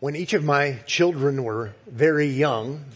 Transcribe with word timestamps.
When 0.00 0.16
each 0.16 0.32
of 0.32 0.42
my 0.42 0.78
children 0.86 1.44
were 1.44 1.74
very 1.86 2.28
young, 2.28 2.86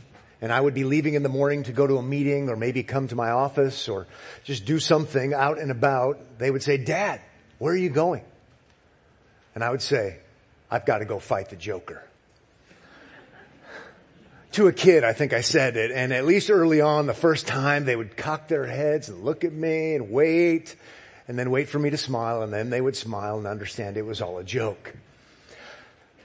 and 0.41 0.51
I 0.51 0.59
would 0.59 0.73
be 0.73 0.85
leaving 0.85 1.13
in 1.13 1.23
the 1.23 1.29
morning 1.29 1.65
to 1.65 1.73
go 1.73 1.87
to 1.87 1.99
a 1.99 2.03
meeting 2.03 2.49
or 2.49 2.57
maybe 2.57 2.83
come 2.83 3.09
to 3.09 3.15
my 3.15 3.29
office 3.29 3.91
or 3.91 4.07
just 4.43 4.65
do 4.65 4.79
something 4.79 5.35
out 5.35 5.59
and 5.59 5.71
about, 5.71 6.39
they 6.39 6.51
would 6.51 6.63
say, 6.63 6.79
Dad, 6.79 7.21
where 7.59 7.75
are 7.75 7.77
you 7.77 7.91
going? 7.91 8.25
And 9.55 9.63
I 9.63 9.71
would 9.71 9.83
say, 9.83 10.17
I've 10.71 10.87
got 10.87 10.99
to 10.99 11.05
go 11.05 11.19
fight 11.19 11.51
the 11.51 11.57
Joker. 11.57 12.03
to 14.53 14.69
a 14.69 14.73
kid, 14.73 15.05
I 15.05 15.13
think 15.13 15.35
I 15.35 15.43
said 15.43 15.77
it, 15.77 15.91
and 15.91 16.11
at 16.11 16.25
least 16.25 16.51
early 16.51 16.81
on, 16.81 17.07
the 17.07 17.13
first 17.13 17.47
time, 17.47 17.85
they 17.85 17.97
would 17.97 18.17
cock 18.17 18.49
their 18.49 18.67
heads 18.67 19.11
and 19.11 19.25
look 19.25 19.45
at 19.45 19.53
me 19.53 19.95
and 19.95 20.11
wait, 20.11 20.75
and 21.29 21.39
then 21.39 21.51
wait 21.51 21.69
for 21.69 21.79
me 21.79 21.91
to 21.91 21.99
smile, 21.99 22.41
and 22.41 22.51
then 22.51 22.71
they 22.71 22.81
would 22.81 22.97
smile 22.97 23.37
and 23.37 23.47
understand 23.47 23.99
it 23.99 24.07
was 24.07 24.23
all 24.23 24.39
a 24.39 24.45
joke. 24.45 24.95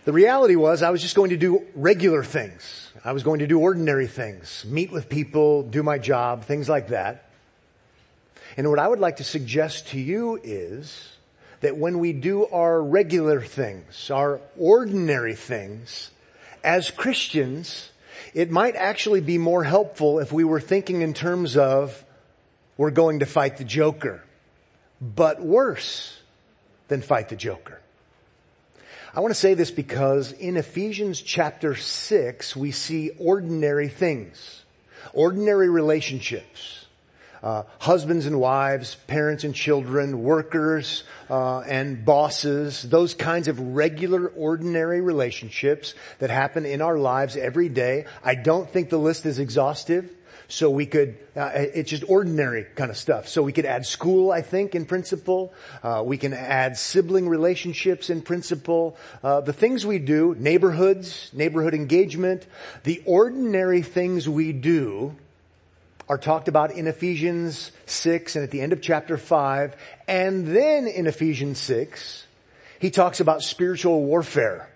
The 0.10 0.14
reality 0.14 0.56
was 0.56 0.82
I 0.82 0.90
was 0.90 1.04
just 1.04 1.16
going 1.16 1.30
to 1.30 1.38
do 1.38 1.68
regular 1.76 2.24
things. 2.24 2.92
I 3.06 3.12
was 3.12 3.22
going 3.22 3.42
to 3.42 3.46
do 3.46 3.60
ordinary 3.60 4.08
things, 4.08 4.66
meet 4.68 4.92
with 4.92 5.08
people, 5.08 5.62
do 5.62 5.84
my 5.84 6.00
job, 6.00 6.46
things 6.46 6.68
like 6.68 6.88
that. 6.88 7.30
And 8.58 8.68
what 8.72 8.80
I 8.80 8.88
would 8.88 8.98
like 8.98 9.18
to 9.18 9.24
suggest 9.24 9.90
to 9.90 10.00
you 10.00 10.40
is 10.44 11.10
that 11.62 11.78
when 11.78 12.00
we 12.00 12.12
do 12.12 12.48
our 12.48 12.82
regular 12.82 13.40
things, 13.40 14.10
our 14.10 14.42
ordinary 14.58 15.36
things, 15.36 16.10
as 16.64 16.90
Christians, 16.90 17.92
it 18.34 18.50
might 18.50 18.76
actually 18.76 19.22
be 19.22 19.38
more 19.38 19.64
helpful 19.64 20.18
if 20.18 20.32
we 20.32 20.44
were 20.44 20.60
thinking 20.60 21.04
in 21.04 21.14
terms 21.14 21.56
of 21.56 22.04
we're 22.78 22.90
going 22.90 23.20
to 23.20 23.28
fight 23.28 23.58
the 23.58 23.64
Joker, 23.64 24.24
but 25.00 25.40
worse 25.40 26.20
than 26.88 27.04
fight 27.04 27.30
the 27.30 27.36
Joker. 27.36 27.79
I 29.14 29.22
want 29.22 29.32
to 29.32 29.40
say 29.40 29.56
this 29.56 29.72
because 29.72 30.32
in 30.34 30.56
Ephesians 30.56 31.20
chapter 31.20 31.76
6, 31.76 32.56
we 32.56 32.72
see 32.72 33.10
ordinary 33.18 33.88
things, 33.88 34.64
ordinary 35.14 35.68
relationships. 35.70 36.86
Uh, 37.42 37.64
husbands 37.80 38.26
and 38.26 38.40
wives, 38.40 38.96
parents 39.08 39.44
and 39.44 39.56
children, 39.56 40.24
workers 40.24 41.04
uh, 41.30 41.60
and 41.62 42.04
bosses, 42.04 42.84
those 42.84 43.14
kinds 43.14 43.48
of 43.48 43.60
regular, 43.60 44.28
ordinary 44.30 45.02
relationships 45.02 45.94
that 46.20 46.30
happen 46.30 46.66
in 46.66 46.82
our 46.82 46.98
lives 46.98 47.38
every 47.38 47.70
day. 47.70 48.06
I 48.24 48.36
don't 48.36 48.70
think 48.70 48.90
the 48.90 48.98
list 48.98 49.26
is 49.26 49.40
exhaustive. 49.40 50.12
So 50.52 50.72
we 50.72 50.88
could, 50.88 51.16
uh, 51.36 51.52
it's 51.54 51.92
just 51.92 52.04
ordinary 52.08 52.66
kind 52.76 52.90
of 52.90 52.98
stuff. 52.98 53.28
So 53.28 53.44
we 53.44 53.54
could 53.54 53.66
add 53.66 53.86
school, 53.86 54.32
I 54.32 54.42
think, 54.42 54.74
in 54.74 54.86
principle. 54.86 55.54
Uh, 55.84 56.02
we 56.04 56.18
can 56.18 56.34
add 56.34 56.76
sibling 56.76 57.30
relationships 57.30 58.10
in 58.10 58.24
principle. 58.24 58.98
Uh, 59.22 59.42
the 59.42 59.54
things 59.54 59.86
we 59.86 60.00
do, 60.00 60.36
neighborhoods, 60.40 61.30
neighborhood 61.34 61.76
engagement, 61.76 62.48
the 62.84 63.04
ordinary 63.06 63.84
things 63.84 64.28
we 64.28 64.52
do 64.52 65.16
are 66.10 66.18
talked 66.18 66.48
about 66.48 66.72
in 66.72 66.88
Ephesians 66.88 67.72
6 67.86 68.36
and 68.36 68.44
at 68.44 68.50
the 68.50 68.62
end 68.62 68.74
of 68.74 68.82
chapter 68.82 69.16
5. 69.16 69.76
And 70.08 70.48
then 70.48 70.88
in 70.88 71.06
Ephesians 71.06 71.60
6, 71.60 72.26
he 72.80 72.90
talks 72.90 73.20
about 73.20 73.44
spiritual 73.44 74.04
warfare. 74.04 74.70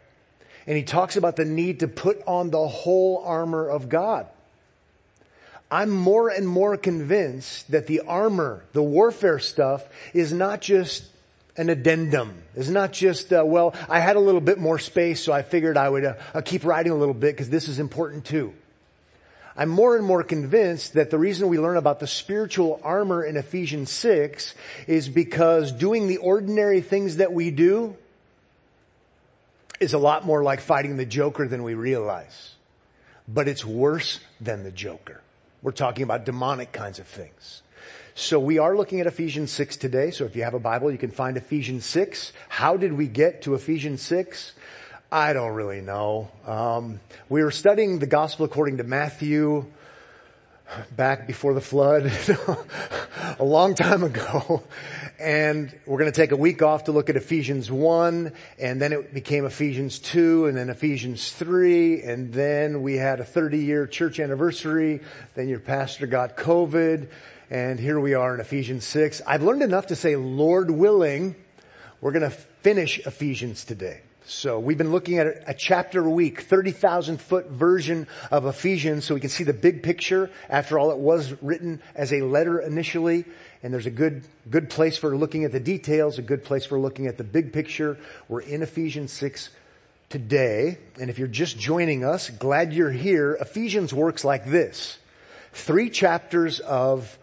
And 0.67 0.77
he 0.77 0.83
talks 0.83 1.17
about 1.17 1.35
the 1.35 1.43
need 1.43 1.79
to 1.79 1.87
put 1.87 2.21
on 2.27 2.51
the 2.51 2.67
whole 2.67 3.23
armor 3.25 3.67
of 3.67 3.89
God. 3.89 4.27
I'm 5.71 5.89
more 5.89 6.29
and 6.29 6.47
more 6.47 6.77
convinced 6.77 7.71
that 7.71 7.87
the 7.87 8.01
armor, 8.01 8.63
the 8.73 8.83
warfare 8.83 9.39
stuff 9.39 9.83
is 10.13 10.31
not 10.31 10.61
just 10.61 11.03
an 11.57 11.69
addendum. 11.69 12.43
It's 12.55 12.69
not 12.69 12.93
just, 12.93 13.33
uh, 13.33 13.43
well, 13.43 13.73
I 13.89 13.99
had 13.99 14.15
a 14.15 14.19
little 14.19 14.39
bit 14.39 14.59
more 14.59 14.77
space, 14.77 15.23
so 15.23 15.33
I 15.33 15.41
figured 15.41 15.77
I 15.77 15.89
would 15.89 16.05
uh, 16.05 16.41
keep 16.45 16.63
writing 16.63 16.91
a 16.91 16.95
little 16.95 17.15
bit 17.15 17.33
because 17.33 17.49
this 17.49 17.67
is 17.67 17.79
important 17.79 18.23
too. 18.23 18.53
I'm 19.55 19.69
more 19.69 19.95
and 19.95 20.05
more 20.05 20.23
convinced 20.23 20.93
that 20.93 21.11
the 21.11 21.19
reason 21.19 21.47
we 21.47 21.59
learn 21.59 21.77
about 21.77 21.99
the 21.99 22.07
spiritual 22.07 22.79
armor 22.83 23.23
in 23.23 23.37
Ephesians 23.37 23.91
6 23.91 24.55
is 24.87 25.07
because 25.09 25.71
doing 25.71 26.07
the 26.07 26.17
ordinary 26.17 26.81
things 26.81 27.17
that 27.17 27.33
we 27.33 27.51
do 27.51 27.95
is 29.79 29.93
a 29.93 29.99
lot 29.99 30.25
more 30.25 30.43
like 30.43 30.59
fighting 30.59 30.97
the 30.97 31.05
Joker 31.05 31.47
than 31.47 31.61
we 31.61 31.75
realize. 31.75 32.55
But 33.27 33.47
it's 33.47 33.63
worse 33.63 34.19
than 34.41 34.63
the 34.63 34.71
Joker. 34.71 35.21
We're 35.61 35.71
talking 35.71 36.03
about 36.03 36.25
demonic 36.25 36.71
kinds 36.71 36.99
of 36.99 37.07
things. 37.07 37.61
So 38.15 38.39
we 38.39 38.57
are 38.57 38.75
looking 38.75 38.99
at 39.01 39.07
Ephesians 39.07 39.51
6 39.51 39.77
today. 39.77 40.11
So 40.11 40.25
if 40.25 40.35
you 40.35 40.43
have 40.43 40.53
a 40.53 40.59
Bible, 40.59 40.91
you 40.91 40.97
can 40.97 41.11
find 41.11 41.37
Ephesians 41.37 41.85
6. 41.85 42.33
How 42.49 42.75
did 42.77 42.93
we 42.93 43.07
get 43.07 43.43
to 43.43 43.55
Ephesians 43.55 44.01
6? 44.01 44.53
I 45.13 45.33
don't 45.33 45.53
really 45.53 45.81
know. 45.81 46.31
Um, 46.47 46.99
we 47.29 47.43
were 47.43 47.51
studying 47.51 47.99
the 47.99 48.07
gospel 48.07 48.45
according 48.45 48.77
to 48.77 48.83
Matthew 48.83 49.67
back 50.95 51.27
before 51.27 51.53
the 51.53 51.61
flood, 51.61 52.11
a 53.39 53.45
long 53.45 53.75
time 53.75 54.01
ago. 54.03 54.63
And 55.19 55.71
we're 55.85 55.99
going 55.99 56.11
to 56.11 56.19
take 56.19 56.31
a 56.31 56.35
week 56.35 56.63
off 56.63 56.85
to 56.85 56.91
look 56.91 57.11
at 57.11 57.15
Ephesians 57.15 57.69
1, 57.69 58.33
and 58.57 58.81
then 58.81 58.91
it 58.91 59.13
became 59.13 59.45
Ephesians 59.45 59.99
2, 59.99 60.47
and 60.47 60.57
then 60.57 60.71
Ephesians 60.71 61.31
3, 61.31 62.01
and 62.01 62.33
then 62.33 62.81
we 62.81 62.95
had 62.95 63.19
a 63.19 63.23
30 63.23 63.59
year 63.59 63.85
church 63.85 64.19
anniversary, 64.19 64.99
then 65.35 65.47
your 65.47 65.59
pastor 65.59 66.07
got 66.07 66.35
COVID, 66.37 67.07
and 67.51 67.79
here 67.79 67.99
we 67.99 68.15
are 68.15 68.33
in 68.33 68.41
Ephesians 68.41 68.83
6. 68.87 69.21
I've 69.27 69.43
learned 69.43 69.61
enough 69.61 69.85
to 69.87 69.95
say, 69.95 70.15
Lord 70.15 70.71
willing, 70.71 71.35
we're 72.01 72.13
going 72.13 72.31
to 72.31 72.35
finish 72.35 72.97
Ephesians 73.05 73.63
today. 73.63 74.01
So 74.25 74.57
we've 74.57 74.77
been 74.77 74.93
looking 74.93 75.19
at 75.19 75.27
a 75.47 75.53
chapter 75.53 76.05
a 76.05 76.09
week, 76.09 76.41
30,000 76.41 77.19
foot 77.19 77.49
version 77.49 78.07
of 78.31 78.45
Ephesians 78.45 79.03
so 79.03 79.13
we 79.13 79.19
can 79.19 79.29
see 79.29 79.43
the 79.43 79.53
big 79.53 79.83
picture. 79.83 80.29
After 80.49 80.79
all, 80.79 80.91
it 80.91 80.97
was 80.97 81.33
written 81.41 81.81
as 81.93 82.13
a 82.13 82.21
letter 82.21 82.61
initially 82.61 83.25
and 83.63 83.73
there's 83.73 83.85
a 83.85 83.91
good, 83.91 84.23
good 84.49 84.69
place 84.69 84.97
for 84.97 85.15
looking 85.15 85.43
at 85.43 85.51
the 85.51 85.59
details, 85.59 86.19
a 86.19 86.21
good 86.21 86.45
place 86.45 86.65
for 86.65 86.79
looking 86.79 87.07
at 87.07 87.17
the 87.17 87.23
big 87.25 87.51
picture. 87.51 87.97
We're 88.29 88.41
in 88.41 88.61
Ephesians 88.61 89.11
6 89.11 89.49
today. 90.09 90.77
And 90.99 91.09
if 91.09 91.19
you're 91.19 91.27
just 91.27 91.59
joining 91.59 92.05
us, 92.05 92.29
glad 92.29 92.71
you're 92.71 92.91
here. 92.91 93.37
Ephesians 93.41 93.93
works 93.93 94.23
like 94.23 94.45
this. 94.45 94.99
Three 95.51 95.89
chapters 95.89 96.61
of 96.61 97.17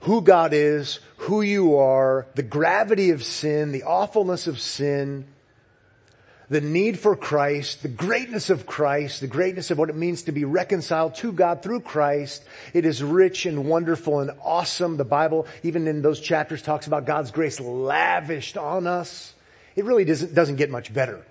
who 0.00 0.22
God 0.22 0.54
is, 0.54 1.00
who 1.18 1.42
you 1.42 1.76
are, 1.76 2.26
the 2.34 2.42
gravity 2.42 3.10
of 3.10 3.24
sin, 3.24 3.72
the 3.72 3.82
awfulness 3.82 4.46
of 4.46 4.58
sin, 4.58 5.26
the 6.48 6.60
need 6.60 6.98
for 6.98 7.16
Christ, 7.16 7.82
the 7.82 7.88
greatness 7.88 8.50
of 8.50 8.66
Christ, 8.66 9.20
the 9.20 9.26
greatness 9.26 9.70
of 9.70 9.78
what 9.78 9.90
it 9.90 9.96
means 9.96 10.22
to 10.22 10.32
be 10.32 10.44
reconciled 10.44 11.16
to 11.16 11.32
God 11.32 11.62
through 11.62 11.80
Christ. 11.80 12.44
It 12.72 12.84
is 12.84 13.02
rich 13.02 13.46
and 13.46 13.64
wonderful 13.64 14.20
and 14.20 14.30
awesome. 14.42 14.96
The 14.96 15.04
Bible, 15.04 15.46
even 15.62 15.88
in 15.88 16.02
those 16.02 16.20
chapters, 16.20 16.62
talks 16.62 16.86
about 16.86 17.04
God's 17.04 17.32
grace 17.32 17.58
lavished 17.58 18.56
on 18.56 18.86
us. 18.86 19.34
It 19.74 19.84
really 19.84 20.04
doesn't, 20.04 20.34
doesn't 20.34 20.56
get 20.56 20.70
much 20.70 20.94
better. 20.94 21.24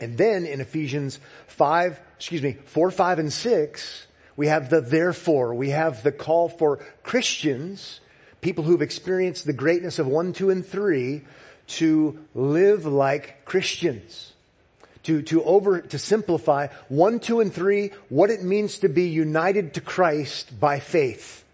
And 0.00 0.16
then 0.16 0.46
in 0.46 0.60
Ephesians 0.60 1.18
5, 1.48 2.00
excuse 2.16 2.42
me, 2.42 2.56
4, 2.66 2.90
5, 2.92 3.18
and 3.18 3.32
6, 3.32 4.06
we 4.36 4.46
have 4.46 4.70
the 4.70 4.80
therefore. 4.80 5.54
We 5.54 5.70
have 5.70 6.04
the 6.04 6.12
call 6.12 6.48
for 6.48 6.78
Christians, 7.02 8.00
people 8.40 8.62
who've 8.62 8.82
experienced 8.82 9.46
the 9.46 9.52
greatness 9.52 9.98
of 9.98 10.06
1, 10.06 10.32
2, 10.32 10.50
and 10.50 10.64
3, 10.64 11.22
to 11.68 12.18
live 12.34 12.86
like 12.86 13.44
Christians. 13.44 14.32
To, 15.04 15.22
to 15.22 15.42
over, 15.44 15.80
to 15.80 15.98
simplify 15.98 16.66
one, 16.88 17.20
two, 17.20 17.40
and 17.40 17.52
three, 17.52 17.92
what 18.10 18.28
it 18.28 18.42
means 18.42 18.80
to 18.80 18.88
be 18.88 19.08
united 19.08 19.74
to 19.74 19.80
Christ 19.80 20.58
by 20.60 20.80
faith. 20.80 21.44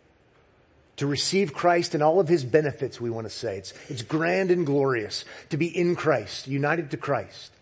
To 0.96 1.06
receive 1.06 1.52
Christ 1.52 1.94
and 1.94 2.02
all 2.02 2.18
of 2.18 2.26
His 2.26 2.44
benefits, 2.44 3.00
we 3.00 3.10
want 3.10 3.26
to 3.26 3.30
say. 3.30 3.58
It's, 3.58 3.74
it's 3.88 4.02
grand 4.02 4.50
and 4.50 4.66
glorious 4.66 5.24
to 5.50 5.56
be 5.56 5.66
in 5.66 5.94
Christ, 5.94 6.48
united 6.48 6.90
to 6.92 6.96
Christ. 6.96 7.52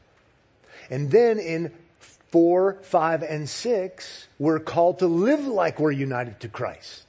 And 0.88 1.10
then 1.10 1.38
in 1.38 1.72
four, 2.30 2.78
five, 2.82 3.22
and 3.22 3.48
six, 3.48 4.26
we're 4.38 4.60
called 4.60 5.00
to 5.00 5.06
live 5.06 5.46
like 5.46 5.78
we're 5.78 5.90
united 5.90 6.40
to 6.40 6.48
Christ. 6.48 7.04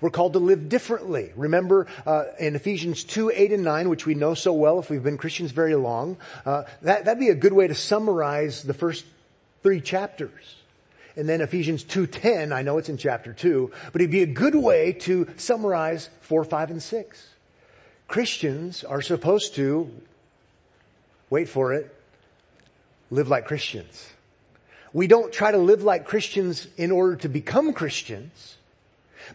We're 0.00 0.10
called 0.10 0.34
to 0.34 0.38
live 0.38 0.68
differently. 0.68 1.32
Remember 1.36 1.86
uh, 2.06 2.24
in 2.38 2.56
Ephesians 2.56 3.04
2, 3.04 3.32
8, 3.34 3.52
and 3.52 3.64
9, 3.64 3.88
which 3.88 4.06
we 4.06 4.14
know 4.14 4.34
so 4.34 4.52
well 4.52 4.78
if 4.78 4.90
we've 4.90 5.02
been 5.02 5.18
Christians 5.18 5.50
very 5.50 5.74
long, 5.74 6.16
uh, 6.44 6.64
that, 6.82 7.04
that'd 7.04 7.18
be 7.18 7.28
a 7.28 7.34
good 7.34 7.52
way 7.52 7.66
to 7.68 7.74
summarize 7.74 8.62
the 8.62 8.74
first 8.74 9.04
three 9.62 9.80
chapters. 9.80 10.56
And 11.16 11.28
then 11.28 11.40
Ephesians 11.40 11.84
2.10, 11.84 12.52
I 12.52 12.62
know 12.62 12.78
it's 12.78 12.88
in 12.88 12.96
chapter 12.96 13.32
2, 13.32 13.72
but 13.92 14.00
it'd 14.00 14.10
be 14.10 14.22
a 14.22 14.26
good 14.26 14.54
way 14.54 14.92
to 14.92 15.26
summarize 15.36 16.10
4, 16.20 16.44
5, 16.44 16.70
and 16.70 16.82
6. 16.82 17.28
Christians 18.06 18.84
are 18.84 19.02
supposed 19.02 19.56
to, 19.56 19.90
wait 21.28 21.48
for 21.48 21.72
it, 21.74 21.94
live 23.10 23.28
like 23.28 23.46
Christians. 23.46 24.10
We 24.92 25.06
don't 25.06 25.32
try 25.32 25.50
to 25.50 25.58
live 25.58 25.82
like 25.82 26.06
Christians 26.06 26.66
in 26.76 26.90
order 26.90 27.16
to 27.16 27.28
become 27.28 27.72
Christians. 27.72 28.57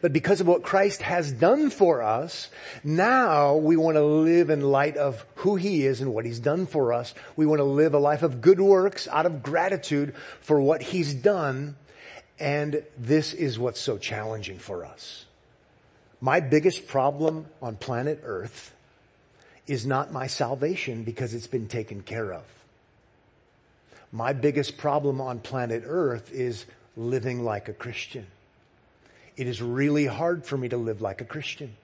But 0.01 0.13
because 0.13 0.41
of 0.41 0.47
what 0.47 0.63
Christ 0.63 1.01
has 1.01 1.31
done 1.31 1.69
for 1.69 2.01
us, 2.01 2.49
now 2.83 3.55
we 3.55 3.77
want 3.77 3.95
to 3.95 4.03
live 4.03 4.49
in 4.49 4.61
light 4.61 4.97
of 4.97 5.25
who 5.35 5.55
He 5.55 5.85
is 5.85 6.01
and 6.01 6.13
what 6.13 6.25
He's 6.25 6.39
done 6.39 6.65
for 6.65 6.93
us. 6.93 7.13
We 7.35 7.45
want 7.45 7.59
to 7.59 7.65
live 7.65 7.93
a 7.93 7.99
life 7.99 8.23
of 8.23 8.41
good 8.41 8.59
works 8.59 9.07
out 9.07 9.25
of 9.25 9.43
gratitude 9.43 10.15
for 10.41 10.59
what 10.61 10.81
He's 10.81 11.13
done. 11.13 11.75
And 12.39 12.83
this 12.97 13.33
is 13.33 13.59
what's 13.59 13.79
so 13.79 13.97
challenging 13.97 14.59
for 14.59 14.85
us. 14.85 15.25
My 16.19 16.39
biggest 16.39 16.87
problem 16.87 17.47
on 17.61 17.75
planet 17.75 18.21
Earth 18.23 18.73
is 19.67 19.85
not 19.85 20.11
my 20.11 20.27
salvation 20.27 21.03
because 21.03 21.33
it's 21.33 21.47
been 21.47 21.67
taken 21.67 22.01
care 22.01 22.33
of. 22.33 22.43
My 24.11 24.33
biggest 24.33 24.77
problem 24.77 25.19
on 25.19 25.39
planet 25.39 25.83
Earth 25.85 26.31
is 26.31 26.65
living 26.95 27.43
like 27.43 27.67
a 27.67 27.73
Christian. 27.73 28.27
It 29.35 29.47
is 29.47 29.61
really 29.61 30.05
hard 30.05 30.45
for 30.45 30.57
me 30.57 30.69
to 30.69 30.77
live 30.77 31.01
like 31.01 31.21
a 31.21 31.25
Christian. 31.25 31.75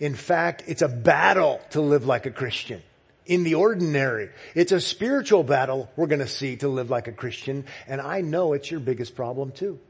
In 0.00 0.14
fact, 0.14 0.64
it's 0.66 0.82
a 0.82 0.88
battle 0.88 1.60
to 1.70 1.80
live 1.80 2.06
like 2.06 2.26
a 2.26 2.30
Christian. 2.30 2.82
In 3.26 3.42
the 3.42 3.54
ordinary. 3.54 4.30
It's 4.54 4.72
a 4.72 4.80
spiritual 4.80 5.42
battle 5.42 5.90
we're 5.96 6.06
gonna 6.06 6.28
see 6.28 6.56
to 6.56 6.68
live 6.68 6.90
like 6.90 7.08
a 7.08 7.12
Christian, 7.12 7.64
and 7.88 8.00
I 8.00 8.20
know 8.20 8.52
it's 8.52 8.70
your 8.70 8.80
biggest 8.80 9.16
problem 9.16 9.50
too. 9.50 9.80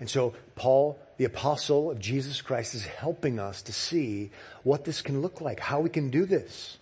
And 0.00 0.08
so 0.08 0.34
Paul, 0.54 0.98
the 1.16 1.24
apostle 1.24 1.90
of 1.90 1.98
Jesus 1.98 2.40
Christ, 2.40 2.74
is 2.74 2.86
helping 2.86 3.38
us 3.38 3.62
to 3.62 3.72
see 3.72 4.30
what 4.62 4.84
this 4.84 5.02
can 5.02 5.20
look 5.20 5.40
like, 5.40 5.60
how 5.60 5.80
we 5.80 5.90
can 5.90 6.10
do 6.10 6.24
this. 6.24 6.78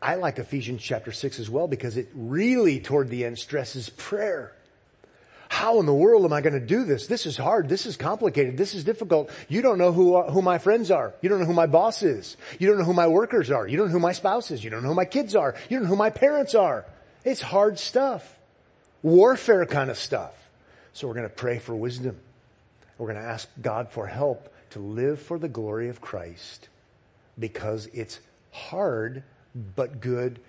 I 0.00 0.14
like 0.16 0.38
Ephesians 0.38 0.82
chapter 0.82 1.12
6 1.12 1.38
as 1.38 1.50
well 1.50 1.68
because 1.68 1.96
it 1.96 2.08
really 2.14 2.80
toward 2.80 3.08
the 3.08 3.24
end 3.24 3.38
stresses 3.38 3.90
prayer. 3.90 4.52
How 5.52 5.80
in 5.80 5.86
the 5.86 5.92
world 5.92 6.24
am 6.24 6.32
I 6.32 6.40
going 6.40 6.58
to 6.58 6.66
do 6.66 6.82
this? 6.84 7.08
This 7.08 7.26
is 7.26 7.36
hard. 7.36 7.68
This 7.68 7.84
is 7.84 7.98
complicated. 7.98 8.56
This 8.56 8.74
is 8.74 8.84
difficult. 8.84 9.28
You 9.50 9.60
don't 9.60 9.76
know 9.76 9.92
who, 9.92 10.16
uh, 10.16 10.30
who 10.30 10.40
my 10.40 10.56
friends 10.56 10.90
are. 10.90 11.12
You 11.20 11.28
don't 11.28 11.40
know 11.40 11.44
who 11.44 11.52
my 11.52 11.66
boss 11.66 12.02
is. 12.02 12.38
You 12.58 12.68
don't 12.68 12.78
know 12.78 12.84
who 12.84 12.94
my 12.94 13.06
workers 13.06 13.50
are. 13.50 13.68
You 13.68 13.76
don't 13.76 13.88
know 13.88 13.92
who 13.92 14.00
my 14.00 14.12
spouse 14.12 14.50
is. 14.50 14.64
You 14.64 14.70
don't 14.70 14.82
know 14.82 14.88
who 14.88 14.94
my 14.94 15.04
kids 15.04 15.36
are. 15.36 15.54
You 15.68 15.76
don't 15.76 15.82
know 15.82 15.90
who 15.90 15.96
my 15.96 16.08
parents 16.08 16.54
are. 16.54 16.86
It's 17.22 17.42
hard 17.42 17.78
stuff. 17.78 18.38
Warfare 19.02 19.66
kind 19.66 19.90
of 19.90 19.98
stuff. 19.98 20.32
So 20.94 21.06
we're 21.06 21.14
going 21.14 21.28
to 21.28 21.34
pray 21.34 21.58
for 21.58 21.74
wisdom. 21.74 22.16
We're 22.96 23.12
going 23.12 23.22
to 23.22 23.28
ask 23.28 23.46
God 23.60 23.90
for 23.90 24.06
help 24.06 24.54
to 24.70 24.78
live 24.78 25.20
for 25.20 25.38
the 25.38 25.48
glory 25.48 25.90
of 25.90 26.00
Christ 26.00 26.70
because 27.38 27.90
it's 27.92 28.20
hard, 28.52 29.22
but 29.54 30.00
good 30.00 30.40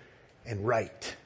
and 0.46 0.66
right. 0.66 1.18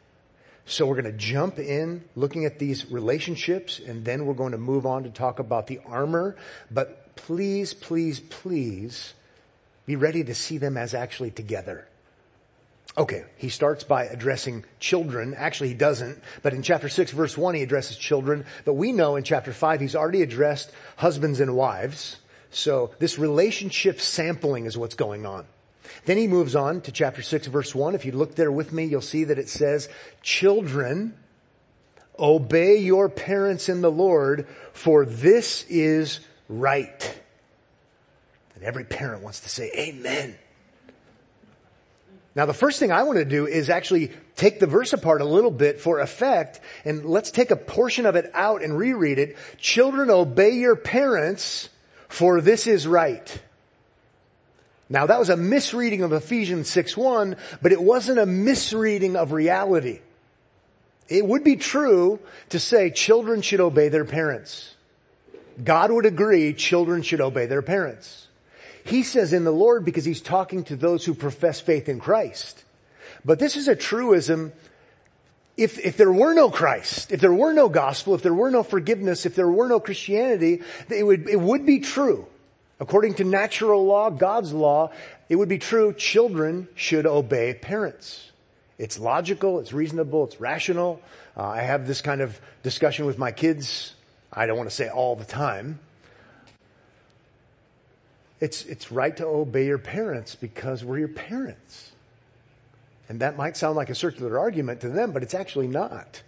So 0.70 0.86
we're 0.86 1.02
going 1.02 1.06
to 1.06 1.18
jump 1.18 1.60
in 1.60 2.04
looking 2.18 2.44
at 2.44 2.60
these 2.60 2.92
relationships 2.92 3.80
and 3.80 4.04
then 4.04 4.26
we're 4.26 4.34
going 4.34 4.52
to 4.52 4.58
move 4.58 4.86
on 4.86 5.04
to 5.04 5.10
talk 5.10 5.40
about 5.40 5.68
the 5.68 5.80
armor. 5.86 6.36
But 6.70 7.16
please, 7.16 7.74
please, 7.74 8.20
please 8.20 9.14
be 9.86 9.96
ready 9.96 10.26
to 10.26 10.36
see 10.36 10.58
them 10.58 10.76
as 10.76 10.94
actually 10.94 11.32
together. 11.32 11.88
Okay, 12.98 13.24
he 13.38 13.48
starts 13.48 13.86
by 13.86 14.06
addressing 14.06 14.66
children. 14.82 15.36
Actually, 15.36 15.70
he 15.70 15.76
doesn't, 15.76 16.22
but 16.42 16.54
in 16.54 16.64
chapter 16.64 16.90
6 16.90 17.12
verse 17.12 17.38
1 17.38 17.56
he 17.56 17.62
addresses 17.62 17.96
children. 17.96 18.46
But 18.66 18.74
we 18.74 18.92
know 18.92 19.16
in 19.16 19.24
chapter 19.24 19.54
5 19.54 19.80
he's 19.80 19.96
already 19.96 20.22
addressed 20.22 20.70
husbands 20.98 21.40
and 21.40 21.56
wives. 21.56 22.18
So 22.52 22.92
this 23.00 23.18
relationship 23.18 24.02
sampling 24.02 24.66
is 24.66 24.78
what's 24.78 24.96
going 24.96 25.26
on. 25.26 25.46
Then 26.06 26.18
he 26.18 26.28
moves 26.28 26.56
on 26.56 26.82
to 26.82 26.92
chapter 26.92 27.22
6 27.22 27.48
verse 27.48 27.74
1. 27.74 27.96
If 27.96 28.06
you 28.06 28.12
look 28.12 28.36
there 28.36 28.52
with 28.52 28.72
me, 28.72 28.86
you'll 28.86 29.02
see 29.02 29.26
that 29.26 29.40
it 29.40 29.50
says, 29.50 29.90
children, 30.22 31.16
obey 32.18 32.78
your 32.78 33.10
parents 33.10 33.70
in 33.70 33.82
the 33.82 33.92
Lord, 33.92 34.48
for 34.74 35.06
this 35.06 35.66
is 35.70 36.20
right. 36.50 37.22
And 38.56 38.64
every 38.64 38.86
parent 38.86 39.24
wants 39.24 39.42
to 39.42 39.50
say, 39.50 39.72
amen. 39.76 40.36
Now 42.36 42.46
the 42.46 42.54
first 42.54 42.80
thing 42.80 42.92
I 42.92 43.02
want 43.02 43.18
to 43.18 43.26
do 43.26 43.48
is 43.48 43.70
actually 43.70 44.12
take 44.36 44.60
the 44.60 44.68
verse 44.68 44.94
apart 44.94 45.22
a 45.22 45.26
little 45.26 45.50
bit 45.50 45.82
for 45.82 46.00
effect 46.00 46.60
and 46.86 47.04
let's 47.04 47.32
take 47.32 47.50
a 47.50 47.56
portion 47.56 48.06
of 48.06 48.16
it 48.16 48.30
out 48.36 48.62
and 48.64 48.78
reread 48.78 49.18
it. 49.18 49.38
Children 49.58 50.12
obey 50.12 50.52
your 50.52 50.76
parents 50.76 51.70
for 52.08 52.40
this 52.40 52.68
is 52.68 52.88
right. 52.88 53.42
Now 54.90 55.06
that 55.06 55.20
was 55.20 55.30
a 55.30 55.38
misreading 55.38 56.02
of 56.04 56.14
Ephesians 56.14 56.70
6.1, 56.70 57.38
but 57.62 57.72
it 57.72 57.82
wasn't 57.82 58.20
a 58.20 58.26
misreading 58.26 59.16
of 59.16 59.32
reality. 59.32 60.00
It 61.10 61.26
would 61.26 61.44
be 61.44 61.56
true 61.56 62.20
to 62.50 62.60
say 62.60 62.90
children 62.90 63.42
should 63.42 63.60
obey 63.60 63.90
their 63.90 64.06
parents. 64.06 64.76
God 65.64 65.92
would 65.92 66.06
agree 66.06 66.54
children 66.54 67.02
should 67.02 67.22
obey 67.22 67.46
their 67.46 67.62
parents. 67.62 68.28
He 68.86 69.04
says 69.04 69.34
in 69.34 69.44
the 69.44 69.52
Lord 69.52 69.84
because 69.84 70.06
he's 70.06 70.22
talking 70.22 70.64
to 70.66 70.76
those 70.76 71.04
who 71.04 71.14
profess 71.14 71.60
faith 71.60 71.90
in 71.90 72.00
Christ. 72.00 72.64
But 73.26 73.40
this 73.40 73.58
is 73.58 73.68
a 73.68 73.76
truism 73.76 74.54
if, 75.58 75.80
if 75.80 75.98
there 75.98 76.12
were 76.12 76.34
no 76.34 76.52
Christ, 76.52 77.12
if 77.12 77.20
there 77.20 77.34
were 77.34 77.52
no 77.52 77.68
gospel, 77.68 78.14
if 78.14 78.22
there 78.22 78.34
were 78.34 78.52
no 78.52 78.62
forgiveness, 78.62 79.26
if 79.26 79.34
there 79.36 79.50
were 79.50 79.68
no 79.68 79.80
Christianity, 79.80 80.62
it 80.90 81.04
would, 81.04 81.28
it 81.28 81.40
would 81.40 81.66
be 81.66 81.80
true 81.80 82.28
According 82.80 83.16
to 83.16 83.24
natural 83.24 83.86
law, 83.86 84.10
God's 84.10 84.54
law, 84.54 84.92
it 85.30 85.36
would 85.36 85.50
be 85.50 85.58
true 85.58 85.94
children 85.94 86.68
should 86.76 87.06
obey 87.06 87.54
parents. 87.54 88.32
It's 88.78 89.00
logical, 89.00 89.60
it's 89.60 89.74
reasonable, 89.74 90.26
it's 90.26 90.40
rational. 90.40 91.02
Uh, 91.36 91.44
I 91.44 91.62
have 91.62 91.88
this 91.88 92.02
kind 92.02 92.22
of 92.22 92.40
discussion 92.62 93.06
with 93.06 93.18
my 93.18 93.32
kids. 93.32 93.96
I 94.32 94.46
don't 94.46 94.58
want 94.58 94.70
to 94.70 94.76
say 94.76 94.90
all 94.90 95.16
the 95.16 95.26
time. 95.26 95.80
It's, 98.40 98.66
it's 98.66 98.92
right 98.92 99.18
to 99.18 99.26
obey 99.26 99.66
your 99.66 99.80
parents 99.80 100.36
because 100.36 100.84
we're 100.84 101.00
your 101.00 101.08
parents. 101.08 101.92
And 103.10 103.22
that 103.22 103.36
might 103.36 103.58
sound 103.58 103.76
like 103.76 103.90
a 103.90 103.96
circular 103.96 104.38
argument 104.38 104.82
to 104.82 104.90
them, 104.90 105.12
but 105.12 105.24
it's 105.24 105.34
actually 105.34 105.68
not. 105.68 106.22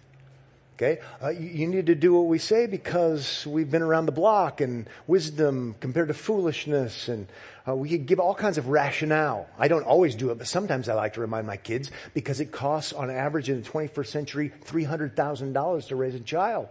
Okay? 0.80 0.98
Uh, 1.22 1.28
you, 1.28 1.48
you, 1.48 1.66
need 1.66 1.86
to 1.86 1.94
do 1.94 2.14
what 2.14 2.24
we 2.24 2.38
say 2.38 2.66
because 2.66 3.46
we've 3.46 3.70
been 3.70 3.82
around 3.82 4.06
the 4.06 4.12
block 4.12 4.62
and 4.62 4.88
wisdom 5.06 5.74
compared 5.78 6.08
to 6.08 6.14
foolishness 6.14 7.08
and 7.08 7.26
uh, 7.68 7.76
we 7.76 7.90
could 7.90 8.06
give 8.06 8.18
all 8.18 8.34
kinds 8.34 8.56
of 8.56 8.68
rationale. 8.68 9.46
I 9.58 9.68
don't 9.68 9.82
always 9.82 10.14
do 10.14 10.30
it, 10.30 10.38
but 10.38 10.46
sometimes 10.46 10.88
I 10.88 10.94
like 10.94 11.12
to 11.14 11.20
remind 11.20 11.46
my 11.46 11.58
kids 11.58 11.90
because 12.14 12.40
it 12.40 12.50
costs 12.50 12.94
on 12.94 13.10
average 13.10 13.50
in 13.50 13.60
the 13.60 13.68
21st 13.68 14.06
century 14.06 14.52
$300,000 14.64 15.88
to 15.88 15.96
raise 15.96 16.14
a 16.14 16.20
child. 16.20 16.68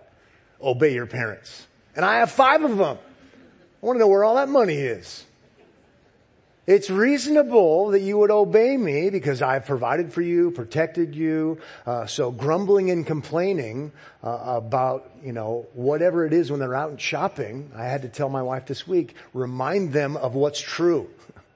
Obey 0.59 0.95
your 0.95 1.05
parents. 1.05 1.67
And 1.95 2.03
I 2.03 2.17
have 2.17 2.31
five 2.31 2.63
of 2.63 2.79
them. 2.79 2.97
I 2.97 3.85
want 3.85 3.97
to 3.97 3.99
know 3.99 4.07
where 4.07 4.23
all 4.23 4.37
that 4.37 4.49
money 4.49 4.77
is. 4.77 5.23
It's 6.69 6.91
reasonable 6.91 7.89
that 7.89 8.01
you 8.01 8.19
would 8.19 8.29
obey 8.29 8.77
me 8.77 9.09
because 9.09 9.41
I've 9.41 9.65
provided 9.65 10.13
for 10.13 10.21
you, 10.21 10.51
protected 10.51 11.15
you. 11.15 11.57
Uh, 11.83 12.05
so 12.05 12.29
grumbling 12.29 12.91
and 12.91 13.07
complaining 13.07 13.91
uh, 14.23 14.37
about, 14.45 15.09
you 15.23 15.33
know, 15.33 15.65
whatever 15.73 16.27
it 16.27 16.31
is 16.31 16.51
when 16.51 16.59
they're 16.59 16.75
out 16.75 17.01
shopping, 17.01 17.71
I 17.75 17.85
had 17.85 18.03
to 18.03 18.07
tell 18.07 18.29
my 18.29 18.43
wife 18.43 18.67
this 18.67 18.87
week, 18.87 19.15
remind 19.33 19.93
them 19.93 20.15
of 20.15 20.35
what's 20.35 20.61
true. 20.61 21.09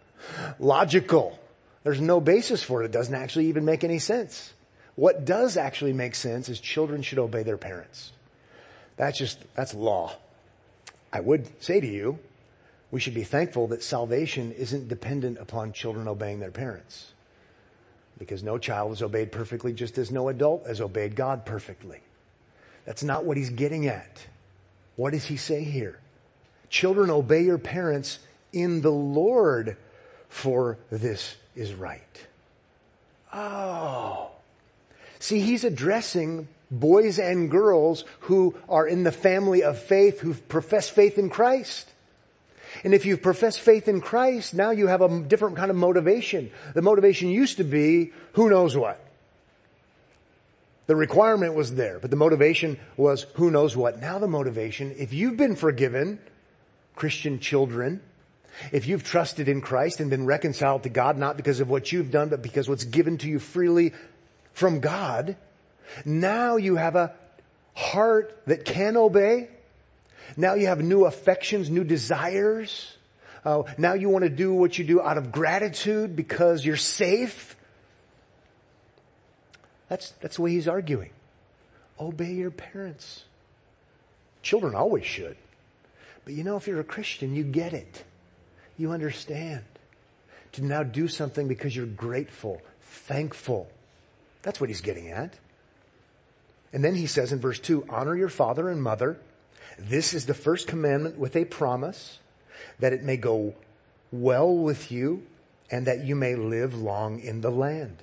Logical. 0.60 1.40
There's 1.84 2.02
no 2.02 2.20
basis 2.20 2.64
for 2.64 2.82
it. 2.82 2.86
It 2.86 2.92
doesn't 2.92 3.14
actually 3.14 3.50
even 3.50 3.66
make 3.66 3.84
any 3.84 4.00
sense. 4.00 4.52
What 4.96 5.26
does 5.26 5.58
actually 5.58 5.94
make 5.94 6.16
sense 6.16 6.50
is 6.50 6.60
children 6.60 7.04
should 7.04 7.20
obey 7.20 7.44
their 7.44 7.58
parents. 7.58 8.12
That's 8.98 9.20
just, 9.20 9.38
that's 9.54 9.76
law. 9.76 10.16
I 11.12 11.20
would 11.20 11.62
say 11.62 11.80
to 11.80 11.88
you, 11.88 12.18
we 12.94 13.00
should 13.00 13.16
be 13.16 13.24
thankful 13.24 13.66
that 13.70 13.82
salvation 13.82 14.52
isn't 14.52 14.88
dependent 14.88 15.40
upon 15.40 15.74
children 15.74 16.08
obeying 16.08 16.40
their 16.40 16.52
parents. 16.52 17.12
Because 18.20 18.44
no 18.44 18.60
child 18.60 18.92
is 18.92 19.02
obeyed 19.02 19.32
perfectly 19.32 19.74
just 19.74 19.98
as 19.98 20.12
no 20.12 20.30
adult 20.30 20.68
has 20.68 20.80
obeyed 20.80 21.16
God 21.16 21.44
perfectly. 21.44 22.02
That's 22.86 23.04
not 23.04 23.26
what 23.26 23.36
he's 23.36 23.50
getting 23.50 23.88
at. 23.88 24.28
What 24.96 25.14
does 25.14 25.26
he 25.26 25.38
say 25.38 25.64
here? 25.64 25.98
Children 26.70 27.10
obey 27.10 27.42
your 27.42 27.58
parents 27.58 28.20
in 28.52 28.82
the 28.82 28.92
Lord 28.92 29.76
for 30.30 30.78
this 30.92 31.36
is 31.56 31.74
right. 31.74 32.28
Oh. 33.34 34.30
See, 35.18 35.40
he's 35.40 35.64
addressing 35.64 36.48
boys 36.70 37.18
and 37.18 37.50
girls 37.50 38.06
who 38.20 38.54
are 38.70 38.86
in 38.86 39.02
the 39.02 39.12
family 39.12 39.64
of 39.64 39.80
faith, 39.80 40.20
who 40.20 40.36
profess 40.36 40.92
faith 40.92 41.18
in 41.18 41.32
Christ. 41.32 41.90
And 42.84 42.94
if 42.94 43.06
you 43.06 43.18
profess 43.18 43.58
faith 43.58 43.88
in 43.88 44.02
Christ, 44.02 44.54
now 44.54 44.72
you 44.72 44.88
have 44.88 45.02
a 45.02 45.22
different 45.22 45.58
kind 45.58 45.70
of 45.70 45.78
motivation. 45.78 46.52
The 46.74 46.82
motivation 46.82 47.30
used 47.30 47.58
to 47.58 47.64
be, 47.64 48.12
who 48.34 48.50
knows 48.50 48.76
what? 48.76 49.00
The 50.88 50.96
requirement 50.96 51.54
was 51.54 51.76
there, 51.76 52.00
but 52.00 52.10
the 52.10 52.18
motivation 52.18 52.78
was 52.98 53.26
who 53.36 53.52
knows 53.52 53.76
what. 53.78 54.02
Now 54.02 54.20
the 54.20 54.28
motivation, 54.28 54.94
if 54.98 55.14
you've 55.14 55.38
been 55.38 55.56
forgiven, 55.56 56.20
Christian 56.96 57.40
children, 57.40 58.02
if 58.72 58.88
you've 58.88 59.04
trusted 59.04 59.48
in 59.48 59.62
Christ 59.62 60.00
and 60.00 60.10
been 60.10 60.26
reconciled 60.26 60.84
to 60.84 60.90
God, 60.90 61.18
not 61.18 61.38
because 61.38 61.60
of 61.60 61.70
what 61.70 61.92
you've 61.92 62.12
done, 62.12 62.30
but 62.30 62.42
because 62.42 62.68
what's 62.68 62.84
given 62.84 63.18
to 63.20 63.30
you 63.30 63.40
freely 63.40 63.94
from 64.52 64.80
God, 64.80 65.38
now 66.06 66.58
you 66.58 66.76
have 66.76 66.96
a 66.96 67.14
heart 67.74 68.42
that 68.46 68.66
can 68.66 68.98
obey 68.98 69.50
Now 70.38 70.56
you 70.56 70.68
have 70.68 70.82
new 70.82 71.06
affections, 71.06 71.70
new 71.70 71.84
desires. 71.84 72.96
Uh, 73.46 73.64
now 73.78 73.94
you 73.94 74.10
want 74.10 74.24
to 74.24 74.30
do 74.30 74.54
what 74.54 74.78
you 74.78 74.86
do 74.86 75.02
out 75.02 75.18
of 75.18 75.32
gratitude 75.32 76.16
because 76.16 76.66
you're 76.66 76.78
safe. 76.78 77.56
That's, 79.90 80.12
that's 80.22 80.38
the 80.38 80.42
way 80.42 80.52
he's 80.52 80.68
arguing. 80.68 81.12
Obey 82.00 82.34
your 82.34 82.52
parents. 82.52 83.24
Children 84.42 84.76
always 84.76 85.06
should. 85.06 85.38
But 86.26 86.34
you 86.34 86.44
know, 86.44 86.58
if 86.58 86.68
you're 86.68 86.80
a 86.80 86.86
Christian, 86.86 87.36
you 87.36 87.44
get 87.44 87.74
it. 87.74 88.04
You 88.78 88.92
understand. 88.92 89.64
To 90.54 90.64
now 90.64 90.84
do 90.84 91.08
something 91.08 91.48
because 91.48 91.76
you're 91.76 91.86
grateful, 91.86 92.62
thankful. 92.82 93.68
That's 94.44 94.62
what 94.62 94.70
he's 94.70 94.82
getting 94.82 95.10
at. 95.10 95.34
And 96.72 96.84
then 96.84 96.96
he 96.96 97.08
says 97.08 97.32
in 97.32 97.40
verse 97.40 97.60
2, 97.60 97.86
honor 97.90 98.16
your 98.16 98.30
father 98.30 98.70
and 98.70 98.82
mother. 98.82 99.18
This 99.78 100.14
is 100.14 100.26
the 100.26 100.34
first 100.34 100.68
commandment 100.68 101.18
with 101.18 101.36
a 101.36 101.46
promise 101.46 102.20
that 102.80 102.94
it 102.94 103.04
may 103.04 103.18
go 103.18 103.56
well 104.12 104.54
with 104.54 104.92
you 104.92 105.26
and 105.72 105.88
that 105.88 106.06
you 106.06 106.16
may 106.16 106.36
live 106.36 106.76
long 106.76 107.20
in 107.20 107.42
the 107.42 107.50
land. 107.50 107.98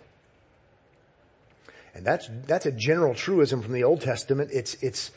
And 1.94 2.04
that's, 2.04 2.28
that's 2.46 2.66
a 2.66 2.72
general 2.72 3.14
truism 3.14 3.62
from 3.62 3.72
the 3.72 3.84
Old 3.84 4.00
Testament. 4.00 4.50
It's, 4.52 4.74
it's 4.82 5.10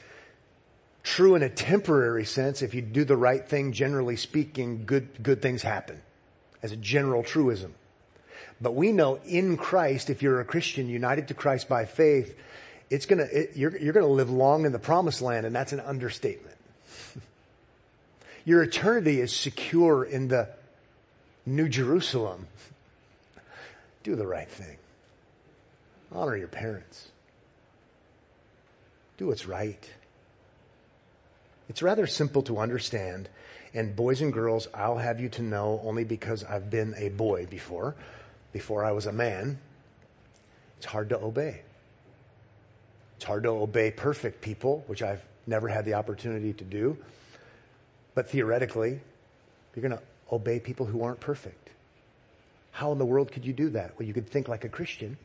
true 1.04 1.36
in 1.36 1.44
a 1.44 1.50
temporary 1.50 2.26
sense. 2.26 2.62
If 2.62 2.74
you 2.74 2.82
do 2.82 3.04
the 3.06 3.18
right 3.18 3.48
thing, 3.48 3.74
generally 3.74 4.16
speaking, 4.16 4.86
good, 4.86 5.22
good 5.22 5.42
things 5.42 5.62
happen 5.62 6.02
as 6.62 6.72
a 6.72 6.78
general 6.78 7.24
truism. 7.24 7.76
But 8.62 8.76
we 8.76 8.92
know 8.92 9.20
in 9.26 9.58
Christ, 9.58 10.10
if 10.10 10.22
you're 10.22 10.40
a 10.40 10.46
Christian 10.46 10.88
united 10.88 11.28
to 11.28 11.34
Christ 11.34 11.68
by 11.68 11.86
faith, 11.86 12.36
it's 12.94 13.08
gonna, 13.08 13.24
it, 13.24 13.54
you're, 13.56 13.76
you're 13.76 13.92
gonna 13.92 14.06
live 14.06 14.30
long 14.30 14.68
in 14.68 14.72
the 14.72 14.78
promised 14.78 15.20
land 15.20 15.48
and 15.48 15.56
that's 15.56 15.74
an 15.74 15.80
understatement. 15.80 16.56
Your 18.46 18.62
eternity 18.62 19.20
is 19.20 19.36
secure 19.36 20.04
in 20.04 20.28
the 20.28 20.48
New 21.44 21.68
Jerusalem. 21.70 22.48
Do 24.04 24.16
the 24.16 24.28
right 24.28 24.50
thing. 24.50 24.78
Honor 26.12 26.38
your 26.38 26.48
parents. 26.48 27.08
Do 29.18 29.28
what's 29.28 29.48
right. 29.48 29.90
It's 31.70 31.82
rather 31.82 32.06
simple 32.06 32.44
to 32.44 32.60
understand. 32.60 33.28
And 33.74 33.96
boys 33.96 34.22
and 34.22 34.32
girls, 34.32 34.68
I'll 34.72 35.00
have 35.00 35.20
you 35.20 35.30
to 35.30 35.42
know 35.42 35.82
only 35.84 36.04
because 36.04 36.44
I've 36.44 36.70
been 36.70 36.94
a 36.98 37.10
boy 37.10 37.48
before, 37.48 37.96
before 38.52 38.86
I 38.86 38.92
was 38.92 39.08
a 39.08 39.12
man. 39.12 39.58
It's 40.78 40.86
hard 40.86 41.10
to 41.10 41.20
obey. 41.20 41.62
It's 43.24 43.28
hard 43.30 43.44
to 43.44 43.52
obey 43.52 43.90
perfect 43.90 44.42
people, 44.42 44.84
which 44.88 45.02
I've 45.02 45.24
never 45.48 45.70
had 45.70 45.86
the 45.86 45.94
opportunity 45.94 46.52
to 46.52 46.64
do. 46.66 46.98
But 48.16 48.30
theoretically, 48.30 49.00
you're 49.74 49.82
going 49.82 49.98
to 49.98 50.04
obey 50.30 50.60
people 50.60 50.86
who 50.86 51.04
aren't 51.04 51.22
perfect. 51.22 51.70
How 52.72 52.92
in 52.92 52.98
the 52.98 53.06
world 53.06 53.32
could 53.32 53.46
you 53.46 53.54
do 53.54 53.70
that? 53.70 53.98
Well, 53.98 54.06
you 54.06 54.14
could 54.14 54.28
think 54.28 54.50
like 54.50 54.66
a 54.66 54.68
Christian 54.68 55.18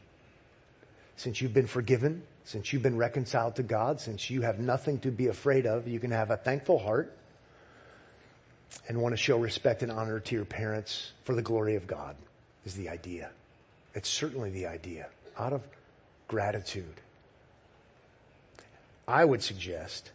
since 1.17 1.41
you've 1.43 1.53
been 1.53 1.67
forgiven, 1.67 2.23
since 2.45 2.73
you've 2.73 2.85
been 2.85 2.97
reconciled 2.97 3.57
to 3.57 3.65
God, 3.65 4.01
since 4.01 4.31
you 4.31 4.43
have 4.43 4.61
nothing 4.61 5.01
to 5.01 5.11
be 5.11 5.27
afraid 5.27 5.67
of, 5.67 5.89
you 5.89 5.99
can 5.99 6.13
have 6.13 6.31
a 6.31 6.37
thankful 6.37 6.79
heart 6.79 7.13
and 8.87 9.03
want 9.03 9.13
to 9.13 9.17
show 9.17 9.39
respect 9.39 9.83
and 9.83 9.91
honor 9.91 10.21
to 10.21 10.37
your 10.37 10.45
parents 10.45 11.15
for 11.25 11.35
the 11.35 11.43
glory 11.43 11.75
of 11.75 11.89
God 11.89 12.15
is 12.65 12.77
the 12.77 12.91
idea. 12.91 13.31
It's 13.95 14.09
certainly 14.09 14.51
the 14.51 14.67
idea 14.67 15.09
out 15.37 15.53
of 15.53 15.67
gratitude. 16.29 17.01
I 19.09 19.25
would 19.25 19.43
suggest 19.43 20.13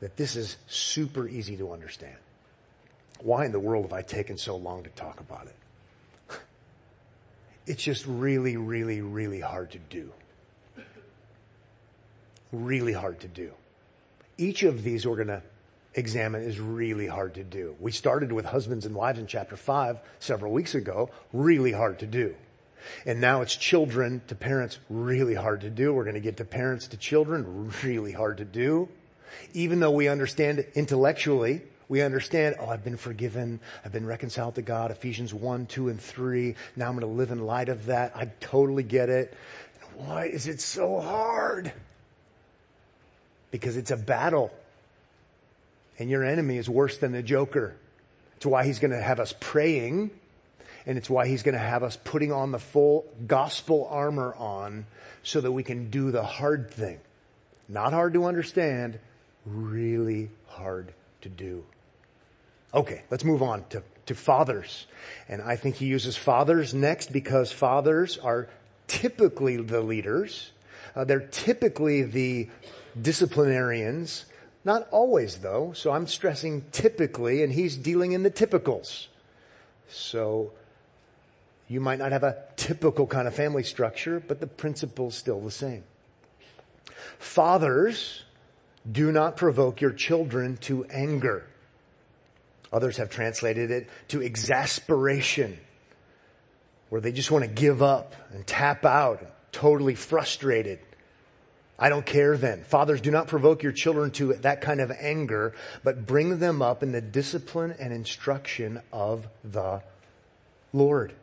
that 0.00 0.16
this 0.16 0.34
is 0.34 0.56
super 0.66 1.28
easy 1.28 1.58
to 1.58 1.72
understand. 1.72 2.16
Why 3.20 3.44
in 3.44 3.52
the 3.52 3.60
world 3.60 3.84
have 3.84 3.92
I 3.92 4.00
taken 4.00 4.38
so 4.38 4.56
long 4.56 4.84
to 4.84 4.90
talk 4.90 5.20
about 5.20 5.46
it? 5.46 6.40
It's 7.66 7.82
just 7.82 8.06
really, 8.06 8.56
really, 8.56 9.02
really 9.02 9.40
hard 9.40 9.72
to 9.72 9.78
do 9.78 10.12
really 12.52 12.92
hard 12.92 13.20
to 13.20 13.28
do. 13.28 13.52
Each 14.36 14.62
of 14.62 14.82
these 14.82 15.06
we're 15.06 15.16
going 15.16 15.28
to 15.28 15.42
examine 15.94 16.42
is 16.42 16.60
really 16.60 17.06
hard 17.06 17.34
to 17.34 17.44
do. 17.44 17.76
We 17.80 17.92
started 17.92 18.32
with 18.32 18.44
husbands 18.44 18.86
and 18.86 18.94
wives 18.94 19.18
in 19.18 19.26
chapter 19.26 19.56
5 19.56 19.98
several 20.18 20.52
weeks 20.52 20.74
ago, 20.74 21.10
really 21.32 21.72
hard 21.72 21.98
to 22.00 22.06
do. 22.06 22.34
And 23.06 23.20
now 23.20 23.42
it's 23.42 23.54
children 23.54 24.22
to 24.28 24.34
parents, 24.34 24.78
really 24.88 25.34
hard 25.34 25.62
to 25.62 25.70
do. 25.70 25.92
We're 25.92 26.04
going 26.04 26.14
to 26.14 26.20
get 26.20 26.36
to 26.38 26.44
parents 26.44 26.88
to 26.88 26.96
children, 26.96 27.72
really 27.82 28.12
hard 28.12 28.38
to 28.38 28.44
do. 28.44 28.88
Even 29.54 29.80
though 29.80 29.90
we 29.90 30.08
understand 30.08 30.64
intellectually, 30.74 31.62
we 31.88 32.02
understand, 32.02 32.56
oh, 32.60 32.68
I've 32.68 32.84
been 32.84 32.96
forgiven. 32.96 33.60
I've 33.84 33.92
been 33.92 34.06
reconciled 34.06 34.56
to 34.56 34.62
God. 34.62 34.90
Ephesians 34.90 35.32
1, 35.32 35.66
2, 35.66 35.88
and 35.88 36.00
3. 36.00 36.54
Now 36.76 36.88
I'm 36.88 36.98
going 36.98 37.00
to 37.10 37.18
live 37.18 37.30
in 37.30 37.44
light 37.46 37.68
of 37.68 37.86
that. 37.86 38.16
I 38.16 38.30
totally 38.40 38.82
get 38.82 39.08
it. 39.08 39.34
Why 39.96 40.26
is 40.26 40.46
it 40.46 40.60
so 40.60 41.00
hard? 41.00 41.72
because 43.50 43.76
it's 43.76 43.90
a 43.90 43.96
battle. 43.96 44.52
And 45.98 46.08
your 46.08 46.24
enemy 46.24 46.58
is 46.58 46.68
worse 46.68 46.98
than 46.98 47.12
the 47.12 47.22
joker. 47.22 47.74
It's 48.36 48.46
why 48.46 48.64
he's 48.64 48.78
going 48.78 48.92
to 48.92 49.00
have 49.00 49.18
us 49.18 49.34
praying. 49.38 50.10
And 50.88 50.96
it's 50.96 51.10
why 51.10 51.28
he's 51.28 51.42
going 51.42 51.52
to 51.52 51.60
have 51.60 51.82
us 51.82 51.98
putting 52.02 52.32
on 52.32 52.50
the 52.50 52.58
full 52.58 53.04
gospel 53.26 53.86
armor 53.90 54.34
on 54.34 54.86
so 55.22 55.40
that 55.40 55.52
we 55.52 55.62
can 55.62 55.90
do 55.90 56.10
the 56.10 56.22
hard 56.22 56.70
thing. 56.70 56.98
Not 57.68 57.92
hard 57.92 58.14
to 58.14 58.24
understand, 58.24 58.98
really 59.44 60.30
hard 60.46 60.94
to 61.20 61.28
do. 61.28 61.64
Okay, 62.72 63.02
let's 63.10 63.22
move 63.22 63.42
on 63.42 63.64
to, 63.68 63.82
to 64.06 64.14
fathers. 64.14 64.86
And 65.28 65.42
I 65.42 65.56
think 65.56 65.76
he 65.76 65.84
uses 65.84 66.16
fathers 66.16 66.72
next 66.72 67.12
because 67.12 67.52
fathers 67.52 68.16
are 68.16 68.48
typically 68.86 69.58
the 69.58 69.82
leaders. 69.82 70.52
Uh, 70.96 71.04
they're 71.04 71.20
typically 71.20 72.02
the 72.02 72.48
disciplinarians. 73.00 74.24
Not 74.64 74.88
always 74.90 75.36
though, 75.38 75.72
so 75.74 75.92
I'm 75.92 76.06
stressing 76.06 76.64
typically 76.72 77.42
and 77.42 77.52
he's 77.52 77.76
dealing 77.76 78.12
in 78.12 78.22
the 78.22 78.30
typicals. 78.30 79.08
So 79.88 80.52
you 81.68 81.80
might 81.80 81.98
not 81.98 82.12
have 82.12 82.24
a 82.24 82.36
typical 82.56 83.06
kind 83.06 83.28
of 83.28 83.34
family 83.34 83.62
structure, 83.62 84.20
but 84.26 84.40
the 84.40 84.46
principle's 84.46 85.14
still 85.14 85.40
the 85.40 85.50
same. 85.50 85.84
Fathers, 87.18 88.24
do 88.90 89.12
not 89.12 89.36
provoke 89.36 89.80
your 89.80 89.92
children 89.92 90.56
to 90.58 90.84
anger. 90.86 91.46
Others 92.72 92.96
have 92.96 93.10
translated 93.10 93.70
it 93.70 93.88
to 94.08 94.22
exasperation, 94.22 95.58
where 96.88 97.00
they 97.00 97.12
just 97.12 97.30
want 97.30 97.44
to 97.44 97.50
give 97.50 97.82
up 97.82 98.14
and 98.32 98.46
tap 98.46 98.84
out, 98.84 99.22
totally 99.52 99.94
frustrated. 99.94 100.78
I 101.78 101.90
don't 101.90 102.04
care 102.04 102.36
then. 102.36 102.64
Fathers, 102.64 103.00
do 103.00 103.10
not 103.10 103.28
provoke 103.28 103.62
your 103.62 103.72
children 103.72 104.10
to 104.12 104.32
that 104.34 104.62
kind 104.62 104.80
of 104.80 104.90
anger, 104.90 105.54
but 105.84 106.06
bring 106.06 106.38
them 106.38 106.60
up 106.60 106.82
in 106.82 106.92
the 106.92 107.00
discipline 107.00 107.74
and 107.78 107.92
instruction 107.92 108.80
of 108.92 109.28
the 109.44 109.82
Lord. 110.72 111.14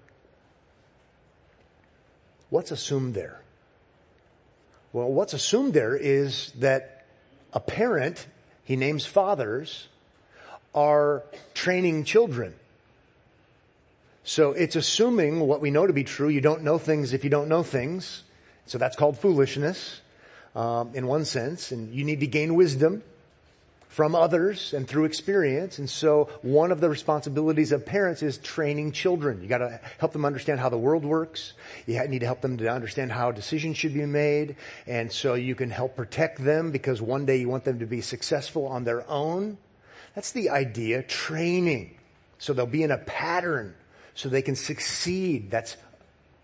What's 2.49 2.71
assumed 2.71 3.13
there? 3.13 3.41
Well, 4.93 5.11
what's 5.11 5.33
assumed 5.33 5.73
there 5.73 5.95
is 5.95 6.51
that 6.59 7.05
a 7.53 7.59
parent, 7.59 8.27
he 8.63 8.75
names 8.75 9.05
fathers, 9.05 9.87
are 10.73 11.23
training 11.53 12.03
children. 12.03 12.55
So 14.23 14.51
it's 14.51 14.75
assuming 14.75 15.39
what 15.41 15.61
we 15.61 15.69
know 15.69 15.85
to 15.85 15.93
be 15.93 16.03
true. 16.03 16.29
You 16.29 16.41
don't 16.41 16.63
know 16.63 16.77
things 16.77 17.13
if 17.13 17.23
you 17.23 17.29
don't 17.29 17.47
know 17.47 17.63
things. 17.63 18.23
So 18.65 18.77
that's 18.77 18.95
called 18.95 19.19
foolishness 19.19 20.01
um, 20.55 20.91
in 20.93 21.07
one 21.07 21.25
sense, 21.25 21.71
and 21.71 21.93
you 21.93 22.03
need 22.03 22.21
to 22.21 22.27
gain 22.27 22.55
wisdom 22.55 23.03
from 23.95 24.13
others 24.13 24.73
and 24.73 24.85
through 24.85 25.05
experience. 25.05 25.79
And 25.79 25.89
so 25.89 26.27
one 26.41 26.73
of 26.73 26.81
the 26.81 26.89
responsibilities 26.89 27.71
of 27.71 27.85
parents 27.85 28.21
is 28.21 28.37
training 28.37 28.91
children. 28.91 29.41
You 29.41 29.47
gotta 29.47 29.79
help 29.99 30.11
them 30.11 30.25
understand 30.25 30.59
how 30.59 30.67
the 30.67 30.77
world 30.77 31.05
works. 31.05 31.53
You 31.85 32.05
need 32.09 32.19
to 32.19 32.25
help 32.25 32.41
them 32.41 32.57
to 32.57 32.67
understand 32.69 33.13
how 33.13 33.31
decisions 33.31 33.77
should 33.77 33.93
be 33.93 34.05
made. 34.05 34.57
And 34.85 35.09
so 35.09 35.35
you 35.35 35.55
can 35.55 35.69
help 35.69 35.95
protect 35.95 36.43
them 36.43 36.71
because 36.71 37.01
one 37.01 37.25
day 37.25 37.37
you 37.37 37.47
want 37.47 37.63
them 37.63 37.79
to 37.79 37.85
be 37.85 38.01
successful 38.01 38.67
on 38.67 38.83
their 38.83 39.09
own. 39.09 39.57
That's 40.13 40.33
the 40.33 40.49
idea, 40.49 41.01
training. 41.01 41.95
So 42.37 42.51
they'll 42.51 42.65
be 42.65 42.83
in 42.83 42.91
a 42.91 42.97
pattern 42.97 43.75
so 44.13 44.27
they 44.27 44.41
can 44.41 44.57
succeed. 44.57 45.49
That's 45.49 45.77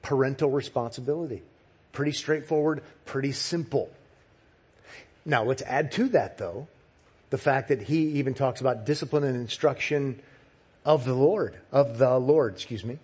parental 0.03 0.51
responsibility. 0.51 1.43
Pretty 1.91 2.13
straightforward, 2.13 2.81
pretty 3.03 3.33
simple. 3.33 3.89
Now 5.25 5.43
let's 5.43 5.63
add 5.63 5.91
to 5.91 6.07
that 6.09 6.37
though, 6.37 6.69
the 7.31 7.37
fact 7.37 7.69
that 7.69 7.81
he 7.81 8.19
even 8.19 8.35
talks 8.35 8.61
about 8.61 8.85
discipline 8.85 9.23
and 9.23 9.35
instruction 9.35 10.21
of 10.85 11.05
the 11.05 11.13
Lord, 11.13 11.55
of 11.71 11.97
the 11.97 12.19
Lord, 12.19 12.53
excuse 12.53 12.85
me. 12.85 12.99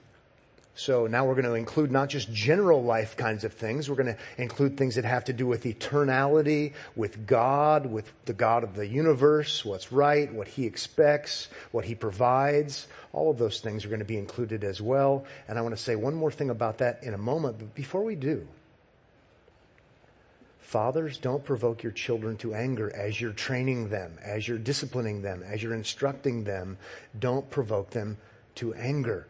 So 0.75 1.07
now 1.07 1.25
we're 1.25 1.33
going 1.33 1.45
to 1.45 1.55
include 1.55 1.91
not 1.91 2.09
just 2.09 2.31
general 2.31 2.83
life 2.83 3.17
kinds 3.17 3.43
of 3.43 3.53
things. 3.53 3.89
We're 3.89 3.95
going 3.95 4.13
to 4.13 4.17
include 4.37 4.77
things 4.77 4.93
that 4.93 5.05
have 5.05 5.23
to 5.25 5.33
do 5.33 5.47
with 5.47 5.63
eternality, 5.63 6.73
with 6.95 7.25
God, 7.25 7.87
with 7.87 8.11
the 8.25 8.33
God 8.33 8.63
of 8.63 8.75
the 8.75 8.85
universe, 8.85 9.65
what's 9.65 9.91
right, 9.91 10.31
what 10.31 10.47
He 10.47 10.67
expects, 10.67 11.47
what 11.71 11.85
He 11.85 11.95
provides. 11.95 12.85
All 13.11 13.31
of 13.31 13.39
those 13.39 13.59
things 13.59 13.85
are 13.85 13.87
going 13.87 13.99
to 13.99 14.05
be 14.05 14.17
included 14.17 14.63
as 14.63 14.79
well. 14.79 15.25
And 15.47 15.57
I 15.57 15.61
want 15.61 15.75
to 15.75 15.81
say 15.81 15.95
one 15.95 16.13
more 16.13 16.31
thing 16.31 16.51
about 16.51 16.77
that 16.77 17.01
in 17.01 17.15
a 17.15 17.17
moment. 17.17 17.57
But 17.57 17.73
before 17.73 18.03
we 18.03 18.15
do, 18.15 18.47
Fathers, 20.67 21.17
don't 21.17 21.45
provoke 21.45 21.81
your 21.81 21.93
children 21.93 22.35
to 22.39 22.53
anger 22.53 22.93
as 22.93 23.21
you're 23.21 23.31
training 23.31 23.87
them, 23.87 24.19
as 24.21 24.49
you're 24.49 24.57
disciplining 24.57 25.21
them, 25.21 25.41
as 25.41 25.63
you're 25.63 25.73
instructing 25.73 26.43
them. 26.43 26.77
Don't 27.17 27.49
provoke 27.49 27.91
them 27.91 28.17
to 28.55 28.73
anger. 28.73 29.27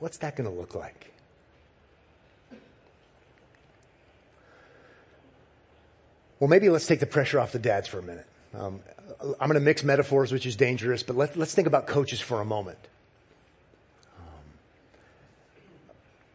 What's 0.00 0.16
that 0.16 0.34
going 0.34 0.50
to 0.50 0.56
look 0.56 0.74
like? 0.74 1.12
Well, 6.40 6.48
maybe 6.48 6.68
let's 6.68 6.88
take 6.88 6.98
the 6.98 7.06
pressure 7.06 7.38
off 7.38 7.52
the 7.52 7.60
dads 7.60 7.86
for 7.86 8.00
a 8.00 8.02
minute. 8.02 8.26
Um, 8.54 8.80
I'm 9.20 9.46
going 9.48 9.54
to 9.54 9.60
mix 9.60 9.84
metaphors, 9.84 10.32
which 10.32 10.46
is 10.46 10.56
dangerous, 10.56 11.04
but 11.04 11.14
let, 11.14 11.36
us 11.36 11.54
think 11.54 11.68
about 11.68 11.86
coaches 11.86 12.20
for 12.20 12.40
a 12.40 12.44
moment. 12.44 12.88
Um, 14.18 14.24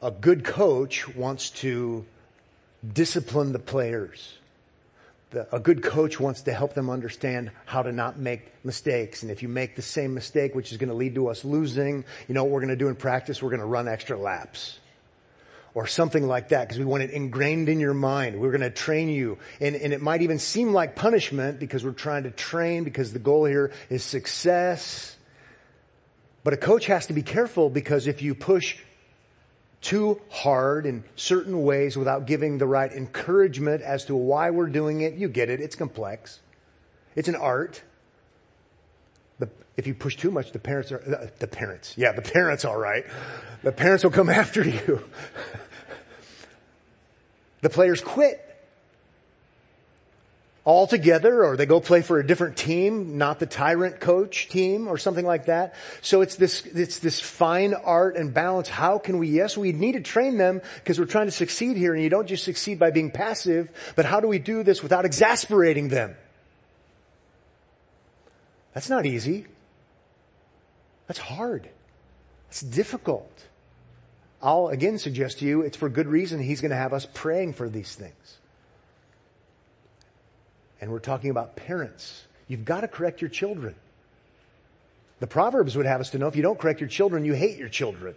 a 0.01 0.12
good 0.12 0.45
coach 0.45 1.13
wants 1.17 1.50
to 1.50 2.05
discipline 2.94 3.51
the 3.51 3.60
players. 3.60 4.38
The, 5.32 5.54
a 5.54 5.60
good 5.60 5.84
coach 5.84 6.20
wants 6.20 6.44
to 6.44 6.54
help 6.54 6.74
them 6.74 6.89
understand 6.89 7.51
how 7.65 7.82
to 7.82 7.92
not 7.92 8.18
make 8.18 8.54
mistakes. 8.63 9.22
And 9.22 9.32
if 9.32 9.42
you 9.42 9.50
make 9.50 9.75
the 9.75 9.82
same 9.82 10.13
mistake, 10.13 10.56
which 10.56 10.72
is 10.72 10.77
going 10.77 10.89
to 10.89 10.96
lead 10.96 11.15
to 11.15 11.27
us 11.27 11.44
losing, 11.44 12.06
you 12.27 12.36
know 12.36 12.44
what 12.44 12.51
we're 12.51 12.62
going 12.62 12.70
to 12.70 12.75
do 12.75 12.88
in 12.88 12.96
practice? 12.96 13.42
We're 13.42 13.50
going 13.50 13.60
to 13.60 13.65
run 13.65 13.88
extra 13.88 14.18
laps. 14.18 14.80
Or 15.74 15.88
something 15.88 16.25
like 16.25 16.50
that, 16.50 16.62
because 16.70 16.80
we 16.80 16.86
want 16.86 17.04
it 17.04 17.10
ingrained 17.10 17.68
in 17.68 17.82
your 17.82 17.94
mind. 17.94 18.39
We're 18.39 18.51
going 18.51 18.62
to 18.62 18.70
train 18.70 19.10
you. 19.10 19.39
And, 19.60 19.75
and 19.75 19.92
it 19.92 20.01
might 20.01 20.22
even 20.22 20.39
seem 20.39 20.72
like 20.72 20.96
punishment 20.96 21.60
because 21.60 21.84
we're 21.84 21.92
trying 21.92 22.24
to 22.24 22.32
train 22.32 22.86
because 22.86 23.12
the 23.12 23.20
goal 23.20 23.44
here 23.44 23.74
is 23.89 24.01
success. 24.01 25.18
But 26.46 26.54
a 26.54 26.58
coach 26.58 26.86
has 26.86 27.08
to 27.08 27.13
be 27.13 27.24
careful 27.24 27.70
because 27.70 28.08
if 28.08 28.22
you 28.22 28.36
push 28.36 28.77
too 29.86 30.20
hard 30.32 30.88
in 30.88 31.04
certain 31.15 31.62
ways 31.62 31.96
without 31.96 32.25
giving 32.25 32.58
the 32.58 32.65
right 32.65 32.92
encouragement 32.92 33.84
as 33.84 34.04
to 34.06 34.15
why 34.15 34.50
we're 34.50 34.65
doing 34.65 35.01
it. 35.01 35.13
You 35.13 35.30
get 35.30 35.48
it. 35.48 35.62
It's 35.62 35.75
complex. 35.75 36.39
It's 37.15 37.27
an 37.27 37.36
art. 37.36 37.84
But 39.38 39.50
if 39.77 39.86
you 39.86 39.94
push 39.94 40.15
too 40.15 40.32
much, 40.32 40.51
the 40.51 40.60
parents 40.60 40.92
are, 40.92 41.01
uh, 41.01 41.27
the 41.38 41.46
parents, 41.46 41.94
yeah, 41.98 42.13
the 42.13 42.24
parents, 42.24 42.65
all 42.65 42.77
right. 42.77 43.06
The 43.62 43.72
parents 43.72 44.04
will 44.04 44.12
come 44.12 44.27
after 44.42 44.68
you. 44.68 45.04
the 47.62 47.70
players 47.70 48.01
quit 48.01 48.44
altogether 50.65 51.45
or 51.45 51.55
they 51.55 51.65
go 51.65 51.79
play 51.79 52.01
for 52.01 52.19
a 52.19 52.25
different 52.25 52.57
team, 52.57 53.17
not 53.17 53.39
the 53.39 53.45
tyrant 53.45 54.00
coach 54.00 54.50
team 54.50 54.88
or 54.88 54.98
something 54.98 55.25
like 55.25 55.45
that. 55.45 55.75
So 56.01 56.22
it's 56.22 56.36
this, 56.36 56.65
it's 56.65 57.00
this 57.00 57.19
fine 57.19 57.74
art 57.75 58.15
and 58.15 58.34
balance. 58.34 58.67
How 58.67 58.98
can 58.98 59.19
we, 59.19 59.27
yes, 59.27 59.55
we 59.55 59.72
need 59.74 59.91
to 59.91 60.01
train 60.01 60.38
them 60.38 60.62
because 60.75 61.00
we're 61.00 61.05
trying 61.05 61.27
to 61.27 61.31
succeed 61.31 61.77
here 61.77 61.93
and 61.93 62.01
you 62.01 62.10
don't 62.10 62.27
just 62.27 62.43
succeed 62.43 62.79
by 62.79 62.89
being 62.89 63.12
passive, 63.12 63.69
but 63.95 64.05
how 64.05 64.19
do 64.19 64.27
we 64.27 64.39
do 64.39 64.63
this 64.63 64.81
without 64.81 65.05
exasperating 65.05 65.89
them? 65.89 66.15
That's 68.74 68.89
not 68.89 69.05
easy. 69.05 69.45
That's 71.07 71.19
hard. 71.19 71.69
That's 72.48 72.62
difficult. 72.62 73.31
I'll 74.41 74.67
again 74.67 74.98
suggest 74.98 75.39
to 75.39 75.45
you 75.45 75.62
it's 75.62 75.77
for 75.77 75.89
good 75.89 76.07
reason 76.07 76.39
he's 76.41 76.62
going 76.62 76.72
to 76.72 76.77
have 76.77 76.91
us 76.91 77.07
praying 77.13 77.53
for 77.53 77.69
these 77.69 77.95
things. 77.95 78.39
And 80.82 80.91
we're 80.91 81.00
talking 81.00 81.29
about 81.29 81.55
parents. 81.55 82.25
You've 82.48 82.65
got 82.65 82.82
to 82.82 82.88
correct 82.88 83.22
your 83.22 83.29
children. 83.29 83.75
The 85.20 85.27
Proverbs 85.27 85.75
would 85.77 85.86
have 85.86 86.01
us 86.01 86.10
to 86.12 86.17
know 86.17 86.27
if 86.27 86.36
you 86.36 86.41
don't 86.41 86.60
correct 86.60 86.82
your 86.82 86.89
children, 86.89 87.25
you 87.25 87.34
hate 87.34 87.58
your 87.58 87.70
children. 87.70 88.15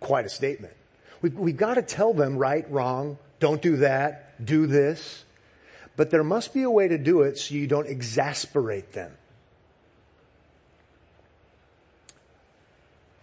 Quite 0.00 0.24
a 0.24 0.28
statement. 0.28 0.72
We've, 1.20 1.34
we've 1.34 1.56
got 1.56 1.74
to 1.74 1.82
tell 1.82 2.14
them 2.14 2.38
right, 2.38 2.70
wrong, 2.70 3.18
don't 3.40 3.60
do 3.60 3.76
that, 3.78 4.44
do 4.44 4.66
this. 4.66 5.24
But 5.96 6.10
there 6.10 6.24
must 6.24 6.54
be 6.54 6.62
a 6.62 6.70
way 6.70 6.88
to 6.88 6.98
do 6.98 7.22
it 7.22 7.38
so 7.38 7.54
you 7.54 7.66
don't 7.66 7.86
exasperate 7.86 8.92
them. 8.92 9.12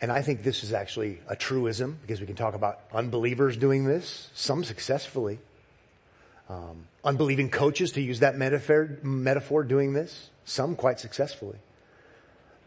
And 0.02 0.12
I 0.12 0.22
think 0.22 0.44
this 0.44 0.64
is 0.64 0.74
actually 0.74 1.20
a 1.28 1.36
truism 1.36 2.00
because 2.02 2.20
we 2.20 2.26
can 2.26 2.36
talk 2.36 2.56
about 2.56 2.80
unbelievers 2.92 3.56
doing 3.56 3.86
this, 3.86 4.30
some 4.34 4.64
successfully 4.64 5.40
um, 6.52 6.88
unbelieving 7.06 7.50
coaches, 7.50 7.94
to 7.94 8.02
use 8.02 8.20
that 8.20 8.38
metaphor, 8.38 9.00
metaphor, 9.04 9.64
doing 9.64 9.94
this, 9.94 10.30
some 10.44 10.76
quite 10.76 11.00
successfully. 11.00 11.58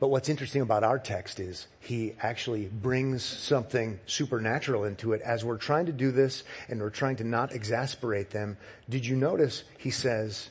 But 0.00 0.08
what's 0.08 0.28
interesting 0.28 0.62
about 0.62 0.84
our 0.84 0.98
text 0.98 1.38
is 1.38 1.66
he 1.80 2.14
actually 2.20 2.66
brings 2.66 3.22
something 3.22 4.00
supernatural 4.06 4.84
into 4.84 5.12
it 5.12 5.20
as 5.20 5.44
we're 5.44 5.58
trying 5.58 5.86
to 5.86 5.92
do 5.92 6.10
this 6.10 6.44
and 6.68 6.80
we're 6.80 6.90
trying 6.90 7.16
to 7.16 7.24
not 7.24 7.52
exasperate 7.52 8.30
them. 8.30 8.56
Did 8.88 9.06
you 9.06 9.16
notice 9.16 9.64
he 9.78 9.90
says, 9.90 10.50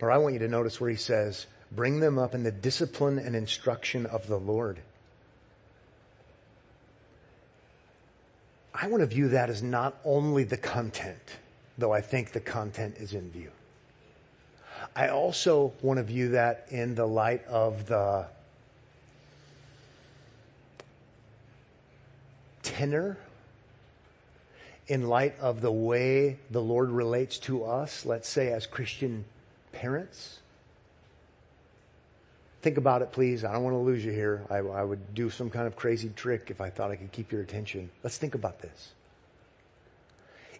or 0.00 0.10
I 0.10 0.18
want 0.18 0.34
you 0.34 0.40
to 0.40 0.48
notice 0.48 0.80
where 0.80 0.90
he 0.90 0.96
says, 0.96 1.46
bring 1.72 2.00
them 2.00 2.18
up 2.18 2.34
in 2.34 2.44
the 2.44 2.52
discipline 2.52 3.18
and 3.18 3.34
instruction 3.34 4.06
of 4.06 4.26
the 4.26 4.38
Lord. 4.38 4.80
I 8.74 8.88
want 8.88 9.02
to 9.02 9.06
view 9.06 9.28
that 9.28 9.50
as 9.50 9.62
not 9.62 9.96
only 10.04 10.42
the 10.42 10.56
content, 10.56 11.38
though 11.78 11.92
I 11.92 12.00
think 12.00 12.32
the 12.32 12.40
content 12.40 12.96
is 12.98 13.14
in 13.14 13.30
view. 13.30 13.50
I 14.96 15.08
also 15.08 15.72
want 15.80 15.98
to 15.98 16.02
view 16.02 16.30
that 16.30 16.66
in 16.70 16.94
the 16.94 17.06
light 17.06 17.44
of 17.46 17.86
the 17.86 18.26
tenor, 22.62 23.16
in 24.88 25.08
light 25.08 25.38
of 25.38 25.60
the 25.60 25.72
way 25.72 26.38
the 26.50 26.60
Lord 26.60 26.90
relates 26.90 27.38
to 27.40 27.64
us, 27.64 28.04
let's 28.04 28.28
say 28.28 28.52
as 28.52 28.66
Christian 28.66 29.24
parents. 29.72 30.40
Think 32.64 32.78
about 32.78 33.02
it, 33.02 33.12
please. 33.12 33.44
I 33.44 33.52
don't 33.52 33.62
want 33.62 33.74
to 33.74 33.78
lose 33.80 34.02
you 34.02 34.10
here. 34.10 34.42
I, 34.48 34.56
I, 34.56 34.82
would 34.82 35.14
do 35.14 35.28
some 35.28 35.50
kind 35.50 35.66
of 35.66 35.76
crazy 35.76 36.08
trick 36.16 36.46
if 36.48 36.62
I 36.62 36.70
thought 36.70 36.90
I 36.90 36.96
could 36.96 37.12
keep 37.12 37.30
your 37.30 37.42
attention. 37.42 37.90
Let's 38.02 38.16
think 38.16 38.34
about 38.34 38.62
this. 38.62 38.92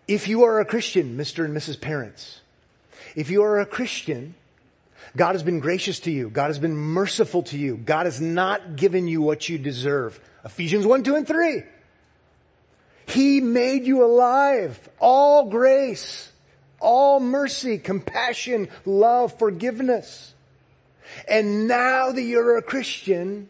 If 0.06 0.28
you 0.28 0.44
are 0.44 0.60
a 0.60 0.66
Christian, 0.66 1.16
Mr. 1.16 1.46
and 1.46 1.56
Mrs. 1.56 1.80
Parents, 1.80 2.42
if 3.16 3.30
you 3.30 3.42
are 3.42 3.58
a 3.58 3.64
Christian, 3.64 4.34
God 5.16 5.32
has 5.32 5.42
been 5.42 5.60
gracious 5.60 6.00
to 6.00 6.10
you. 6.10 6.28
God 6.28 6.48
has 6.48 6.58
been 6.58 6.76
merciful 6.76 7.42
to 7.44 7.56
you. 7.56 7.78
God 7.78 8.04
has 8.04 8.20
not 8.20 8.76
given 8.76 9.08
you 9.08 9.22
what 9.22 9.48
you 9.48 9.56
deserve. 9.56 10.20
Ephesians 10.44 10.86
1, 10.86 11.04
2, 11.04 11.14
and 11.14 11.26
3. 11.26 11.62
He 13.06 13.40
made 13.40 13.86
you 13.86 14.04
alive. 14.04 14.78
All 15.00 15.46
grace, 15.46 16.30
all 16.80 17.18
mercy, 17.18 17.78
compassion, 17.78 18.68
love, 18.84 19.38
forgiveness. 19.38 20.33
And 21.28 21.68
now 21.68 22.12
that 22.12 22.22
you're 22.22 22.56
a 22.56 22.62
Christian, 22.62 23.48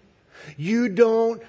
you 0.57 0.89
don't 0.89 1.43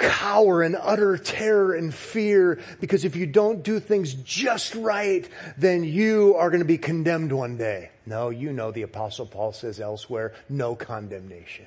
cower 0.00 0.62
in 0.62 0.74
utter 0.74 1.18
terror 1.18 1.74
and 1.74 1.94
fear 1.94 2.58
because 2.80 3.04
if 3.04 3.16
you 3.16 3.26
don't 3.26 3.62
do 3.62 3.78
things 3.78 4.14
just 4.14 4.74
right, 4.74 5.28
then 5.58 5.84
you 5.84 6.34
are 6.36 6.48
going 6.48 6.60
to 6.60 6.66
be 6.66 6.78
condemned 6.78 7.32
one 7.32 7.56
day. 7.56 7.90
No, 8.06 8.30
you 8.30 8.52
know 8.52 8.70
the 8.70 8.82
apostle 8.82 9.26
Paul 9.26 9.52
says 9.52 9.78
elsewhere, 9.78 10.32
no 10.48 10.74
condemnation. 10.74 11.66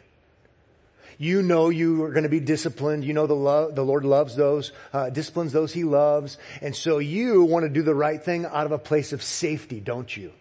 You 1.19 1.43
know 1.43 1.69
you 1.69 2.03
are 2.03 2.11
going 2.11 2.23
to 2.23 2.29
be 2.29 2.39
disciplined. 2.39 3.05
You 3.05 3.13
know 3.13 3.27
the 3.27 3.71
the 3.73 3.85
Lord 3.85 4.03
loves 4.03 4.35
those, 4.35 4.71
uh, 4.91 5.11
disciplines 5.11 5.53
those 5.53 5.71
he 5.71 5.83
loves. 5.83 6.39
And 6.61 6.75
so 6.75 6.97
you 6.97 7.43
want 7.43 7.63
to 7.63 7.69
do 7.69 7.83
the 7.83 7.95
right 7.95 8.21
thing 8.21 8.45
out 8.45 8.65
of 8.65 8.71
a 8.71 8.79
place 8.79 9.13
of 9.13 9.21
safety, 9.21 9.79
don't 9.79 10.15
you? 10.15 10.33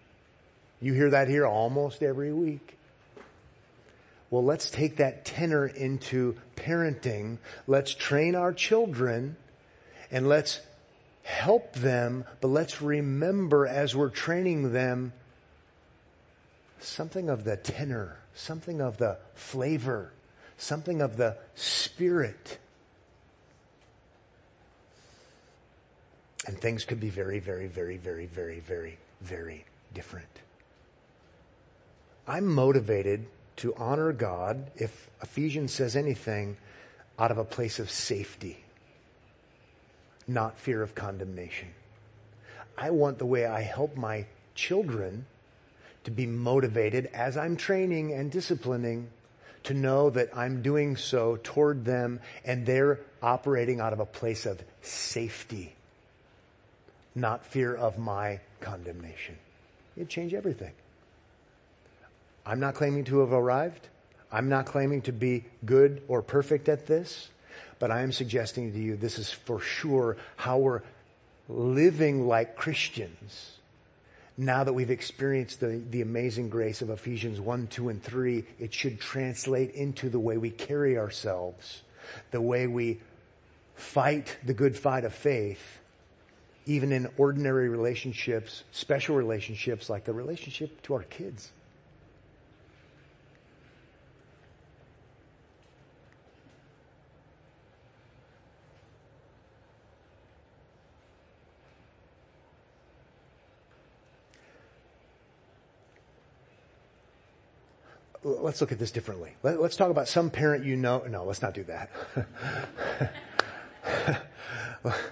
You 0.80 0.94
hear 0.94 1.10
that 1.10 1.28
here 1.28 1.46
almost 1.46 2.02
every 2.02 2.32
week. 2.32 2.78
Well, 4.32 4.42
let's 4.42 4.70
take 4.70 4.96
that 4.96 5.26
tenor 5.26 5.66
into 5.66 6.36
parenting. 6.56 7.36
Let's 7.66 7.92
train 7.92 8.34
our 8.34 8.54
children 8.54 9.36
and 10.10 10.26
let's 10.26 10.58
help 11.22 11.74
them, 11.74 12.24
but 12.40 12.48
let's 12.48 12.80
remember 12.80 13.66
as 13.66 13.94
we're 13.94 14.08
training 14.08 14.72
them 14.72 15.12
something 16.80 17.28
of 17.28 17.44
the 17.44 17.58
tenor, 17.58 18.16
something 18.34 18.80
of 18.80 18.96
the 18.96 19.18
flavor, 19.34 20.14
something 20.56 21.02
of 21.02 21.18
the 21.18 21.36
spirit. 21.54 22.56
And 26.46 26.58
things 26.58 26.86
could 26.86 27.00
be 27.00 27.10
very, 27.10 27.38
very, 27.38 27.66
very, 27.66 27.98
very, 27.98 28.24
very, 28.24 28.60
very, 28.60 28.98
very 29.20 29.66
different. 29.92 30.40
I'm 32.26 32.46
motivated 32.46 33.26
to 33.62 33.72
honor 33.76 34.12
God, 34.12 34.72
if 34.74 35.08
Ephesians 35.22 35.72
says 35.72 35.94
anything, 35.94 36.56
out 37.16 37.30
of 37.30 37.38
a 37.38 37.44
place 37.44 37.78
of 37.78 37.92
safety, 37.92 38.58
not 40.26 40.58
fear 40.58 40.82
of 40.82 40.96
condemnation. 40.96 41.68
I 42.76 42.90
want 42.90 43.18
the 43.18 43.26
way 43.26 43.46
I 43.46 43.60
help 43.60 43.96
my 43.96 44.26
children 44.56 45.26
to 46.02 46.10
be 46.10 46.26
motivated 46.26 47.06
as 47.14 47.36
I'm 47.36 47.56
training 47.56 48.12
and 48.12 48.32
disciplining 48.32 49.10
to 49.62 49.74
know 49.74 50.10
that 50.10 50.36
I'm 50.36 50.62
doing 50.62 50.96
so 50.96 51.38
toward 51.40 51.84
them 51.84 52.18
and 52.44 52.66
they're 52.66 52.98
operating 53.22 53.78
out 53.78 53.92
of 53.92 54.00
a 54.00 54.06
place 54.06 54.44
of 54.44 54.60
safety, 54.80 55.76
not 57.14 57.46
fear 57.46 57.72
of 57.72 57.96
my 57.96 58.40
condemnation. 58.60 59.38
It'd 59.96 60.08
change 60.08 60.34
everything. 60.34 60.72
I'm 62.44 62.60
not 62.60 62.74
claiming 62.74 63.04
to 63.04 63.20
have 63.20 63.32
arrived. 63.32 63.88
I'm 64.30 64.48
not 64.48 64.66
claiming 64.66 65.02
to 65.02 65.12
be 65.12 65.44
good 65.64 66.02
or 66.08 66.22
perfect 66.22 66.68
at 66.68 66.86
this, 66.86 67.28
but 67.78 67.90
I 67.90 68.02
am 68.02 68.12
suggesting 68.12 68.72
to 68.72 68.78
you 68.78 68.96
this 68.96 69.18
is 69.18 69.30
for 69.30 69.60
sure 69.60 70.16
how 70.36 70.58
we're 70.58 70.82
living 71.48 72.26
like 72.26 72.56
Christians 72.56 73.58
now 74.36 74.64
that 74.64 74.72
we've 74.72 74.90
experienced 74.90 75.60
the, 75.60 75.82
the 75.90 76.00
amazing 76.00 76.48
grace 76.48 76.82
of 76.82 76.90
Ephesians 76.90 77.40
1, 77.40 77.66
2, 77.66 77.88
and 77.90 78.02
3, 78.02 78.44
it 78.58 78.72
should 78.72 79.00
translate 79.00 79.72
into 79.72 80.08
the 80.08 80.18
way 80.18 80.36
we 80.36 80.50
carry 80.50 80.96
ourselves, 80.96 81.82
the 82.30 82.40
way 82.40 82.66
we 82.66 83.00
fight 83.74 84.36
the 84.44 84.54
good 84.54 84.76
fight 84.76 85.04
of 85.04 85.14
faith, 85.14 85.80
even 86.64 86.92
in 86.92 87.08
ordinary 87.16 87.68
relationships, 87.68 88.64
special 88.72 89.16
relationships 89.16 89.90
like 89.90 90.04
the 90.04 90.12
relationship 90.12 90.80
to 90.82 90.94
our 90.94 91.02
kids. 91.04 91.50
Let's 108.24 108.60
look 108.60 108.72
at 108.72 108.78
this 108.78 108.90
differently. 108.90 109.32
Let, 109.42 109.58
us 109.58 109.76
talk 109.76 109.90
about 109.90 110.08
some 110.08 110.30
parent 110.30 110.64
you 110.64 110.76
know. 110.76 111.02
No, 111.08 111.24
let's 111.24 111.42
not 111.42 111.54
do 111.54 111.64
that. 111.64 111.90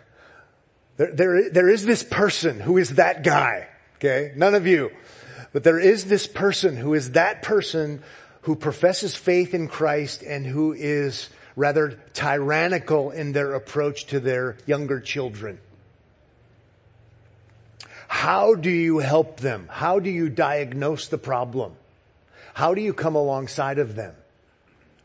there, 0.96 1.12
there, 1.12 1.50
there 1.50 1.68
is 1.68 1.84
this 1.84 2.02
person 2.02 2.60
who 2.60 2.78
is 2.78 2.94
that 2.94 3.22
guy. 3.22 3.68
Okay. 3.96 4.32
None 4.36 4.54
of 4.54 4.66
you. 4.66 4.90
But 5.52 5.64
there 5.64 5.78
is 5.78 6.04
this 6.04 6.26
person 6.26 6.76
who 6.76 6.94
is 6.94 7.12
that 7.12 7.42
person 7.42 8.02
who 8.42 8.54
professes 8.56 9.14
faith 9.14 9.52
in 9.52 9.68
Christ 9.68 10.22
and 10.22 10.46
who 10.46 10.72
is 10.72 11.28
rather 11.56 11.98
tyrannical 12.14 13.10
in 13.10 13.32
their 13.32 13.54
approach 13.54 14.06
to 14.06 14.20
their 14.20 14.56
younger 14.66 15.00
children. 15.00 15.58
How 18.08 18.54
do 18.54 18.70
you 18.70 18.98
help 18.98 19.40
them? 19.40 19.68
How 19.70 19.98
do 19.98 20.10
you 20.10 20.28
diagnose 20.28 21.08
the 21.08 21.18
problem? 21.18 21.76
How 22.60 22.74
do 22.74 22.82
you 22.82 22.92
come 22.92 23.14
alongside 23.14 23.78
of 23.78 23.94
them? 23.94 24.14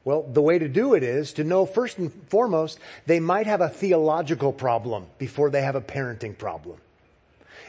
Well, 0.03 0.23
the 0.23 0.41
way 0.41 0.59
to 0.59 0.67
do 0.67 0.93
it 0.93 1.03
is 1.03 1.31
to 1.33 1.45
know 1.45 1.65
first 1.65 1.97
and 1.97 2.11
foremost, 2.27 2.79
they 3.05 3.21
might 3.21 3.47
have 3.47 3.61
a 3.61 3.69
theological 3.69 4.51
problem 4.51 5.05
before 5.19 5.49
they 5.49 5.61
have 5.61 5.77
a 5.77 5.79
parenting 5.79 6.37
problem. 6.37 6.79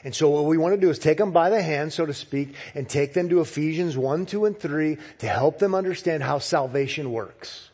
And 0.03 0.13
so 0.13 0.29
what 0.29 0.47
we 0.47 0.59
want 0.59 0.75
to 0.75 0.81
do 0.81 0.91
is 0.91 0.99
take 0.99 1.19
them 1.19 1.31
by 1.31 1.51
the 1.51 1.63
hand, 1.63 1.93
so 1.93 2.05
to 2.05 2.13
speak, 2.13 2.57
and 2.75 2.89
take 2.89 3.15
them 3.15 3.29
to 3.29 3.41
Ephesians 3.41 3.97
1, 3.97 4.27
2, 4.27 4.47
and 4.47 4.59
3 4.59 4.99
to 5.19 5.29
help 5.29 5.61
them 5.61 5.73
understand 5.73 6.25
how 6.25 6.41
salvation 6.41 7.13
works. 7.13 7.71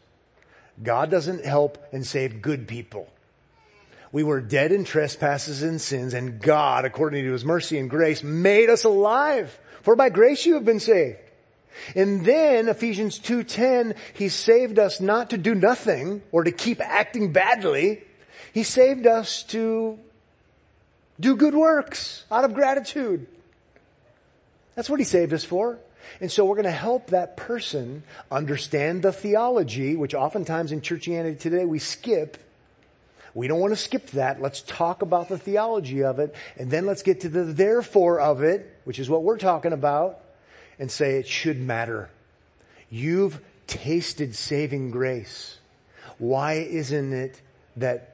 God 0.82 1.10
doesn't 1.10 1.46
help 1.46 1.82
and 1.94 2.06
save 2.06 2.42
good 2.42 2.68
people. 2.68 3.10
We 4.12 4.22
were 4.22 4.42
dead 4.42 4.70
in 4.70 4.84
trespasses 4.84 5.62
and 5.62 5.80
sins, 5.80 6.12
and 6.12 6.42
God, 6.42 6.84
according 6.84 7.24
to 7.24 7.32
his 7.32 7.46
mercy 7.46 7.78
and 7.78 7.88
grace, 7.88 8.22
made 8.22 8.68
us 8.68 8.84
alive. 8.84 9.58
For 9.80 9.96
by 9.96 10.10
grace 10.10 10.44
you 10.44 10.52
have 10.56 10.66
been 10.66 10.78
saved 10.78 11.16
and 11.94 12.24
then 12.24 12.68
Ephesians 12.68 13.18
2.10, 13.18 13.96
He 14.14 14.28
saved 14.28 14.78
us 14.78 15.00
not 15.00 15.30
to 15.30 15.38
do 15.38 15.54
nothing 15.54 16.22
or 16.32 16.44
to 16.44 16.52
keep 16.52 16.80
acting 16.80 17.32
badly. 17.32 18.02
He 18.52 18.62
saved 18.62 19.06
us 19.06 19.42
to 19.44 19.98
do 21.18 21.36
good 21.36 21.54
works 21.54 22.24
out 22.30 22.44
of 22.44 22.54
gratitude. 22.54 23.26
That's 24.74 24.88
what 24.88 25.00
He 25.00 25.04
saved 25.04 25.32
us 25.32 25.44
for. 25.44 25.78
And 26.20 26.30
so 26.30 26.44
we're 26.44 26.56
going 26.56 26.64
to 26.64 26.70
help 26.70 27.08
that 27.08 27.36
person 27.36 28.02
understand 28.30 29.02
the 29.02 29.12
theology, 29.12 29.96
which 29.96 30.14
oftentimes 30.14 30.72
in 30.72 30.80
churchianity 30.80 31.38
today 31.38 31.64
we 31.64 31.78
skip. 31.78 32.38
We 33.34 33.48
don't 33.48 33.60
want 33.60 33.72
to 33.72 33.78
skip 33.78 34.10
that. 34.10 34.42
Let's 34.42 34.60
talk 34.62 35.00
about 35.00 35.28
the 35.28 35.38
theology 35.38 36.02
of 36.02 36.18
it, 36.18 36.34
and 36.58 36.70
then 36.70 36.84
let's 36.84 37.02
get 37.02 37.20
to 37.20 37.30
the 37.30 37.44
therefore 37.44 38.20
of 38.20 38.42
it, 38.42 38.78
which 38.84 38.98
is 38.98 39.08
what 39.08 39.22
we're 39.22 39.38
talking 39.38 39.72
about 39.72 40.22
and 40.78 40.90
say 40.90 41.16
it 41.16 41.26
should 41.26 41.60
matter. 41.60 42.10
You've 42.90 43.40
tasted 43.66 44.34
saving 44.34 44.90
grace. 44.90 45.58
Why 46.18 46.54
isn't 46.54 47.12
it 47.12 47.40
that 47.76 48.12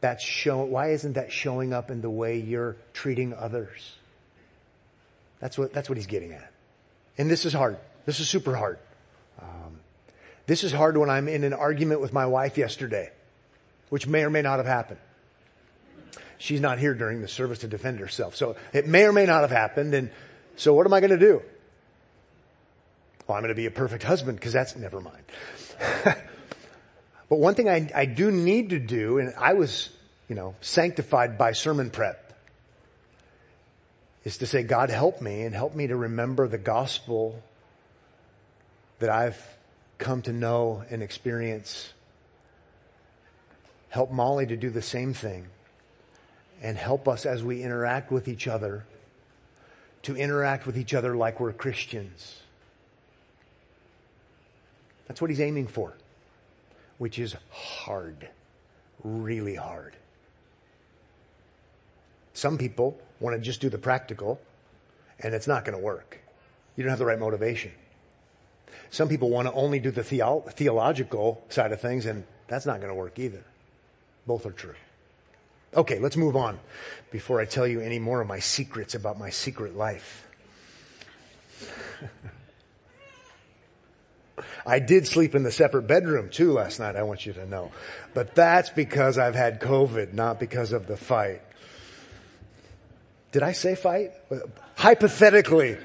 that's 0.00 0.22
show, 0.22 0.64
why 0.64 0.90
isn't 0.90 1.14
that 1.14 1.32
showing 1.32 1.72
up 1.72 1.90
in 1.90 2.00
the 2.00 2.10
way 2.10 2.38
you're 2.38 2.76
treating 2.92 3.34
others? 3.34 3.94
That's 5.40 5.58
what, 5.58 5.72
that's 5.72 5.88
what 5.88 5.98
he's 5.98 6.06
getting 6.06 6.32
at. 6.32 6.52
And 7.18 7.30
this 7.30 7.44
is 7.44 7.52
hard. 7.52 7.78
This 8.04 8.20
is 8.20 8.28
super 8.28 8.54
hard. 8.54 8.78
Um, 9.40 9.80
this 10.46 10.64
is 10.64 10.72
hard 10.72 10.96
when 10.96 11.10
I'm 11.10 11.28
in 11.28 11.44
an 11.44 11.52
argument 11.52 12.00
with 12.00 12.12
my 12.12 12.26
wife 12.26 12.58
yesterday, 12.58 13.10
which 13.88 14.06
may 14.06 14.22
or 14.22 14.30
may 14.30 14.42
not 14.42 14.58
have 14.58 14.66
happened. 14.66 15.00
She's 16.38 16.60
not 16.60 16.78
here 16.78 16.94
during 16.94 17.22
the 17.22 17.28
service 17.28 17.60
to 17.60 17.68
defend 17.68 17.98
herself. 17.98 18.36
So 18.36 18.56
it 18.72 18.86
may 18.86 19.04
or 19.04 19.12
may 19.12 19.24
not 19.24 19.40
have 19.40 19.50
happened. 19.50 19.94
And 19.94 20.10
so 20.56 20.74
what 20.74 20.86
am 20.86 20.92
I 20.92 21.00
going 21.00 21.10
to 21.10 21.18
do? 21.18 21.42
Well, 23.26 23.36
I'm 23.36 23.42
going 23.42 23.48
to 23.48 23.54
be 23.54 23.66
a 23.66 23.70
perfect 23.70 24.04
husband 24.04 24.38
because 24.38 24.52
that's 24.52 24.76
never 24.76 25.00
mind. 25.00 25.24
but 26.04 27.38
one 27.38 27.54
thing 27.54 27.68
I, 27.68 27.90
I 27.94 28.04
do 28.04 28.30
need 28.30 28.70
to 28.70 28.78
do, 28.78 29.18
and 29.18 29.34
I 29.36 29.54
was, 29.54 29.90
you 30.28 30.36
know, 30.36 30.54
sanctified 30.60 31.36
by 31.36 31.52
sermon 31.52 31.90
prep, 31.90 32.32
is 34.24 34.38
to 34.38 34.46
say, 34.46 34.62
God 34.62 34.90
help 34.90 35.20
me 35.20 35.42
and 35.42 35.54
help 35.54 35.74
me 35.74 35.88
to 35.88 35.96
remember 35.96 36.46
the 36.46 36.58
gospel 36.58 37.42
that 39.00 39.10
I've 39.10 39.40
come 39.98 40.22
to 40.22 40.32
know 40.32 40.84
and 40.88 41.02
experience. 41.02 41.92
Help 43.88 44.12
Molly 44.12 44.46
to 44.46 44.56
do 44.56 44.70
the 44.70 44.82
same 44.82 45.14
thing 45.14 45.46
and 46.62 46.76
help 46.76 47.08
us 47.08 47.26
as 47.26 47.42
we 47.42 47.62
interact 47.62 48.10
with 48.10 48.28
each 48.28 48.46
other 48.46 48.84
to 50.02 50.16
interact 50.16 50.66
with 50.66 50.78
each 50.78 50.94
other 50.94 51.16
like 51.16 51.40
we're 51.40 51.52
Christians 51.52 52.40
that's 55.06 55.20
what 55.20 55.30
he's 55.30 55.40
aiming 55.40 55.66
for, 55.66 55.94
which 56.98 57.18
is 57.18 57.36
hard, 57.50 58.28
really 59.02 59.54
hard. 59.54 59.96
Some 62.32 62.58
people 62.58 62.98
want 63.20 63.36
to 63.36 63.40
just 63.40 63.60
do 63.60 63.70
the 63.70 63.78
practical, 63.78 64.40
and 65.20 65.34
it's 65.34 65.46
not 65.46 65.64
going 65.64 65.76
to 65.76 65.82
work. 65.82 66.18
You 66.76 66.82
don't 66.82 66.90
have 66.90 66.98
the 66.98 67.06
right 67.06 67.18
motivation. 67.18 67.72
Some 68.90 69.08
people 69.08 69.30
want 69.30 69.48
to 69.48 69.54
only 69.54 69.78
do 69.78 69.90
the 69.90 70.04
theo- 70.04 70.44
theological 70.50 71.42
side 71.48 71.72
of 71.72 71.80
things, 71.80 72.04
and 72.06 72.24
that's 72.46 72.66
not 72.66 72.80
going 72.80 72.90
to 72.90 72.94
work 72.94 73.18
either. 73.18 73.42
Both 74.26 74.44
are 74.44 74.52
true. 74.52 74.74
Okay, 75.74 75.98
let's 75.98 76.16
move 76.16 76.36
on 76.36 76.58
before 77.10 77.40
I 77.40 77.44
tell 77.44 77.66
you 77.66 77.80
any 77.80 77.98
more 77.98 78.20
of 78.20 78.28
my 78.28 78.38
secrets 78.38 78.94
about 78.94 79.18
my 79.18 79.30
secret 79.30 79.76
life. 79.76 80.28
I 84.66 84.80
did 84.80 85.06
sleep 85.06 85.36
in 85.36 85.44
the 85.44 85.52
separate 85.52 85.82
bedroom 85.82 86.28
too 86.28 86.52
last 86.52 86.80
night, 86.80 86.96
I 86.96 87.04
want 87.04 87.24
you 87.24 87.32
to 87.34 87.46
know. 87.46 87.70
But 88.14 88.34
that's 88.34 88.68
because 88.70 89.16
I've 89.16 89.36
had 89.36 89.60
COVID, 89.60 90.12
not 90.12 90.40
because 90.40 90.72
of 90.72 90.88
the 90.88 90.96
fight. 90.96 91.40
Did 93.30 93.44
I 93.44 93.52
say 93.52 93.76
fight? 93.76 94.12
Hypothetically, 94.74 95.76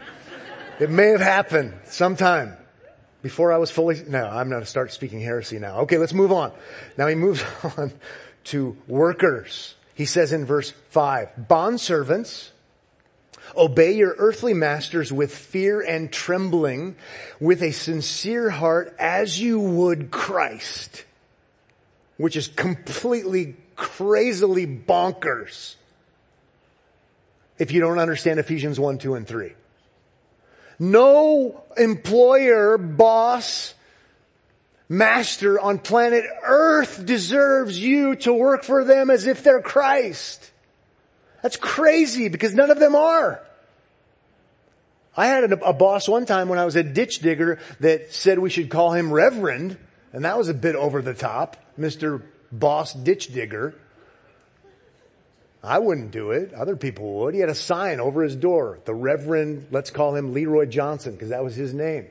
it 0.80 0.90
may 0.90 1.10
have 1.10 1.22
happened 1.22 1.74
sometime 1.86 2.58
before 3.22 3.52
I 3.52 3.58
was 3.58 3.70
fully, 3.70 4.02
no, 4.08 4.26
I'm 4.26 4.50
going 4.50 4.62
to 4.62 4.68
start 4.68 4.92
speaking 4.92 5.22
heresy 5.22 5.60
now. 5.60 5.82
Okay, 5.82 5.98
let's 5.98 6.14
move 6.14 6.32
on. 6.32 6.52
Now 6.98 7.08
he 7.08 7.16
moves 7.16 7.44
on 7.78 7.92
to 8.46 8.76
workers. 8.88 9.76
He 9.94 10.06
says 10.06 10.34
in 10.34 10.46
verse 10.46 10.74
five, 10.90 11.30
bond 11.48 11.80
servants, 11.80 12.52
Obey 13.56 13.94
your 13.94 14.16
earthly 14.18 14.54
masters 14.54 15.12
with 15.12 15.36
fear 15.36 15.82
and 15.82 16.12
trembling, 16.12 16.96
with 17.40 17.62
a 17.62 17.72
sincere 17.72 18.50
heart 18.50 18.96
as 19.00 19.40
you 19.40 19.60
would 19.60 20.12
Christ, 20.12 21.06
which 22.18 22.36
is 22.36 22.48
completely 22.48 23.56
crazily 23.76 24.68
bonkers 24.68 25.76
if 27.62 27.72
you 27.72 27.80
don't 27.80 28.00
understand 28.00 28.40
Ephesians 28.40 28.80
1, 28.80 28.98
2, 28.98 29.16
and 29.16 29.28
3. 29.28 29.54
No 30.80 31.64
employer, 31.78 32.78
boss, 32.80 33.76
master 34.90 35.60
on 35.60 35.78
planet 35.78 36.26
earth 36.44 37.06
deserves 37.06 37.80
you 37.80 38.16
to 38.16 38.34
work 38.34 38.64
for 38.64 38.84
them 38.84 39.10
as 39.10 39.28
if 39.28 39.44
they're 39.44 39.62
Christ. 39.62 40.51
That's 41.42 41.58
crazy 41.58 42.30
because 42.30 42.54
none 42.54 42.72
of 42.72 42.80
them 42.80 42.96
are. 42.96 43.42
I 45.16 45.28
had 45.28 45.52
a, 45.52 45.74
boss 45.74 46.08
one 46.08 46.26
time 46.26 46.48
when 46.48 46.58
I 46.58 46.66
was 46.66 46.76
a 46.76 46.84
ditch 46.84 47.20
digger 47.20 47.60
that 47.82 48.14
said 48.14 48.40
we 48.40 48.50
should 48.50 48.70
call 48.70 48.94
him 48.94 49.12
Reverend, 49.12 49.78
and 50.14 50.24
that 50.24 50.38
was 50.38 50.48
a 50.48 50.54
bit 50.54 50.76
over 50.76 51.02
the 51.02 51.14
top, 51.14 51.58
Mr. 51.78 52.22
Boss 52.52 52.94
Ditch 52.94 53.28
Digger. 53.34 53.76
I 55.64 55.80
wouldn't 55.80 56.12
do 56.12 56.32
it. 56.32 56.54
Other 56.54 56.76
people 56.76 57.14
would. 57.20 57.34
He 57.34 57.40
had 57.40 57.50
a 57.50 57.56
sign 57.56 58.00
over 58.00 58.24
his 58.24 58.36
door. 58.36 58.80
The 58.86 58.96
Reverend, 58.96 59.68
let's 59.70 59.92
call 59.92 60.16
him 60.16 60.34
Leroy 60.34 60.66
Johnson, 60.66 61.14
because 61.14 61.30
that 61.30 61.44
was 61.44 61.56
his 61.56 61.74
name. 61.74 62.08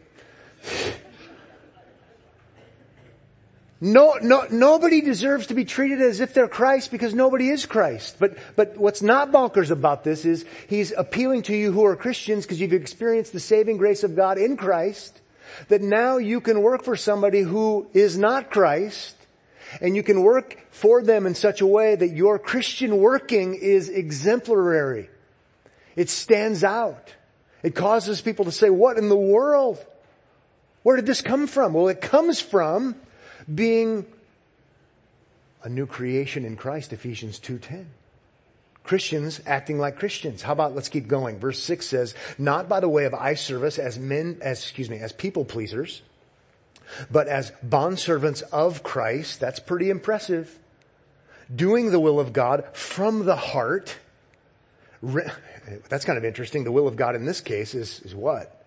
No, 3.83 4.19
no, 4.21 4.47
nobody 4.51 5.01
deserves 5.01 5.47
to 5.47 5.55
be 5.55 5.65
treated 5.65 6.03
as 6.03 6.21
if 6.21 6.35
they're 6.35 6.49
Christ 6.49 6.91
because 6.91 7.15
nobody 7.15 7.49
is 7.49 7.65
Christ. 7.65 8.17
But, 8.19 8.37
but 8.55 8.77
what's 8.77 9.01
not 9.01 9.33
bonkers 9.33 9.71
about 9.71 10.05
this 10.05 10.27
is 10.27 10.45
he's 10.69 10.93
appealing 10.93 11.43
to 11.45 11.57
you 11.57 11.73
who 11.73 11.87
are 11.87 11.97
Christians 11.97 12.45
because 12.45 12.61
you've 12.61 12.75
experienced 12.75 13.33
the 13.33 13.41
saving 13.41 13.79
grace 13.79 14.05
of 14.05 14.15
God 14.15 14.37
in 14.37 14.59
Christ, 14.59 15.19
that 15.69 15.81
now 15.81 16.19
you 16.19 16.43
can 16.43 16.61
work 16.61 16.85
for 16.85 16.95
somebody 16.95 17.41
who 17.41 17.89
is 17.95 18.19
not 18.19 18.51
Christ, 18.51 19.17
and 19.81 19.97
you 19.97 20.03
can 20.03 20.23
work 20.23 20.59
for 20.71 21.03
them 21.03 21.27
in 21.27 21.35
such 21.35 21.63
a 21.63 21.67
way 21.67 21.95
that 21.95 22.09
your 22.09 22.39
Christian 22.39 22.99
working 22.99 23.55
is 23.55 23.89
exemplary. 23.89 25.09
It 25.97 26.11
stands 26.11 26.63
out. 26.65 27.15
It 27.63 27.75
causes 27.75 28.21
people 28.21 28.45
to 28.45 28.53
say, 28.53 28.69
what 28.69 28.99
in 28.99 29.09
the 29.09 29.17
world? 29.17 29.85
Where 30.83 30.97
did 30.97 31.07
this 31.07 31.23
come 31.23 31.47
from? 31.47 31.73
Well, 31.73 31.89
it 31.89 32.03
comes 32.03 32.41
from 32.41 32.95
being 33.53 34.07
a 35.63 35.69
new 35.69 35.87
creation 35.87 36.45
in 36.45 36.57
Christ, 36.57 36.93
Ephesians 36.93 37.39
2.10. 37.39 37.87
Christians 38.83 39.41
acting 39.47 39.79
like 39.79 39.99
Christians. 39.99 40.43
How 40.43 40.53
about 40.53 40.75
let's 40.75 40.89
keep 40.89 41.07
going. 41.07 41.39
Verse 41.39 41.63
6 41.63 41.87
says, 41.87 42.15
not 42.39 42.69
by 42.69 42.81
the 42.81 42.89
way 42.89 43.05
of 43.05 43.15
eye 43.15 43.35
service 43.35 43.79
as 43.79 43.99
men, 43.99 44.39
as, 44.41 44.61
excuse 44.63 44.89
me, 44.89 44.99
as 44.99 45.13
people 45.13 45.45
pleasers, 45.45 46.03
but 47.11 47.29
as 47.29 47.53
bondservants 47.65 48.43
of 48.53 48.83
Christ. 48.83 49.39
That's 49.39 49.61
pretty 49.61 49.91
impressive. 49.91 50.59
Doing 51.55 51.91
the 51.91 52.01
will 52.01 52.19
of 52.19 52.33
God 52.33 52.65
from 52.73 53.27
the 53.27 53.37
heart. 53.37 53.97
That's 55.03 56.05
kind 56.05 56.19
of 56.19 56.25
interesting. 56.25 56.65
The 56.65 56.73
will 56.73 56.89
of 56.89 56.97
God 56.97 57.15
in 57.15 57.27
this 57.27 57.41
case 57.41 57.75
is, 57.75 58.01
is 58.01 58.15
what? 58.15 58.65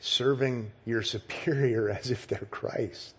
Serving 0.00 0.70
your 0.86 1.02
superior 1.02 1.90
as 1.90 2.10
if 2.10 2.28
they're 2.28 2.48
Christ 2.50 3.17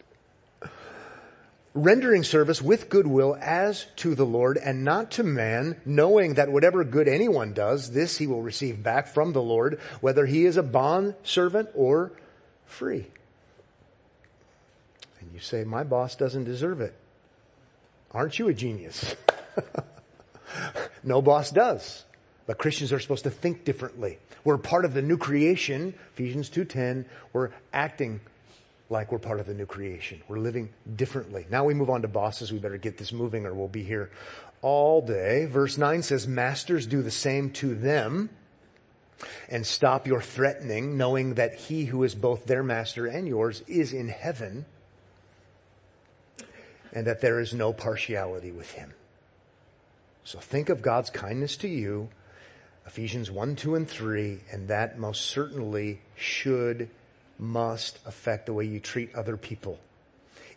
rendering 1.73 2.23
service 2.23 2.61
with 2.61 2.89
goodwill 2.89 3.37
as 3.39 3.85
to 3.97 4.15
the 4.15 4.25
Lord 4.25 4.57
and 4.57 4.83
not 4.83 5.11
to 5.11 5.23
man, 5.23 5.79
knowing 5.85 6.35
that 6.35 6.51
whatever 6.51 6.83
good 6.83 7.07
anyone 7.07 7.53
does, 7.53 7.91
this 7.91 8.17
he 8.17 8.27
will 8.27 8.41
receive 8.41 8.81
back 8.81 9.07
from 9.07 9.33
the 9.33 9.41
Lord, 9.41 9.79
whether 10.01 10.25
he 10.25 10.45
is 10.45 10.57
a 10.57 10.63
bond 10.63 11.15
servant 11.23 11.69
or 11.75 12.11
free. 12.65 13.07
And 15.21 15.31
you 15.33 15.39
say, 15.39 15.63
my 15.63 15.83
boss 15.83 16.15
doesn't 16.15 16.45
deserve 16.45 16.81
it. 16.81 16.95
Aren't 18.11 18.39
you 18.39 18.47
a 18.47 18.53
genius? 18.53 19.15
no 21.03 21.21
boss 21.21 21.51
does. 21.51 22.05
But 22.47 22.57
Christians 22.57 22.91
are 22.91 22.99
supposed 22.99 23.25
to 23.25 23.29
think 23.29 23.63
differently. 23.63 24.17
We're 24.43 24.57
part 24.57 24.85
of 24.85 24.95
the 24.95 25.03
new 25.03 25.17
creation, 25.17 25.93
Ephesians 26.13 26.49
2.10. 26.49 27.05
We're 27.31 27.51
acting 27.71 28.21
like 28.89 29.11
we're 29.11 29.19
part 29.19 29.39
of 29.39 29.45
the 29.45 29.53
new 29.53 29.65
creation. 29.65 30.21
We're 30.27 30.39
living 30.39 30.69
differently. 30.95 31.45
Now 31.49 31.63
we 31.65 31.73
move 31.73 31.89
on 31.89 32.01
to 32.01 32.07
bosses. 32.07 32.51
We 32.51 32.59
better 32.59 32.77
get 32.77 32.97
this 32.97 33.11
moving 33.11 33.45
or 33.45 33.53
we'll 33.53 33.67
be 33.67 33.83
here 33.83 34.09
all 34.61 35.01
day. 35.01 35.45
Verse 35.45 35.77
9 35.77 36.01
says, 36.01 36.27
Masters 36.27 36.87
do 36.87 37.01
the 37.01 37.11
same 37.11 37.51
to 37.51 37.75
them 37.75 38.29
and 39.49 39.65
stop 39.65 40.07
your 40.07 40.21
threatening, 40.21 40.97
knowing 40.97 41.35
that 41.35 41.53
he 41.53 41.85
who 41.85 42.03
is 42.03 42.15
both 42.15 42.45
their 42.45 42.63
master 42.63 43.05
and 43.05 43.27
yours 43.27 43.61
is 43.67 43.93
in 43.93 44.07
heaven 44.07 44.65
and 46.91 47.05
that 47.05 47.21
there 47.21 47.39
is 47.39 47.53
no 47.53 47.73
partiality 47.73 48.51
with 48.51 48.71
him. 48.71 48.93
So 50.23 50.39
think 50.39 50.69
of 50.69 50.81
God's 50.81 51.09
kindness 51.09 51.57
to 51.57 51.67
you, 51.67 52.09
Ephesians 52.85 53.29
1, 53.29 53.55
2, 53.55 53.75
and 53.75 53.87
3, 53.87 54.39
and 54.51 54.67
that 54.69 54.97
most 54.97 55.25
certainly 55.25 56.01
should 56.15 56.89
must 57.39 57.97
affect 58.05 58.45
the 58.45 58.53
way 58.53 58.65
you 58.65 58.79
treat 58.79 59.15
other 59.15 59.37
people. 59.37 59.79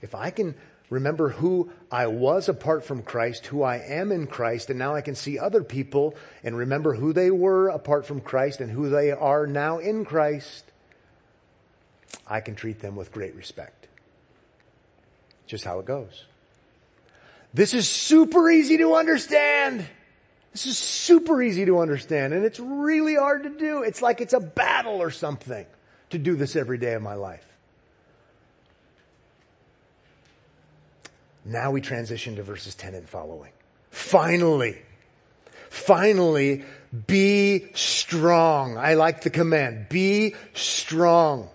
If 0.02 0.14
I 0.14 0.30
can 0.30 0.56
remember 0.90 1.30
who 1.30 1.70
I 1.90 2.08
was 2.08 2.48
apart 2.48 2.84
from 2.84 3.02
Christ, 3.02 3.46
who 3.46 3.62
I 3.62 3.76
am 3.78 4.12
in 4.12 4.26
Christ, 4.26 4.68
and 4.68 4.78
now 4.78 4.94
I 4.94 5.00
can 5.00 5.14
see 5.14 5.38
other 5.38 5.62
people 5.62 6.16
and 6.42 6.56
remember 6.56 6.94
who 6.94 7.12
they 7.12 7.30
were 7.30 7.68
apart 7.68 8.04
from 8.04 8.20
Christ 8.20 8.60
and 8.60 8.70
who 8.70 8.90
they 8.90 9.12
are 9.12 9.46
now 9.46 9.78
in 9.78 10.04
Christ, 10.04 10.64
I 12.26 12.40
can 12.40 12.56
treat 12.56 12.80
them 12.80 12.96
with 12.96 13.12
great 13.12 13.34
respect. 13.34 13.86
Just 15.46 15.64
how 15.64 15.78
it 15.78 15.86
goes. 15.86 16.24
This 17.54 17.74
is 17.74 17.88
super 17.88 18.50
easy 18.50 18.78
to 18.78 18.94
understand. 18.94 19.86
This 20.52 20.66
is 20.66 20.78
super 20.78 21.42
easy 21.42 21.64
to 21.66 21.78
understand 21.78 22.34
and 22.34 22.44
it's 22.44 22.60
really 22.60 23.14
hard 23.14 23.44
to 23.44 23.50
do. 23.50 23.82
It's 23.82 24.02
like 24.02 24.20
it's 24.20 24.32
a 24.32 24.40
battle 24.40 25.00
or 25.00 25.10
something 25.10 25.64
to 26.12 26.18
do 26.18 26.36
this 26.36 26.56
every 26.56 26.78
day 26.78 26.94
of 26.94 27.02
my 27.02 27.14
life. 27.14 27.44
Now 31.44 31.72
we 31.72 31.80
transition 31.80 32.36
to 32.36 32.42
verses 32.42 32.74
10 32.74 32.94
and 32.94 33.08
following. 33.08 33.52
Finally, 33.90 34.80
finally, 35.70 36.64
be 37.06 37.66
strong. 37.74 38.78
I 38.78 38.94
like 38.94 39.22
the 39.22 39.30
command. 39.30 39.88
Be 39.88 40.34
strong. 40.54 41.48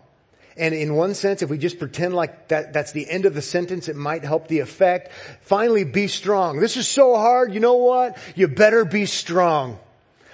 And 0.57 0.73
in 0.73 0.95
one 0.95 1.13
sense, 1.13 1.41
if 1.41 1.49
we 1.49 1.57
just 1.57 1.77
pretend 1.79 2.15
like 2.15 2.47
that, 2.49 2.73
that's 2.73 2.91
the 2.91 3.09
end 3.09 3.25
of 3.25 3.35
the 3.35 3.41
sentence, 3.41 3.87
it 3.87 3.95
might 3.95 4.23
help 4.23 4.47
the 4.47 4.59
effect. 4.59 5.11
Finally, 5.41 5.83
be 5.83 6.07
strong. 6.07 6.59
This 6.59 6.77
is 6.77 6.87
so 6.87 7.15
hard. 7.15 7.53
You 7.53 7.59
know 7.59 7.75
what? 7.75 8.17
You 8.35 8.47
better 8.47 8.83
be 8.83 9.05
strong. 9.05 9.79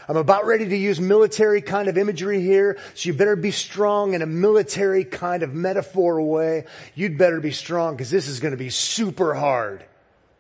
I'm 0.08 0.18
about 0.18 0.46
ready 0.46 0.68
to 0.70 0.78
use 0.78 1.00
military 1.00 1.62
kind 1.62 1.88
of 1.88 1.98
imagery 1.98 2.42
here, 2.42 2.78
so 2.94 3.08
you 3.08 3.14
better 3.14 3.36
be 3.36 3.52
strong 3.52 4.14
in 4.14 4.22
a 4.22 4.26
military 4.26 5.06
kind 5.06 5.44
of 5.44 5.54
metaphor 5.54 6.22
way. 6.22 6.66
You'd 6.96 7.18
better 7.18 7.40
be 7.40 7.52
strong 7.52 7.96
because 7.96 8.12
this 8.12 8.28
is 8.28 8.40
going 8.40 8.52
to 8.52 8.58
be 8.58 8.70
super 8.70 9.34
hard, 9.34 9.86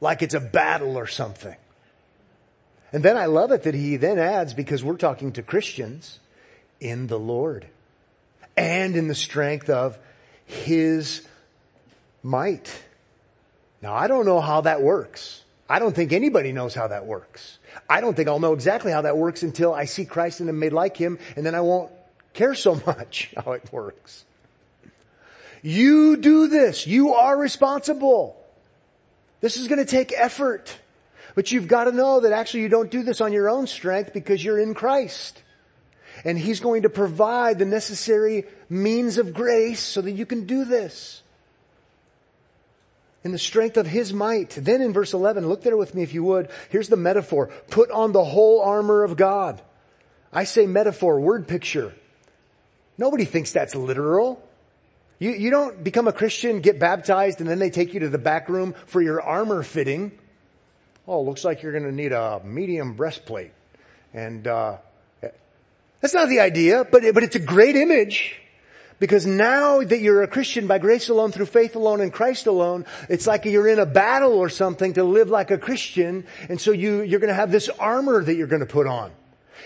like 0.01 0.21
it's 0.21 0.33
a 0.33 0.39
battle 0.39 0.97
or 0.97 1.07
something. 1.07 1.55
And 2.91 3.03
then 3.03 3.17
I 3.17 3.25
love 3.25 3.51
it 3.51 3.63
that 3.63 3.73
he 3.73 3.97
then 3.97 4.19
adds, 4.19 4.53
because 4.53 4.83
we're 4.83 4.97
talking 4.97 5.31
to 5.33 5.41
Christians, 5.41 6.19
in 6.83 7.07
the 7.07 7.17
Lord 7.17 7.65
and 8.57 8.95
in 8.95 9.07
the 9.07 9.15
strength 9.15 9.69
of 9.69 9.97
his 10.45 11.25
might. 12.21 12.83
Now 13.81 13.93
I 13.95 14.07
don't 14.07 14.25
know 14.25 14.41
how 14.41 14.61
that 14.61 14.81
works. 14.81 15.42
I 15.69 15.79
don't 15.79 15.95
think 15.95 16.11
anybody 16.11 16.51
knows 16.51 16.75
how 16.75 16.87
that 16.87 17.05
works. 17.05 17.59
I 17.89 18.01
don't 18.01 18.15
think 18.15 18.27
I'll 18.27 18.39
know 18.39 18.53
exactly 18.53 18.91
how 18.91 19.01
that 19.01 19.17
works 19.17 19.43
until 19.43 19.73
I 19.73 19.85
see 19.85 20.05
Christ 20.05 20.39
and 20.39 20.49
am 20.49 20.59
made 20.59 20.73
like 20.73 20.97
Him, 20.97 21.17
and 21.35 21.45
then 21.45 21.55
I 21.55 21.61
won't 21.61 21.91
care 22.33 22.53
so 22.53 22.75
much 22.85 23.33
how 23.35 23.53
it 23.53 23.71
works. 23.71 24.25
You 25.61 26.17
do 26.17 26.47
this. 26.47 26.85
You 26.85 27.13
are 27.13 27.37
responsible. 27.37 28.37
This 29.39 29.55
is 29.55 29.67
going 29.67 29.79
to 29.79 29.85
take 29.85 30.13
effort. 30.15 30.77
But 31.35 31.51
you've 31.51 31.67
got 31.67 31.85
to 31.85 31.91
know 31.91 32.19
that 32.19 32.31
actually 32.31 32.61
you 32.61 32.69
don't 32.69 32.91
do 32.91 33.01
this 33.01 33.21
on 33.21 33.33
your 33.33 33.49
own 33.49 33.65
strength 33.65 34.13
because 34.13 34.43
you're 34.43 34.59
in 34.59 34.73
Christ. 34.73 35.41
And 36.25 36.37
He's 36.37 36.59
going 36.59 36.83
to 36.83 36.89
provide 36.89 37.57
the 37.57 37.65
necessary 37.65 38.45
means 38.69 39.17
of 39.17 39.33
grace 39.33 39.79
so 39.79 40.01
that 40.01 40.11
you 40.11 40.25
can 40.25 40.45
do 40.45 40.65
this 40.65 41.22
in 43.23 43.31
the 43.31 43.39
strength 43.39 43.77
of 43.77 43.87
his 43.87 44.13
might. 44.13 44.51
Then 44.51 44.81
in 44.81 44.93
verse 44.93 45.13
11, 45.13 45.47
look 45.47 45.63
there 45.63 45.77
with 45.77 45.95
me 45.95 46.03
if 46.03 46.13
you 46.13 46.23
would. 46.23 46.49
Here's 46.69 46.89
the 46.89 46.97
metaphor. 46.97 47.47
Put 47.69 47.91
on 47.91 48.11
the 48.11 48.23
whole 48.23 48.61
armor 48.61 49.03
of 49.03 49.15
God. 49.15 49.61
I 50.31 50.43
say 50.43 50.65
metaphor, 50.65 51.19
word 51.19 51.47
picture. 51.47 51.93
Nobody 52.97 53.25
thinks 53.25 53.51
that's 53.51 53.75
literal. 53.75 54.43
You, 55.19 55.31
you 55.31 55.51
don't 55.51 55.83
become 55.83 56.07
a 56.07 56.13
Christian, 56.13 56.59
get 56.59 56.79
baptized, 56.79 57.39
and 57.39 57.49
then 57.49 57.59
they 57.59 57.69
take 57.69 57.93
you 57.93 58.01
to 58.01 58.09
the 58.09 58.17
back 58.17 58.49
room 58.49 58.75
for 58.87 59.01
your 59.01 59.21
armor 59.21 59.63
fitting. 59.63 60.11
Oh, 61.07 61.21
looks 61.21 61.43
like 61.43 61.63
you're 61.63 61.71
going 61.71 61.85
to 61.85 61.91
need 61.91 62.11
a 62.11 62.41
medium 62.43 62.93
breastplate. 62.93 63.51
And, 64.13 64.47
uh, 64.47 64.77
that's 66.03 66.13
not 66.13 66.27
the 66.27 66.41
idea, 66.41 66.83
but, 66.83 67.01
but 67.13 67.23
it's 67.23 67.37
a 67.37 67.39
great 67.39 67.77
image. 67.77 68.35
Because 69.03 69.25
now 69.25 69.83
that 69.83 69.99
you're 69.99 70.23
a 70.23 70.29
Christian 70.29 70.65
by 70.65 70.77
grace 70.77 71.09
alone, 71.09 71.33
through 71.33 71.47
faith 71.47 71.75
alone, 71.75 71.99
in 71.99 72.09
Christ 72.09 72.47
alone, 72.47 72.85
it's 73.09 73.27
like 73.27 73.43
you're 73.43 73.67
in 73.67 73.77
a 73.77 73.85
battle 73.85 74.31
or 74.31 74.47
something 74.47 74.93
to 74.93 75.03
live 75.03 75.29
like 75.29 75.51
a 75.51 75.57
Christian. 75.57 76.25
And 76.47 76.61
so 76.61 76.71
you, 76.71 77.01
you're 77.01 77.19
going 77.19 77.27
to 77.27 77.33
have 77.33 77.51
this 77.51 77.67
armor 77.67 78.23
that 78.23 78.33
you're 78.33 78.47
going 78.47 78.61
to 78.61 78.65
put 78.65 78.87
on 78.87 79.11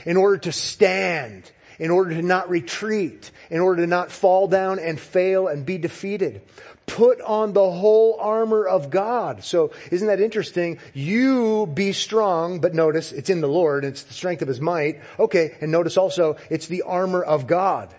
in 0.07 0.17
order 0.17 0.39
to 0.39 0.51
stand 0.51 1.51
in 1.77 1.91
order 1.91 2.15
to 2.15 2.23
not 2.23 2.49
retreat, 2.49 3.29
in 3.51 3.59
order 3.59 3.83
to 3.83 3.87
not 3.87 4.11
fall 4.11 4.47
down 4.47 4.79
and 4.79 4.99
fail 4.99 5.47
and 5.47 5.67
be 5.67 5.77
defeated. 5.77 6.41
Put 6.87 7.21
on 7.21 7.53
the 7.53 7.69
whole 7.69 8.17
armor 8.19 8.65
of 8.65 8.89
God. 8.89 9.43
So 9.43 9.69
isn't 9.91 10.07
that 10.07 10.19
interesting? 10.19 10.79
You 10.95 11.67
be 11.71 11.93
strong, 11.93 12.59
but 12.59 12.73
notice 12.73 13.11
it's 13.11 13.29
in 13.29 13.41
the 13.41 13.47
Lord, 13.47 13.85
it's 13.85 14.01
the 14.01 14.15
strength 14.15 14.41
of 14.41 14.47
his 14.47 14.59
might. 14.59 14.99
Okay, 15.19 15.55
and 15.61 15.71
notice 15.71 15.95
also 15.95 16.37
it's 16.49 16.65
the 16.65 16.81
armor 16.81 17.21
of 17.21 17.45
God 17.45 17.93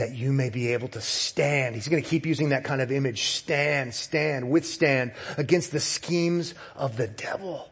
that 0.00 0.14
you 0.14 0.32
may 0.32 0.48
be 0.48 0.72
able 0.72 0.88
to 0.88 1.00
stand. 1.02 1.74
He's 1.74 1.86
going 1.86 2.02
to 2.02 2.08
keep 2.08 2.24
using 2.24 2.48
that 2.48 2.64
kind 2.64 2.80
of 2.80 2.90
image. 2.90 3.24
Stand, 3.24 3.92
stand, 3.92 4.50
withstand 4.50 5.12
against 5.36 5.72
the 5.72 5.78
schemes 5.78 6.54
of 6.74 6.96
the 6.96 7.06
devil. 7.06 7.68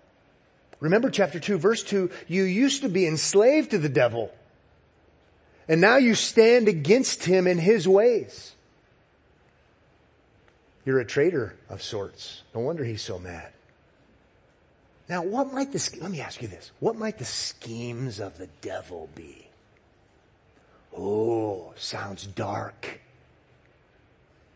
Remember 0.78 1.08
chapter 1.08 1.40
2 1.40 1.56
verse 1.56 1.82
2, 1.82 2.10
you 2.26 2.42
used 2.42 2.82
to 2.82 2.90
be 2.90 3.06
enslaved 3.06 3.70
to 3.70 3.78
the 3.78 3.88
devil. 3.88 4.30
And 5.68 5.80
now 5.80 5.96
you 5.96 6.14
stand 6.14 6.68
against 6.68 7.24
him 7.24 7.46
in 7.46 7.56
his 7.56 7.88
ways. 7.88 8.52
You're 10.84 11.00
a 11.00 11.06
traitor 11.06 11.56
of 11.70 11.82
sorts. 11.82 12.42
No 12.54 12.60
wonder 12.60 12.84
he's 12.84 13.00
so 13.00 13.18
mad. 13.18 13.52
Now 15.08 15.22
what 15.22 15.50
might 15.50 15.72
the, 15.72 15.98
let 16.02 16.10
me 16.10 16.20
ask 16.20 16.42
you 16.42 16.48
this. 16.48 16.72
What 16.78 16.96
might 16.96 17.16
the 17.16 17.24
schemes 17.24 18.20
of 18.20 18.36
the 18.36 18.48
devil 18.60 19.08
be? 19.14 19.47
Oh, 20.98 21.72
sounds 21.76 22.26
dark. 22.26 23.00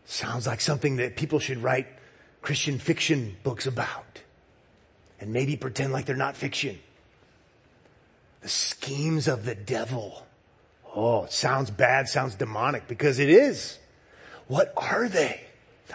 Sounds 0.05 0.45
like 0.45 0.59
something 0.59 0.97
that 0.97 1.15
people 1.15 1.39
should 1.39 1.63
write 1.63 1.87
Christian 2.41 2.79
fiction 2.79 3.37
books 3.43 3.65
about. 3.65 4.21
And 5.21 5.31
maybe 5.31 5.55
pretend 5.55 5.93
like 5.93 6.05
they're 6.05 6.17
not 6.17 6.35
fiction. 6.35 6.79
The 8.41 8.49
schemes 8.49 9.29
of 9.29 9.45
the 9.45 9.55
devil. 9.55 10.25
Oh, 10.93 11.23
it 11.23 11.31
sounds 11.31 11.71
bad, 11.71 12.09
sounds 12.09 12.35
demonic 12.35 12.89
because 12.89 13.19
it 13.19 13.29
is. 13.29 13.79
What 14.47 14.73
are 14.75 15.07
they? 15.07 15.41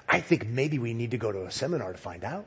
I 0.08 0.20
think 0.20 0.46
maybe 0.46 0.78
we 0.78 0.94
need 0.94 1.10
to 1.10 1.18
go 1.18 1.30
to 1.30 1.44
a 1.44 1.50
seminar 1.50 1.92
to 1.92 1.98
find 1.98 2.24
out. 2.24 2.46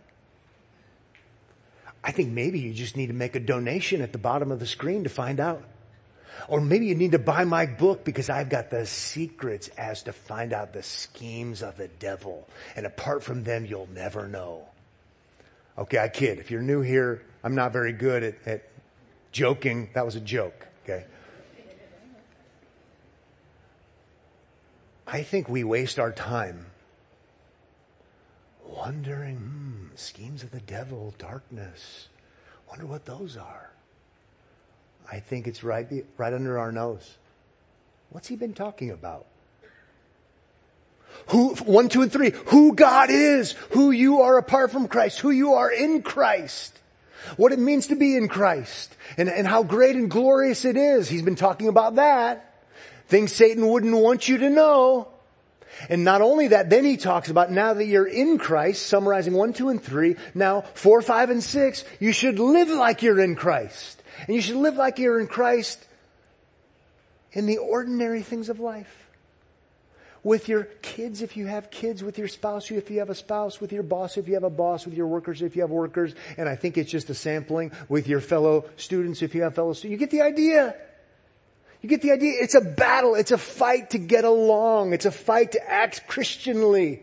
I 2.03 2.11
think 2.11 2.31
maybe 2.31 2.59
you 2.59 2.73
just 2.73 2.97
need 2.97 3.07
to 3.07 3.13
make 3.13 3.35
a 3.35 3.39
donation 3.39 4.01
at 4.01 4.11
the 4.11 4.17
bottom 4.17 4.51
of 4.51 4.59
the 4.59 4.65
screen 4.65 5.03
to 5.03 5.09
find 5.09 5.39
out. 5.39 5.63
Or 6.47 6.61
maybe 6.61 6.85
you 6.87 6.95
need 6.95 7.11
to 7.11 7.19
buy 7.19 7.43
my 7.43 7.65
book 7.65 8.03
because 8.03 8.29
I've 8.29 8.49
got 8.49 8.69
the 8.69 8.85
secrets 8.85 9.69
as 9.77 10.03
to 10.03 10.13
find 10.13 10.53
out 10.53 10.73
the 10.73 10.83
schemes 10.83 11.61
of 11.61 11.77
the 11.77 11.87
devil. 11.87 12.47
And 12.75 12.85
apart 12.85 13.23
from 13.23 13.43
them, 13.43 13.65
you'll 13.65 13.89
never 13.93 14.27
know. 14.27 14.67
Okay, 15.77 15.97
I 15.97 16.07
kid. 16.09 16.39
If 16.39 16.51
you're 16.51 16.61
new 16.61 16.81
here, 16.81 17.23
I'm 17.43 17.55
not 17.55 17.73
very 17.73 17.93
good 17.93 18.23
at, 18.23 18.35
at 18.45 18.69
joking. 19.31 19.89
That 19.93 20.05
was 20.05 20.15
a 20.15 20.19
joke, 20.19 20.67
okay? 20.83 21.05
I 25.07 25.23
think 25.23 25.49
we 25.49 25.63
waste 25.63 25.99
our 25.99 26.11
time 26.11 26.67
wondering, 28.71 29.37
hmm, 29.37 29.95
schemes 29.95 30.43
of 30.43 30.51
the 30.51 30.61
devil, 30.61 31.13
darkness. 31.17 32.07
Wonder 32.69 32.85
what 32.85 33.05
those 33.05 33.37
are. 33.37 33.71
I 35.11 35.19
think 35.19 35.47
it's 35.47 35.63
right, 35.63 35.87
right 36.17 36.33
under 36.33 36.57
our 36.57 36.71
nose. 36.71 37.17
What's 38.11 38.27
he 38.27 38.35
been 38.35 38.53
talking 38.53 38.91
about? 38.91 39.25
Who, 41.27 41.53
one, 41.55 41.89
two, 41.89 42.01
and 42.01 42.11
three, 42.11 42.31
who 42.47 42.73
God 42.73 43.09
is, 43.09 43.51
who 43.71 43.91
you 43.91 44.21
are 44.21 44.37
apart 44.37 44.71
from 44.71 44.87
Christ, 44.87 45.19
who 45.19 45.29
you 45.29 45.55
are 45.55 45.71
in 45.71 46.01
Christ, 46.01 46.77
what 47.35 47.51
it 47.51 47.59
means 47.59 47.87
to 47.87 47.95
be 47.95 48.15
in 48.15 48.27
Christ, 48.27 48.95
and, 49.17 49.29
and 49.29 49.45
how 49.45 49.63
great 49.63 49.95
and 49.95 50.09
glorious 50.09 50.63
it 50.65 50.77
is. 50.77 51.09
He's 51.09 51.21
been 51.21 51.35
talking 51.35 51.67
about 51.67 51.95
that. 51.95 52.63
Things 53.07 53.33
Satan 53.33 53.67
wouldn't 53.67 53.95
want 53.95 54.29
you 54.29 54.37
to 54.39 54.49
know. 54.49 55.09
And 55.89 56.03
not 56.03 56.21
only 56.21 56.49
that, 56.49 56.69
then 56.69 56.85
he 56.85 56.95
talks 56.97 57.29
about 57.29 57.51
now 57.51 57.73
that 57.73 57.85
you're 57.85 58.07
in 58.07 58.37
Christ, 58.37 58.85
summarizing 58.85 59.33
one, 59.33 59.51
two, 59.53 59.69
and 59.69 59.81
three, 59.81 60.15
now 60.33 60.61
four, 60.73 61.01
five, 61.01 61.29
and 61.29 61.43
six, 61.43 61.83
you 61.99 62.13
should 62.13 62.39
live 62.39 62.69
like 62.69 63.01
you're 63.01 63.19
in 63.19 63.35
Christ. 63.35 64.00
And 64.27 64.35
you 64.35 64.41
should 64.41 64.57
live 64.57 64.75
like 64.75 64.99
you're 64.99 65.19
in 65.19 65.27
Christ 65.27 65.87
in 67.33 67.45
the 67.45 67.57
ordinary 67.57 68.21
things 68.21 68.49
of 68.49 68.59
life. 68.59 69.07
With 70.23 70.47
your 70.47 70.65
kids, 70.83 71.23
if 71.23 71.35
you 71.35 71.47
have 71.47 71.71
kids, 71.71 72.03
with 72.03 72.19
your 72.19 72.27
spouse, 72.27 72.69
if 72.69 72.91
you 72.91 72.99
have 72.99 73.09
a 73.09 73.15
spouse, 73.15 73.59
with 73.59 73.71
your 73.71 73.81
boss, 73.81 74.17
if 74.17 74.27
you 74.27 74.35
have 74.35 74.43
a 74.43 74.51
boss, 74.51 74.85
with 74.85 74.93
your 74.93 75.07
workers, 75.07 75.41
if 75.41 75.55
you 75.55 75.63
have 75.63 75.71
workers, 75.71 76.13
and 76.37 76.47
I 76.47 76.55
think 76.55 76.77
it's 76.77 76.91
just 76.91 77.09
a 77.09 77.15
sampling 77.15 77.71
with 77.89 78.07
your 78.07 78.19
fellow 78.19 78.65
students, 78.77 79.23
if 79.23 79.33
you 79.33 79.41
have 79.41 79.55
fellow 79.55 79.73
students. 79.73 79.91
You 79.91 79.97
get 79.97 80.11
the 80.11 80.21
idea. 80.21 80.75
You 81.81 81.89
get 81.89 82.03
the 82.03 82.11
idea. 82.11 82.33
It's 82.39 82.53
a 82.53 82.61
battle. 82.61 83.15
It's 83.15 83.31
a 83.31 83.37
fight 83.39 83.91
to 83.91 83.97
get 83.97 84.23
along. 84.23 84.93
It's 84.93 85.05
a 85.05 85.11
fight 85.11 85.53
to 85.53 85.67
act 85.67 86.05
Christianly. 86.07 87.01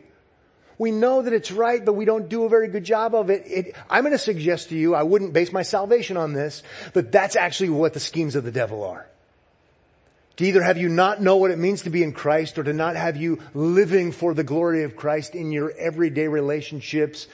We 0.79 0.93
know 0.93 1.23
that 1.23 1.33
it's 1.33 1.51
right, 1.51 1.85
but 1.85 1.95
we 1.95 2.05
don't 2.05 2.29
do 2.29 2.45
a 2.45 2.49
very 2.49 2.69
good 2.69 2.85
job 2.85 3.15
of 3.15 3.31
it. 3.31 3.43
it 3.47 3.77
I'm 3.91 4.05
going 4.05 4.13
to 4.13 4.19
suggest 4.19 4.69
to 4.69 4.77
you, 4.77 4.95
I 4.95 5.03
wouldn't 5.03 5.33
base 5.33 5.53
my 5.53 5.63
salvation 5.63 6.17
on 6.17 6.33
this, 6.33 6.63
but 6.95 7.11
that's 7.11 7.35
actually 7.35 7.71
what 7.71 7.95
the 7.95 8.01
schemes 8.01 8.37
of 8.37 8.45
the 8.45 8.53
devil 8.53 8.85
are. 8.85 9.07
To 10.37 10.45
either 10.47 10.63
have 10.63 10.79
you 10.79 10.89
not 10.89 11.21
know 11.21 11.37
what 11.37 11.51
it 11.51 11.59
means 11.59 11.83
to 11.83 11.91
be 11.91 12.05
in 12.05 12.13
Christ 12.13 12.59
or 12.61 12.63
to 12.63 12.73
not 12.73 12.95
have 12.95 13.17
you 13.17 13.41
living 13.55 14.13
for 14.13 14.35
the 14.35 14.45
glory 14.45 14.85
of 14.85 14.95
Christ 14.95 15.35
in 15.35 15.51
your 15.51 15.73
everyday 15.73 16.29
relationships. 16.29 17.27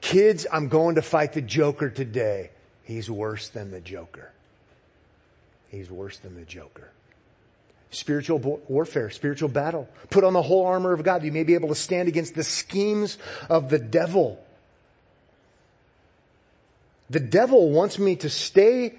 Kids, 0.00 0.44
I'm 0.52 0.66
going 0.66 0.96
to 0.96 1.02
fight 1.02 1.34
the 1.34 1.40
Joker 1.40 1.88
today. 1.88 2.50
He's 2.82 3.08
worse 3.08 3.48
than 3.48 3.70
the 3.70 3.80
Joker. 3.80 4.32
He's 5.70 5.88
worse 5.88 6.18
than 6.18 6.34
the 6.34 6.44
Joker. 6.44 6.90
Spiritual 7.90 8.60
warfare, 8.68 9.10
spiritual 9.10 9.48
battle. 9.48 9.88
Put 10.10 10.24
on 10.24 10.34
the 10.34 10.42
whole 10.42 10.66
armor 10.66 10.92
of 10.92 11.02
God. 11.02 11.24
You 11.24 11.32
may 11.32 11.44
be 11.44 11.54
able 11.54 11.68
to 11.68 11.74
stand 11.74 12.08
against 12.08 12.34
the 12.34 12.44
schemes 12.44 13.16
of 13.48 13.70
the 13.70 13.78
devil. 13.78 14.44
The 17.10 17.20
devil 17.20 17.70
wants 17.70 17.98
me 17.98 18.16
to 18.16 18.28
stay 18.28 18.98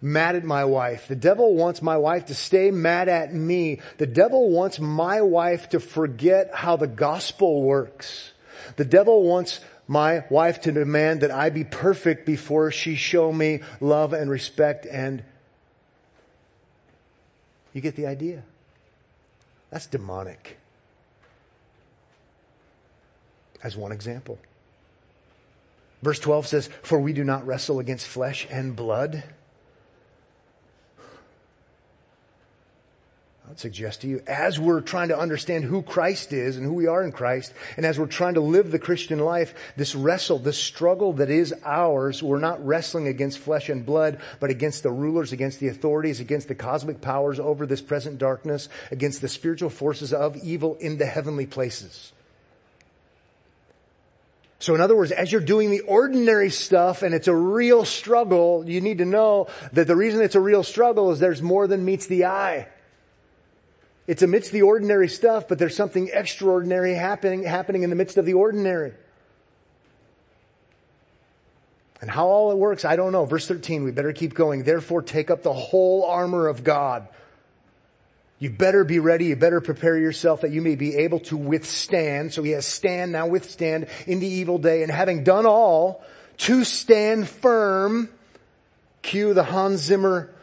mad 0.00 0.36
at 0.36 0.44
my 0.44 0.64
wife. 0.64 1.08
The 1.08 1.16
devil 1.16 1.54
wants 1.54 1.82
my 1.82 1.96
wife 1.96 2.26
to 2.26 2.34
stay 2.34 2.70
mad 2.70 3.08
at 3.08 3.34
me. 3.34 3.80
The 3.98 4.06
devil 4.06 4.50
wants 4.50 4.78
my 4.78 5.20
wife 5.22 5.70
to 5.70 5.80
forget 5.80 6.50
how 6.54 6.76
the 6.76 6.86
gospel 6.86 7.62
works. 7.62 8.32
The 8.76 8.84
devil 8.84 9.22
wants 9.24 9.60
my 9.86 10.24
wife 10.30 10.62
to 10.62 10.72
demand 10.72 11.20
that 11.20 11.30
I 11.30 11.50
be 11.50 11.64
perfect 11.64 12.24
before 12.24 12.70
she 12.70 12.96
show 12.96 13.32
me 13.32 13.60
love 13.80 14.12
and 14.12 14.30
respect 14.30 14.86
and 14.86 15.22
you 17.74 17.82
get 17.82 17.96
the 17.96 18.06
idea? 18.06 18.42
That's 19.70 19.86
demonic. 19.86 20.56
As 23.62 23.76
one 23.76 23.92
example. 23.92 24.38
Verse 26.02 26.18
12 26.18 26.46
says, 26.46 26.70
For 26.82 27.00
we 27.00 27.12
do 27.12 27.24
not 27.24 27.46
wrestle 27.46 27.80
against 27.80 28.06
flesh 28.06 28.46
and 28.50 28.76
blood 28.76 29.24
I'd 33.54 33.60
suggest 33.60 34.00
to 34.00 34.08
you, 34.08 34.20
as 34.26 34.58
we're 34.58 34.80
trying 34.80 35.10
to 35.10 35.16
understand 35.16 35.62
who 35.62 35.82
Christ 35.82 36.32
is 36.32 36.56
and 36.56 36.66
who 36.66 36.72
we 36.72 36.88
are 36.88 37.04
in 37.04 37.12
Christ, 37.12 37.54
and 37.76 37.86
as 37.86 38.00
we're 38.00 38.06
trying 38.06 38.34
to 38.34 38.40
live 38.40 38.72
the 38.72 38.80
Christian 38.80 39.20
life, 39.20 39.54
this 39.76 39.94
wrestle, 39.94 40.40
this 40.40 40.58
struggle 40.58 41.12
that 41.12 41.30
is 41.30 41.54
ours, 41.64 42.20
we're 42.20 42.40
not 42.40 42.66
wrestling 42.66 43.06
against 43.06 43.38
flesh 43.38 43.68
and 43.68 43.86
blood, 43.86 44.18
but 44.40 44.50
against 44.50 44.82
the 44.82 44.90
rulers, 44.90 45.30
against 45.30 45.60
the 45.60 45.68
authorities, 45.68 46.18
against 46.18 46.48
the 46.48 46.56
cosmic 46.56 47.00
powers 47.00 47.38
over 47.38 47.64
this 47.64 47.80
present 47.80 48.18
darkness, 48.18 48.68
against 48.90 49.20
the 49.20 49.28
spiritual 49.28 49.70
forces 49.70 50.12
of 50.12 50.36
evil 50.38 50.74
in 50.80 50.98
the 50.98 51.06
heavenly 51.06 51.46
places. 51.46 52.12
So 54.58 54.74
in 54.74 54.80
other 54.80 54.96
words, 54.96 55.12
as 55.12 55.30
you're 55.30 55.40
doing 55.40 55.70
the 55.70 55.82
ordinary 55.82 56.50
stuff 56.50 57.02
and 57.04 57.14
it's 57.14 57.28
a 57.28 57.36
real 57.36 57.84
struggle, 57.84 58.68
you 58.68 58.80
need 58.80 58.98
to 58.98 59.04
know 59.04 59.46
that 59.74 59.86
the 59.86 59.94
reason 59.94 60.22
it's 60.22 60.34
a 60.34 60.40
real 60.40 60.64
struggle 60.64 61.12
is 61.12 61.20
there's 61.20 61.40
more 61.40 61.68
than 61.68 61.84
meets 61.84 62.06
the 62.06 62.24
eye. 62.24 62.66
It's 64.06 64.22
amidst 64.22 64.52
the 64.52 64.62
ordinary 64.62 65.08
stuff, 65.08 65.48
but 65.48 65.58
there's 65.58 65.76
something 65.76 66.10
extraordinary 66.12 66.94
happening, 66.94 67.42
happening 67.42 67.82
in 67.82 67.90
the 67.90 67.96
midst 67.96 68.18
of 68.18 68.26
the 68.26 68.34
ordinary. 68.34 68.92
And 72.00 72.10
how 72.10 72.26
all 72.26 72.52
it 72.52 72.58
works, 72.58 72.84
I 72.84 72.96
don't 72.96 73.12
know. 73.12 73.24
Verse 73.24 73.48
13, 73.48 73.82
we 73.82 73.90
better 73.90 74.12
keep 74.12 74.34
going. 74.34 74.64
Therefore 74.64 75.00
take 75.00 75.30
up 75.30 75.42
the 75.42 75.54
whole 75.54 76.04
armor 76.04 76.48
of 76.48 76.62
God. 76.62 77.08
You 78.38 78.50
better 78.50 78.84
be 78.84 78.98
ready. 78.98 79.26
You 79.26 79.36
better 79.36 79.62
prepare 79.62 79.96
yourself 79.96 80.42
that 80.42 80.50
you 80.50 80.60
may 80.60 80.74
be 80.74 80.96
able 80.96 81.20
to 81.20 81.36
withstand. 81.38 82.34
So 82.34 82.42
he 82.42 82.50
has 82.50 82.66
stand, 82.66 83.12
now 83.12 83.28
withstand 83.28 83.86
in 84.06 84.20
the 84.20 84.26
evil 84.26 84.58
day. 84.58 84.82
And 84.82 84.92
having 84.92 85.24
done 85.24 85.46
all, 85.46 86.04
to 86.38 86.64
stand 86.64 87.26
firm, 87.26 88.10
cue 89.00 89.32
the 89.32 89.44
Hans 89.44 89.80
Zimmer 89.80 90.33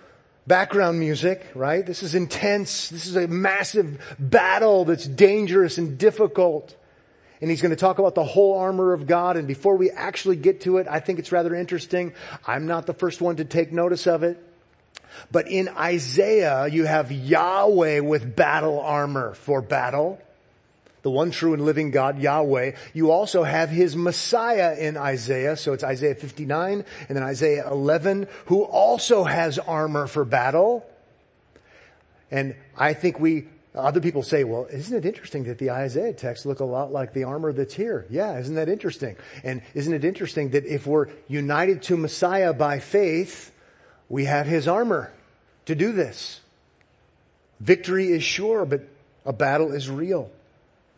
background 0.47 0.99
music, 0.99 1.45
right? 1.55 1.85
This 1.85 2.03
is 2.03 2.15
intense. 2.15 2.89
This 2.89 3.05
is 3.05 3.15
a 3.15 3.27
massive 3.27 4.15
battle 4.19 4.85
that's 4.85 5.07
dangerous 5.07 5.77
and 5.77 5.97
difficult. 5.97 6.75
And 7.41 7.49
he's 7.49 7.61
going 7.61 7.71
to 7.71 7.75
talk 7.75 7.97
about 7.97 8.13
the 8.13 8.23
whole 8.23 8.57
armor 8.57 8.93
of 8.93 9.07
God. 9.07 9.35
And 9.35 9.47
before 9.47 9.75
we 9.75 9.89
actually 9.89 10.35
get 10.35 10.61
to 10.61 10.77
it, 10.77 10.87
I 10.89 10.99
think 10.99 11.19
it's 11.19 11.31
rather 11.31 11.55
interesting. 11.55 12.13
I'm 12.45 12.67
not 12.67 12.85
the 12.85 12.93
first 12.93 13.21
one 13.21 13.37
to 13.37 13.45
take 13.45 13.71
notice 13.71 14.05
of 14.07 14.23
it. 14.23 14.41
But 15.31 15.47
in 15.47 15.67
Isaiah, 15.69 16.67
you 16.67 16.85
have 16.85 17.11
Yahweh 17.11 17.99
with 17.99 18.35
battle 18.35 18.79
armor 18.79 19.33
for 19.33 19.61
battle. 19.61 20.19
The 21.03 21.09
one 21.09 21.31
true 21.31 21.53
and 21.53 21.65
living 21.65 21.91
God, 21.91 22.19
Yahweh. 22.19 22.73
You 22.93 23.11
also 23.11 23.43
have 23.43 23.69
his 23.69 23.95
Messiah 23.95 24.75
in 24.77 24.97
Isaiah. 24.97 25.57
So 25.57 25.73
it's 25.73 25.83
Isaiah 25.83 26.15
59 26.15 26.85
and 27.09 27.17
then 27.17 27.23
Isaiah 27.23 27.67
11, 27.69 28.27
who 28.45 28.63
also 28.63 29.23
has 29.23 29.57
armor 29.57 30.07
for 30.07 30.23
battle. 30.23 30.85
And 32.29 32.55
I 32.77 32.93
think 32.93 33.19
we, 33.19 33.47
other 33.73 33.99
people 33.99 34.21
say, 34.21 34.43
well, 34.43 34.67
isn't 34.71 34.95
it 34.95 35.05
interesting 35.05 35.45
that 35.45 35.57
the 35.57 35.71
Isaiah 35.71 36.13
text 36.13 36.45
look 36.45 36.59
a 36.59 36.65
lot 36.65 36.91
like 36.91 37.13
the 37.13 37.23
armor 37.23 37.51
that's 37.51 37.73
here? 37.73 38.05
Yeah, 38.09 38.37
isn't 38.37 38.55
that 38.55 38.69
interesting? 38.69 39.15
And 39.43 39.63
isn't 39.73 39.93
it 39.93 40.05
interesting 40.05 40.51
that 40.51 40.65
if 40.65 40.85
we're 40.85 41.07
united 41.27 41.81
to 41.83 41.97
Messiah 41.97 42.53
by 42.53 42.79
faith, 42.79 43.51
we 44.07 44.25
have 44.25 44.45
his 44.45 44.67
armor 44.67 45.11
to 45.65 45.73
do 45.73 45.93
this. 45.93 46.41
Victory 47.59 48.11
is 48.11 48.23
sure, 48.23 48.65
but 48.65 48.81
a 49.25 49.33
battle 49.33 49.71
is 49.71 49.89
real. 49.89 50.29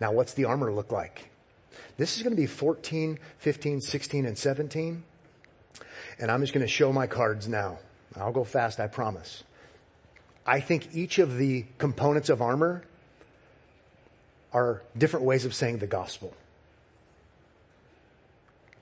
Now, 0.04 0.12
what's 0.12 0.34
the 0.34 0.44
armor 0.44 0.70
look 0.70 0.92
like? 0.92 1.30
This 1.96 2.18
is 2.18 2.24
going 2.24 2.36
to 2.36 2.42
be 2.42 2.46
14, 2.46 3.18
15, 3.38 3.80
16, 3.80 4.26
and 4.26 4.38
17. 4.38 5.02
And 6.20 6.30
I'm 6.30 6.42
just 6.42 6.52
going 6.52 6.66
to 6.66 6.70
show 6.70 6.92
my 6.92 7.08
cards 7.08 7.48
now. 7.48 7.80
I'll 8.18 8.34
go 8.34 8.44
fast, 8.44 8.82
I 8.82 8.88
promise. 8.88 9.46
I 10.46 10.60
think 10.60 10.94
each 10.94 11.20
of 11.20 11.38
the 11.38 11.64
components 11.78 12.28
of 12.28 12.42
armor 12.42 12.84
are 14.52 14.82
different 14.98 15.26
ways 15.26 15.46
of 15.46 15.56
saying 15.56 15.78
the 15.78 15.88
gospel. 15.88 16.34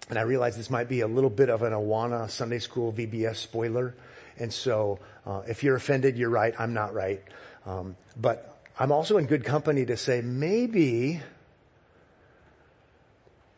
And 0.09 0.17
I 0.17 0.23
realize 0.23 0.57
this 0.57 0.71
might 0.71 0.89
be 0.89 1.01
a 1.01 1.07
little 1.07 1.29
bit 1.29 1.51
of 1.51 1.61
an 1.61 1.71
Awana 1.71 2.31
Sunday 2.31 2.57
School 2.57 2.91
VBS 2.91 3.35
spoiler. 3.35 3.93
And 4.39 4.51
so, 4.51 4.97
uh, 5.27 5.43
if 5.47 5.63
you're 5.63 5.75
offended, 5.75 6.17
you're 6.17 6.31
right. 6.31 6.55
I'm 6.57 6.73
not 6.73 6.95
right. 6.95 7.21
Um, 7.67 7.95
but 8.19 8.50
I'm 8.81 8.91
also 8.91 9.19
in 9.19 9.27
good 9.27 9.45
company 9.45 9.85
to 9.85 9.95
say 9.95 10.21
maybe 10.21 11.21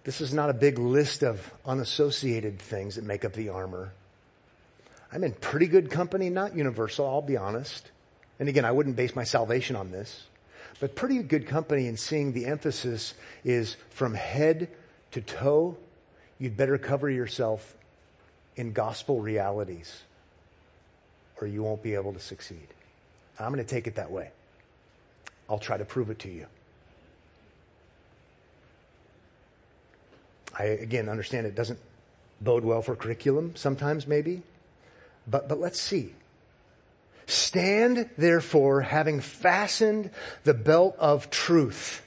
this 0.04 0.20
is 0.20 0.34
not 0.34 0.50
a 0.50 0.54
big 0.54 0.78
list 0.78 1.24
of 1.24 1.50
unassociated 1.66 2.60
things 2.60 2.96
that 2.96 3.06
make 3.06 3.24
up 3.24 3.32
the 3.32 3.48
armor. 3.48 3.94
I'm 5.14 5.24
in 5.24 5.32
pretty 5.32 5.68
good 5.68 5.90
company, 5.90 6.30
not 6.30 6.58
universal, 6.58 7.08
I'll 7.08 7.22
be 7.22 7.38
honest. 7.38 7.90
And 8.38 8.50
again, 8.50 8.66
I 8.66 8.74
wouldn't 8.74 8.98
base 8.98 9.16
my 9.16 9.24
salvation 9.24 9.78
on 9.78 9.92
this, 9.92 10.26
but 10.82 10.94
pretty 10.94 11.24
good 11.24 11.48
company 11.48 11.88
in 11.88 11.96
seeing 11.96 12.34
the 12.34 12.46
emphasis 12.46 13.14
is 13.46 13.78
from 13.92 14.16
head 14.16 14.68
to 15.12 15.22
toe. 15.22 15.78
You'd 16.38 16.58
better 16.58 16.78
cover 16.78 17.10
yourself 17.10 17.78
in 18.58 18.74
gospel 18.74 19.22
realities 19.22 20.02
or 21.40 21.48
you 21.48 21.64
won't 21.64 21.82
be 21.82 21.94
able 21.94 22.12
to 22.12 22.20
succeed. 22.20 22.68
I'm 23.40 23.54
going 23.54 23.66
to 23.66 23.74
take 23.74 23.88
it 23.88 23.96
that 23.96 24.12
way. 24.12 24.32
I'll 25.54 25.60
try 25.60 25.78
to 25.78 25.86
prove 25.86 26.10
it 26.10 26.18
to 26.20 26.30
you. 26.30 26.48
I 30.58 30.64
again 30.64 31.10
understand 31.10 31.46
it 31.46 31.54
doesn't 31.54 31.78
bode 32.42 32.64
well 32.64 32.82
for 32.82 32.96
curriculum 32.96 33.56
sometimes 33.56 34.08
maybe, 34.08 34.42
but, 35.28 35.48
but 35.48 35.60
let's 35.60 35.80
see. 35.80 36.16
Stand 37.28 38.10
therefore 38.18 38.82
having 38.82 39.20
fastened 39.20 40.10
the 40.44 40.56
belt 40.56 40.96
of 40.98 41.30
truth. 41.30 42.04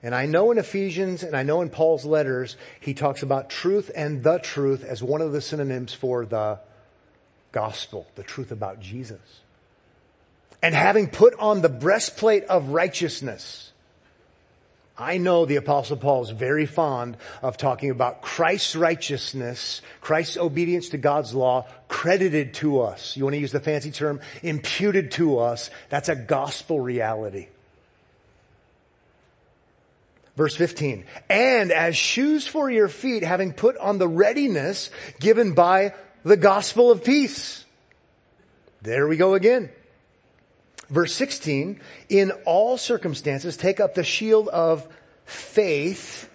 And 0.00 0.14
I 0.14 0.26
know 0.26 0.52
in 0.52 0.58
Ephesians 0.58 1.24
and 1.24 1.36
I 1.36 1.42
know 1.42 1.62
in 1.62 1.68
Paul's 1.68 2.04
letters, 2.04 2.56
he 2.78 2.94
talks 2.94 3.24
about 3.24 3.50
truth 3.50 3.90
and 3.92 4.22
the 4.22 4.38
truth 4.38 4.84
as 4.84 5.02
one 5.02 5.20
of 5.20 5.32
the 5.32 5.40
synonyms 5.40 5.92
for 5.92 6.24
the 6.24 6.60
gospel, 7.50 8.06
the 8.14 8.22
truth 8.22 8.52
about 8.52 8.78
Jesus 8.78 9.40
and 10.62 10.74
having 10.74 11.08
put 11.08 11.34
on 11.38 11.60
the 11.60 11.68
breastplate 11.68 12.44
of 12.44 12.68
righteousness. 12.68 13.72
I 14.96 15.18
know 15.18 15.46
the 15.46 15.56
apostle 15.56 15.96
Paul 15.96 16.22
is 16.22 16.30
very 16.30 16.66
fond 16.66 17.16
of 17.42 17.56
talking 17.56 17.90
about 17.90 18.22
Christ's 18.22 18.76
righteousness, 18.76 19.82
Christ's 20.00 20.36
obedience 20.36 20.90
to 20.90 20.98
God's 20.98 21.34
law 21.34 21.66
credited 21.88 22.54
to 22.54 22.82
us. 22.82 23.16
You 23.16 23.24
want 23.24 23.34
to 23.34 23.40
use 23.40 23.52
the 23.52 23.60
fancy 23.60 23.90
term, 23.90 24.20
imputed 24.42 25.10
to 25.12 25.38
us. 25.38 25.70
That's 25.88 26.08
a 26.08 26.14
gospel 26.14 26.78
reality. 26.78 27.48
Verse 30.36 30.56
15, 30.56 31.04
and 31.28 31.72
as 31.72 31.94
shoes 31.94 32.46
for 32.46 32.70
your 32.70 32.88
feet, 32.88 33.22
having 33.22 33.52
put 33.52 33.76
on 33.76 33.98
the 33.98 34.08
readiness 34.08 34.88
given 35.20 35.52
by 35.52 35.94
the 36.24 36.38
gospel 36.38 36.90
of 36.90 37.04
peace. 37.04 37.64
There 38.80 39.06
we 39.06 39.16
go 39.16 39.34
again. 39.34 39.68
Verse 40.92 41.14
16, 41.14 41.80
in 42.10 42.32
all 42.44 42.76
circumstances, 42.76 43.56
take 43.56 43.80
up 43.80 43.94
the 43.94 44.04
shield 44.04 44.48
of 44.48 44.86
faith, 45.24 46.28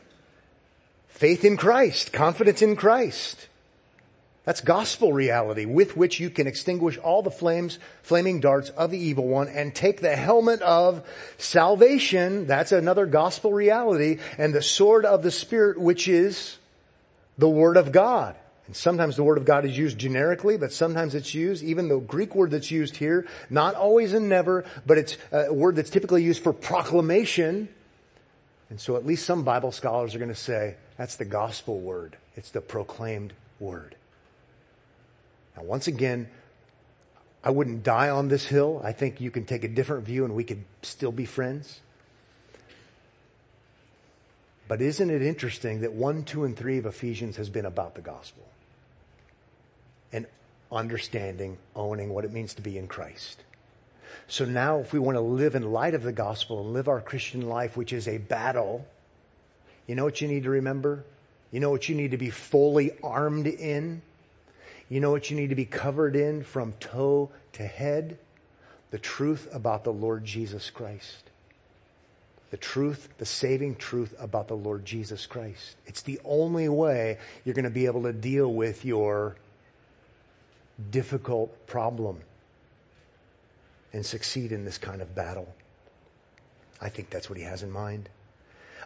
faith 1.09 1.45
in 1.45 1.57
Christ, 1.57 2.11
confidence 2.11 2.63
in 2.63 2.75
Christ. 2.75 3.49
That's 4.45 4.61
gospel 4.61 5.13
reality 5.13 5.65
with 5.65 5.95
which 5.95 6.19
you 6.19 6.31
can 6.31 6.47
extinguish 6.47 6.97
all 6.97 7.21
the 7.21 7.29
flames, 7.29 7.77
flaming 8.01 8.39
darts 8.39 8.69
of 8.69 8.89
the 8.89 8.97
evil 8.97 9.27
one 9.27 9.47
and 9.47 9.75
take 9.75 10.01
the 10.01 10.15
helmet 10.15 10.63
of 10.63 11.07
salvation. 11.37 12.47
That's 12.47 12.71
another 12.71 13.05
gospel 13.05 13.53
reality 13.53 14.17
and 14.39 14.55
the 14.55 14.63
sword 14.63 15.05
of 15.05 15.21
the 15.21 15.29
spirit, 15.31 15.79
which 15.79 16.07
is 16.07 16.57
the 17.37 17.49
word 17.49 17.77
of 17.77 17.91
God. 17.91 18.35
And 18.67 18.75
sometimes 18.75 19.15
the 19.15 19.23
word 19.23 19.37
of 19.37 19.45
God 19.45 19.63
is 19.63 19.77
used 19.77 19.97
generically, 19.97 20.57
but 20.57 20.73
sometimes 20.73 21.15
it's 21.15 21.33
used, 21.33 21.63
even 21.63 21.87
the 21.87 21.99
Greek 21.99 22.35
word 22.35 22.51
that's 22.51 22.69
used 22.69 22.97
here, 22.97 23.25
not 23.49 23.75
always 23.75 24.13
and 24.13 24.27
never, 24.27 24.65
but 24.85 24.97
it's 24.97 25.17
a 25.31 25.53
word 25.53 25.77
that's 25.77 25.89
typically 25.89 26.21
used 26.21 26.43
for 26.43 26.51
proclamation. 26.51 27.69
And 28.69 28.79
so 28.79 28.97
at 28.97 29.05
least 29.05 29.25
some 29.25 29.43
Bible 29.43 29.71
scholars 29.71 30.13
are 30.13 30.19
going 30.19 30.29
to 30.29 30.35
say 30.35 30.75
that's 30.97 31.15
the 31.15 31.25
gospel 31.25 31.79
word. 31.79 32.17
It's 32.35 32.51
the 32.51 32.59
proclaimed 32.59 33.31
word. 33.59 33.95
Now 35.55 35.63
once 35.63 35.87
again, 35.87 36.27
I 37.41 37.51
wouldn't 37.51 37.83
die 37.83 38.09
on 38.09 38.27
this 38.27 38.45
hill. 38.45 38.81
I 38.83 38.91
think 38.91 39.21
you 39.21 39.31
can 39.31 39.45
take 39.45 39.63
a 39.63 39.69
different 39.69 40.05
view 40.05 40.25
and 40.25 40.35
we 40.35 40.43
could 40.43 40.65
still 40.81 41.13
be 41.13 41.25
friends. 41.25 41.79
But 44.67 44.81
isn't 44.81 45.09
it 45.09 45.21
interesting 45.21 45.79
that 45.79 45.93
1, 45.93 46.23
2, 46.23 46.43
and 46.43 46.57
3 46.57 46.79
of 46.79 46.85
Ephesians 46.85 47.37
has 47.37 47.49
been 47.49 47.65
about 47.65 47.95
the 47.95 48.01
gospel? 48.01 48.43
And 50.11 50.25
understanding, 50.71 51.57
owning 51.75 52.09
what 52.09 52.25
it 52.25 52.33
means 52.33 52.53
to 52.55 52.61
be 52.61 52.77
in 52.77 52.87
Christ. 52.87 53.43
So 54.27 54.45
now 54.45 54.79
if 54.79 54.93
we 54.93 54.99
want 54.99 55.15
to 55.15 55.21
live 55.21 55.55
in 55.55 55.71
light 55.71 55.93
of 55.93 56.03
the 56.03 56.11
gospel 56.11 56.61
and 56.61 56.73
live 56.73 56.87
our 56.87 57.01
Christian 57.01 57.47
life, 57.47 57.77
which 57.77 57.93
is 57.93 58.07
a 58.07 58.17
battle, 58.17 58.85
you 59.87 59.95
know 59.95 60.03
what 60.03 60.21
you 60.21 60.27
need 60.27 60.43
to 60.43 60.49
remember? 60.49 61.05
You 61.51 61.61
know 61.61 61.69
what 61.69 61.87
you 61.87 61.95
need 61.95 62.11
to 62.11 62.17
be 62.17 62.29
fully 62.29 62.91
armed 63.01 63.47
in? 63.47 64.01
You 64.89 64.99
know 64.99 65.11
what 65.11 65.29
you 65.29 65.37
need 65.37 65.49
to 65.49 65.55
be 65.55 65.65
covered 65.65 66.15
in 66.15 66.43
from 66.43 66.73
toe 66.79 67.29
to 67.53 67.63
head? 67.63 68.17
The 68.91 68.99
truth 68.99 69.47
about 69.53 69.83
the 69.83 69.93
Lord 69.93 70.25
Jesus 70.25 70.69
Christ. 70.69 71.23
The 72.51 72.57
truth, 72.57 73.09
the 73.17 73.25
saving 73.25 73.75
truth 73.75 74.15
about 74.19 74.47
the 74.47 74.55
Lord 74.55 74.85
Jesus 74.85 75.25
Christ. 75.25 75.75
It's 75.85 76.01
the 76.01 76.19
only 76.23 76.69
way 76.69 77.17
you're 77.43 77.55
going 77.55 77.65
to 77.65 77.69
be 77.69 77.85
able 77.85 78.03
to 78.03 78.13
deal 78.13 78.53
with 78.53 78.85
your 78.85 79.35
difficult 80.91 81.67
problem 81.67 82.21
and 83.93 84.05
succeed 84.05 84.51
in 84.51 84.65
this 84.65 84.77
kind 84.77 85.01
of 85.01 85.15
battle. 85.15 85.53
I 86.81 86.89
think 86.89 87.09
that's 87.09 87.29
what 87.29 87.37
he 87.37 87.43
has 87.45 87.63
in 87.63 87.71
mind. 87.71 88.09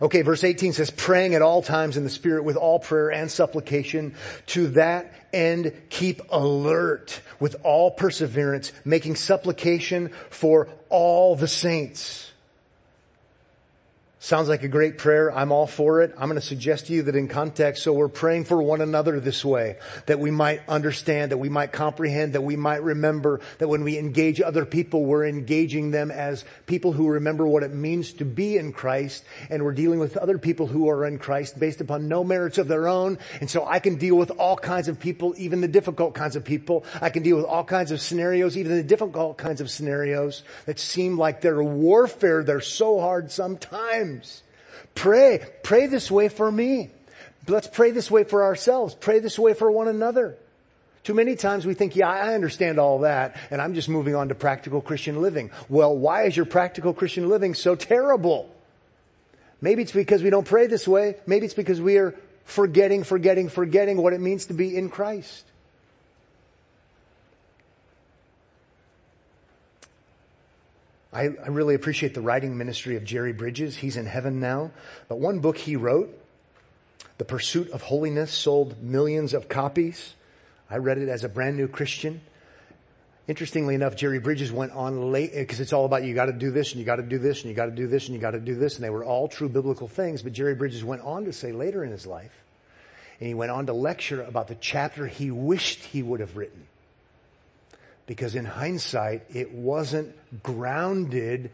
Okay, 0.02 0.24
verse 0.24 0.44
18 0.44 0.74
says, 0.74 0.90
praying 0.90 1.36
at 1.36 1.42
all 1.44 1.62
times 1.62 1.96
in 1.96 2.04
the 2.04 2.10
Spirit 2.10 2.44
with 2.44 2.56
all 2.56 2.80
prayer 2.80 3.12
and 3.12 3.30
supplication. 3.30 4.16
To 4.48 4.70
that 4.70 5.14
end, 5.32 5.74
keep 5.90 6.22
alert 6.32 7.22
with 7.40 7.56
all 7.64 7.92
perseverance, 7.92 8.72
making 8.84 9.16
supplication 9.16 10.10
for 10.30 10.70
all 10.90 11.36
the 11.36 11.48
saints. 11.48 12.31
Sounds 14.24 14.50
like 14.50 14.62
a 14.62 14.68
great 14.68 15.00
prayer. 15.00 15.36
I'm 15.36 15.52
all 15.52 15.66
for 15.66 16.04
it. 16.04 16.14
I'm 16.16 16.30
going 16.30 16.40
to 16.40 16.46
suggest 16.46 16.86
to 16.86 16.94
you 16.94 17.02
that 17.02 17.16
in 17.16 17.28
context, 17.28 17.82
so 17.82 17.92
we're 17.92 18.08
praying 18.08 18.46
for 18.46 18.62
one 18.62 18.80
another 18.80 19.20
this 19.20 19.44
way, 19.44 19.78
that 20.06 20.20
we 20.20 20.30
might 20.30 20.62
understand, 20.70 21.32
that 21.32 21.40
we 21.40 21.50
might 21.50 21.72
comprehend, 21.72 22.34
that 22.34 22.44
we 22.44 22.56
might 22.56 22.84
remember 22.84 23.42
that 23.58 23.68
when 23.68 23.84
we 23.84 23.98
engage 23.98 24.40
other 24.40 24.64
people, 24.64 25.06
we're 25.06 25.26
engaging 25.26 25.90
them 25.90 26.12
as 26.12 26.46
people 26.68 26.92
who 26.92 27.10
remember 27.10 27.48
what 27.48 27.64
it 27.64 27.74
means 27.74 28.14
to 28.14 28.24
be 28.24 28.58
in 28.58 28.74
Christ, 28.74 29.26
and 29.50 29.64
we're 29.64 29.74
dealing 29.74 29.98
with 29.98 30.16
other 30.18 30.38
people 30.38 30.68
who 30.68 30.88
are 30.88 31.04
in 31.04 31.18
Christ 31.18 31.58
based 31.58 31.82
upon 31.82 32.08
no 32.08 32.24
merits 32.24 32.60
of 32.60 32.68
their 32.68 32.88
own. 32.88 33.18
And 33.40 33.50
so 33.50 33.66
I 33.66 33.80
can 33.80 33.96
deal 33.96 34.16
with 34.16 34.30
all 34.38 34.56
kinds 34.56 34.88
of 34.88 35.00
people, 35.00 35.34
even 35.38 35.62
the 35.62 35.68
difficult 35.68 36.14
kinds 36.14 36.36
of 36.36 36.46
people. 36.46 36.86
I 37.02 37.10
can 37.10 37.24
deal 37.24 37.38
with 37.38 37.46
all 37.46 37.64
kinds 37.64 37.92
of 37.92 38.00
scenarios, 38.00 38.56
even 38.56 38.78
the 38.78 38.84
difficult 38.84 39.40
kinds 39.40 39.62
of 39.62 39.72
scenarios 39.72 40.44
that 40.68 40.78
seem 40.78 41.18
like 41.18 41.42
they're 41.42 41.64
warfare. 41.64 42.44
They're 42.44 42.62
so 42.62 43.00
hard 43.00 43.32
sometimes 43.32 44.11
Pray. 44.96 45.42
Pray 45.64 45.88
this 45.88 46.12
way 46.12 46.30
for 46.30 46.52
me. 46.52 46.90
Let's 47.48 47.68
pray 47.68 47.92
this 47.92 48.12
way 48.12 48.24
for 48.24 48.44
ourselves. 48.44 48.94
Pray 48.94 49.20
this 49.20 49.40
way 49.40 49.54
for 49.54 49.72
one 49.72 49.88
another. 49.88 50.38
Too 51.04 51.16
many 51.16 51.36
times 51.36 51.66
we 51.66 51.74
think, 51.74 51.96
yeah, 51.96 52.10
I 52.10 52.36
understand 52.36 52.78
all 52.78 53.00
that, 53.00 53.36
and 53.50 53.60
I'm 53.60 53.74
just 53.74 53.90
moving 53.90 54.16
on 54.16 54.30
to 54.30 54.36
practical 54.36 54.82
Christian 54.82 55.20
living. 55.22 55.50
Well, 55.68 55.98
why 55.98 56.24
is 56.24 56.38
your 56.38 56.46
practical 56.46 56.94
Christian 56.94 57.28
living 57.28 57.56
so 57.56 57.74
terrible? 57.74 58.54
Maybe 59.62 59.82
it's 59.82 59.92
because 59.92 60.22
we 60.22 60.30
don't 60.30 60.46
pray 60.46 60.68
this 60.68 60.88
way. 60.88 61.16
Maybe 61.26 61.46
it's 61.46 61.56
because 61.56 61.82
we 61.82 61.98
are 61.98 62.16
forgetting, 62.46 63.04
forgetting, 63.04 63.50
forgetting 63.50 63.98
what 63.98 64.14
it 64.14 64.22
means 64.22 64.46
to 64.48 64.54
be 64.54 64.78
in 64.78 64.90
Christ. 64.90 65.46
I, 71.14 71.24
I, 71.24 71.48
really 71.50 71.76
appreciate 71.76 72.14
the 72.14 72.22
writing 72.22 72.58
ministry 72.58 72.96
of 72.96 73.04
Jerry 73.04 73.34
Bridges. 73.34 73.76
He's 73.76 73.98
in 73.98 74.06
heaven 74.06 74.40
now. 74.40 74.72
But 75.10 75.20
one 75.20 75.40
book 75.40 75.58
he 75.58 75.76
wrote, 75.76 76.18
The 77.18 77.26
Pursuit 77.26 77.70
of 77.72 77.82
Holiness, 77.82 78.32
sold 78.32 78.82
millions 78.82 79.34
of 79.34 79.50
copies. 79.50 80.16
I 80.70 80.78
read 80.78 80.98
it 80.98 81.10
as 81.10 81.26
a 81.26 81.30
brand 81.30 81.58
new 81.58 81.68
Christian. 81.68 82.22
Interestingly 83.28 83.76
enough, 83.76 83.98
Jerry 83.98 84.20
Bridges 84.20 84.54
went 84.54 84.72
on 84.72 85.12
late, 85.12 85.34
because 85.34 85.60
it's 85.60 85.74
all 85.74 85.86
about 85.86 86.04
you 86.04 86.16
gotta 86.16 86.34
do 86.34 86.50
this 86.50 86.72
and 86.72 86.80
you 86.80 86.86
gotta 86.86 87.04
do 87.04 87.20
this 87.20 87.42
and 87.42 87.50
you 87.50 87.56
gotta 87.56 87.72
do 87.72 87.88
this 87.88 88.08
and 88.08 88.16
you 88.16 88.22
gotta 88.22 88.40
do 88.40 88.56
this, 88.56 88.76
and 88.76 88.84
they 88.84 88.90
were 88.90 89.04
all 89.04 89.28
true 89.28 89.50
biblical 89.50 89.88
things, 89.88 90.22
but 90.22 90.34
Jerry 90.34 90.56
Bridges 90.56 90.84
went 90.84 91.02
on 91.04 91.26
to 91.26 91.34
say 91.34 91.52
later 91.52 91.84
in 91.84 91.92
his 91.92 92.08
life, 92.08 92.34
and 93.20 93.28
he 93.28 93.34
went 93.34 93.52
on 93.52 93.68
to 93.68 93.74
lecture 93.74 94.24
about 94.24 94.48
the 94.48 94.56
chapter 94.56 95.08
he 95.08 95.30
wished 95.30 95.84
he 95.84 96.02
would 96.02 96.20
have 96.20 96.36
written 96.36 96.68
because 98.06 98.36
in 98.36 98.46
hindsight, 98.46 99.24
it 99.34 99.52
wasn't 99.52 100.16
grounded 100.44 101.52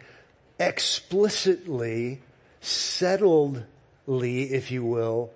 explicitly, 0.59 2.21
settledly, 2.61 4.51
if 4.51 4.71
you 4.71 4.83
will, 4.83 5.31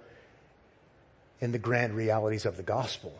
in 1.40 1.52
the 1.52 1.60
grand 1.60 1.96
realities 1.96 2.46
of 2.46 2.58
the 2.58 2.64
gospel. 2.64 3.14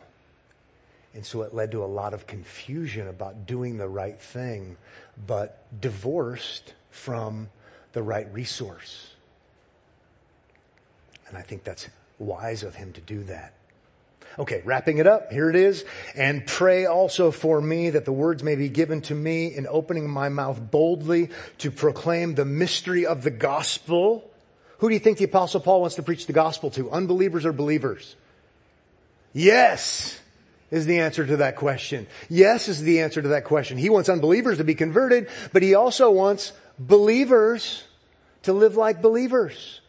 And 1.14 1.26
so 1.26 1.42
it 1.42 1.54
led 1.54 1.72
to 1.72 1.84
a 1.84 1.86
lot 1.86 2.14
of 2.14 2.26
confusion 2.26 3.08
about 3.08 3.46
doing 3.46 3.78
the 3.78 3.90
right 3.90 4.20
thing, 4.20 4.78
but 5.28 5.66
divorced 5.82 6.74
from 6.90 7.50
the 7.94 8.02
right 8.02 8.32
resource. 8.34 9.14
And 11.28 11.38
I 11.38 11.42
think 11.42 11.64
that's 11.64 11.88
wise 12.20 12.64
of 12.64 12.76
him 12.76 12.94
to 12.94 13.02
do 13.02 13.24
that. 13.24 13.54
Okay, 14.40 14.62
wrapping 14.64 14.98
it 14.98 15.08
up, 15.08 15.32
here 15.32 15.50
it 15.50 15.56
is. 15.56 15.84
And 16.16 16.46
pray 16.46 16.86
also 16.86 17.32
for 17.32 17.62
me 17.62 17.92
that 17.92 18.06
the 18.06 18.12
words 18.12 18.44
may 18.44 18.56
be 18.56 18.70
given 18.70 19.02
to 19.02 19.16
me 19.16 19.48
in 19.48 19.68
opening 19.68 20.10
my 20.10 20.30
mouth 20.30 20.60
boldly 20.72 21.30
to 21.60 21.72
proclaim 21.72 22.36
the 22.36 22.46
mystery 22.46 23.06
of 23.06 23.24
the 23.24 23.32
gospel. 23.32 24.30
Who 24.80 24.90
do 24.90 24.94
you 24.94 25.00
think 25.00 25.18
the 25.18 25.26
apostle 25.26 25.60
Paul 25.60 25.82
wants 25.82 25.96
to 25.98 26.04
preach 26.04 26.28
the 26.28 26.34
gospel 26.34 26.72
to? 26.72 26.90
Unbelievers 26.92 27.46
or 27.46 27.54
believers? 27.54 28.16
Yes 29.34 30.20
is 30.72 30.86
the 30.86 31.00
answer 31.00 31.26
to 31.26 31.38
that 31.38 31.58
question. 31.58 32.08
Yes 32.30 32.70
is 32.70 32.82
the 32.82 33.02
answer 33.02 33.22
to 33.22 33.30
that 33.30 33.44
question. 33.44 33.78
He 33.78 33.90
wants 33.90 34.08
unbelievers 34.08 34.58
to 34.58 34.64
be 34.64 34.76
converted, 34.76 35.30
but 35.52 35.62
he 35.62 35.76
also 35.76 36.10
wants 36.10 36.54
believers 36.80 37.84
to 38.44 38.54
live 38.54 38.78
like 38.78 39.02
believers 39.02 39.81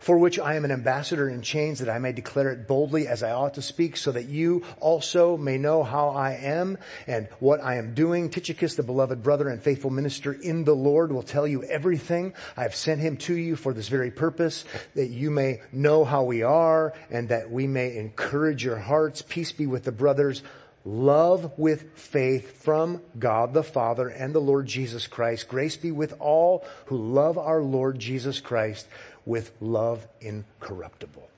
for 0.00 0.18
which 0.18 0.38
I 0.38 0.56
am 0.56 0.64
an 0.64 0.72
ambassador 0.72 1.28
in 1.28 1.42
chains 1.42 1.78
that 1.78 1.88
I 1.88 1.98
may 1.98 2.12
declare 2.12 2.50
it 2.50 2.66
boldly 2.66 3.06
as 3.06 3.22
I 3.22 3.32
ought 3.32 3.54
to 3.54 3.62
speak 3.62 3.96
so 3.96 4.10
that 4.12 4.28
you 4.28 4.64
also 4.80 5.36
may 5.36 5.58
know 5.58 5.84
how 5.84 6.08
I 6.08 6.32
am 6.32 6.78
and 7.06 7.28
what 7.38 7.62
I 7.62 7.76
am 7.76 7.94
doing. 7.94 8.30
Tychicus, 8.30 8.74
the 8.74 8.82
beloved 8.82 9.22
brother 9.22 9.48
and 9.48 9.62
faithful 9.62 9.90
minister 9.90 10.32
in 10.32 10.64
the 10.64 10.74
Lord 10.74 11.12
will 11.12 11.22
tell 11.22 11.46
you 11.46 11.62
everything. 11.64 12.32
I 12.56 12.62
have 12.62 12.74
sent 12.74 13.00
him 13.00 13.18
to 13.18 13.34
you 13.34 13.56
for 13.56 13.74
this 13.74 13.88
very 13.88 14.10
purpose 14.10 14.64
that 14.94 15.08
you 15.08 15.30
may 15.30 15.60
know 15.70 16.04
how 16.04 16.24
we 16.24 16.42
are 16.42 16.94
and 17.10 17.28
that 17.28 17.50
we 17.50 17.66
may 17.66 17.96
encourage 17.96 18.64
your 18.64 18.78
hearts. 18.78 19.22
Peace 19.22 19.52
be 19.52 19.66
with 19.66 19.84
the 19.84 19.92
brothers 19.92 20.42
love 20.84 21.52
with 21.58 21.94
faith 21.94 22.62
from 22.62 23.02
God 23.18 23.52
the 23.52 23.62
Father 23.62 24.08
and 24.08 24.34
the 24.34 24.40
Lord 24.40 24.66
Jesus 24.66 25.06
Christ. 25.06 25.48
Grace 25.48 25.76
be 25.76 25.90
with 25.90 26.14
all 26.18 26.64
who 26.86 26.96
love 26.96 27.36
our 27.36 27.62
Lord 27.62 27.98
Jesus 27.98 28.40
Christ 28.40 28.88
with 29.26 29.52
love 29.60 30.06
incorruptible. 30.20 31.28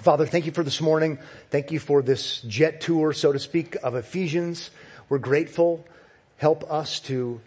Father, 0.00 0.26
thank 0.26 0.46
you 0.46 0.52
for 0.52 0.62
this 0.62 0.80
morning. 0.80 1.18
Thank 1.50 1.72
you 1.72 1.80
for 1.80 2.02
this 2.02 2.40
jet 2.42 2.80
tour, 2.80 3.12
so 3.12 3.32
to 3.32 3.38
speak, 3.38 3.76
of 3.82 3.94
Ephesians. 3.94 4.70
We're 5.08 5.18
grateful. 5.18 5.84
Help 6.36 6.70
us 6.70 7.00
to, 7.00 7.40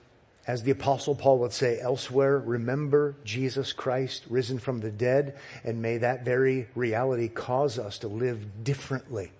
as 0.48 0.64
the 0.64 0.72
apostle 0.72 1.16
Paul 1.16 1.40
would 1.40 1.54
say 1.54 1.80
elsewhere, 1.80 2.38
remember 2.38 3.16
Jesus 3.24 3.72
Christ 3.72 4.26
risen 4.30 4.60
from 4.60 4.82
the 4.82 4.92
dead, 4.92 5.38
and 5.64 5.82
may 5.82 6.00
that 6.00 6.26
very 6.26 6.68
reality 6.76 7.30
cause 7.30 7.80
us 7.80 8.00
to 8.00 8.08
live 8.08 8.64
differently 8.64 9.32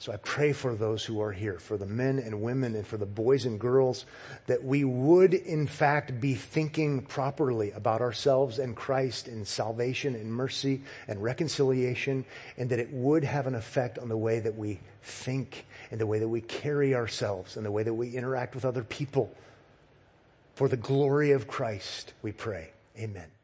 so 0.00 0.12
I 0.12 0.16
pray 0.16 0.54
for 0.54 0.74
those 0.74 1.04
who 1.04 1.20
are 1.20 1.30
here, 1.30 1.58
for 1.58 1.76
the 1.76 1.84
men 1.84 2.18
and 2.18 2.40
women 2.40 2.74
and 2.74 2.86
for 2.86 2.96
the 2.96 3.04
boys 3.04 3.44
and 3.44 3.60
girls, 3.60 4.06
that 4.46 4.64
we 4.64 4.82
would 4.82 5.34
in 5.34 5.66
fact 5.66 6.18
be 6.22 6.34
thinking 6.34 7.02
properly 7.02 7.70
about 7.72 8.00
ourselves 8.00 8.58
and 8.58 8.74
Christ 8.74 9.28
and 9.28 9.46
salvation 9.46 10.14
and 10.14 10.32
mercy 10.32 10.80
and 11.06 11.22
reconciliation, 11.22 12.24
and 12.56 12.70
that 12.70 12.78
it 12.78 12.90
would 12.90 13.24
have 13.24 13.46
an 13.46 13.54
effect 13.54 13.98
on 13.98 14.08
the 14.08 14.16
way 14.16 14.40
that 14.40 14.56
we 14.56 14.80
think 15.02 15.66
and 15.90 16.00
the 16.00 16.06
way 16.06 16.18
that 16.18 16.28
we 16.28 16.40
carry 16.40 16.94
ourselves 16.94 17.58
and 17.58 17.66
the 17.66 17.70
way 17.70 17.82
that 17.82 17.92
we 17.92 18.16
interact 18.16 18.54
with 18.54 18.64
other 18.64 18.82
people. 18.82 19.30
For 20.54 20.66
the 20.66 20.78
glory 20.78 21.32
of 21.32 21.46
Christ, 21.46 22.14
we 22.22 22.32
pray. 22.32 22.70
Amen. 22.98 23.39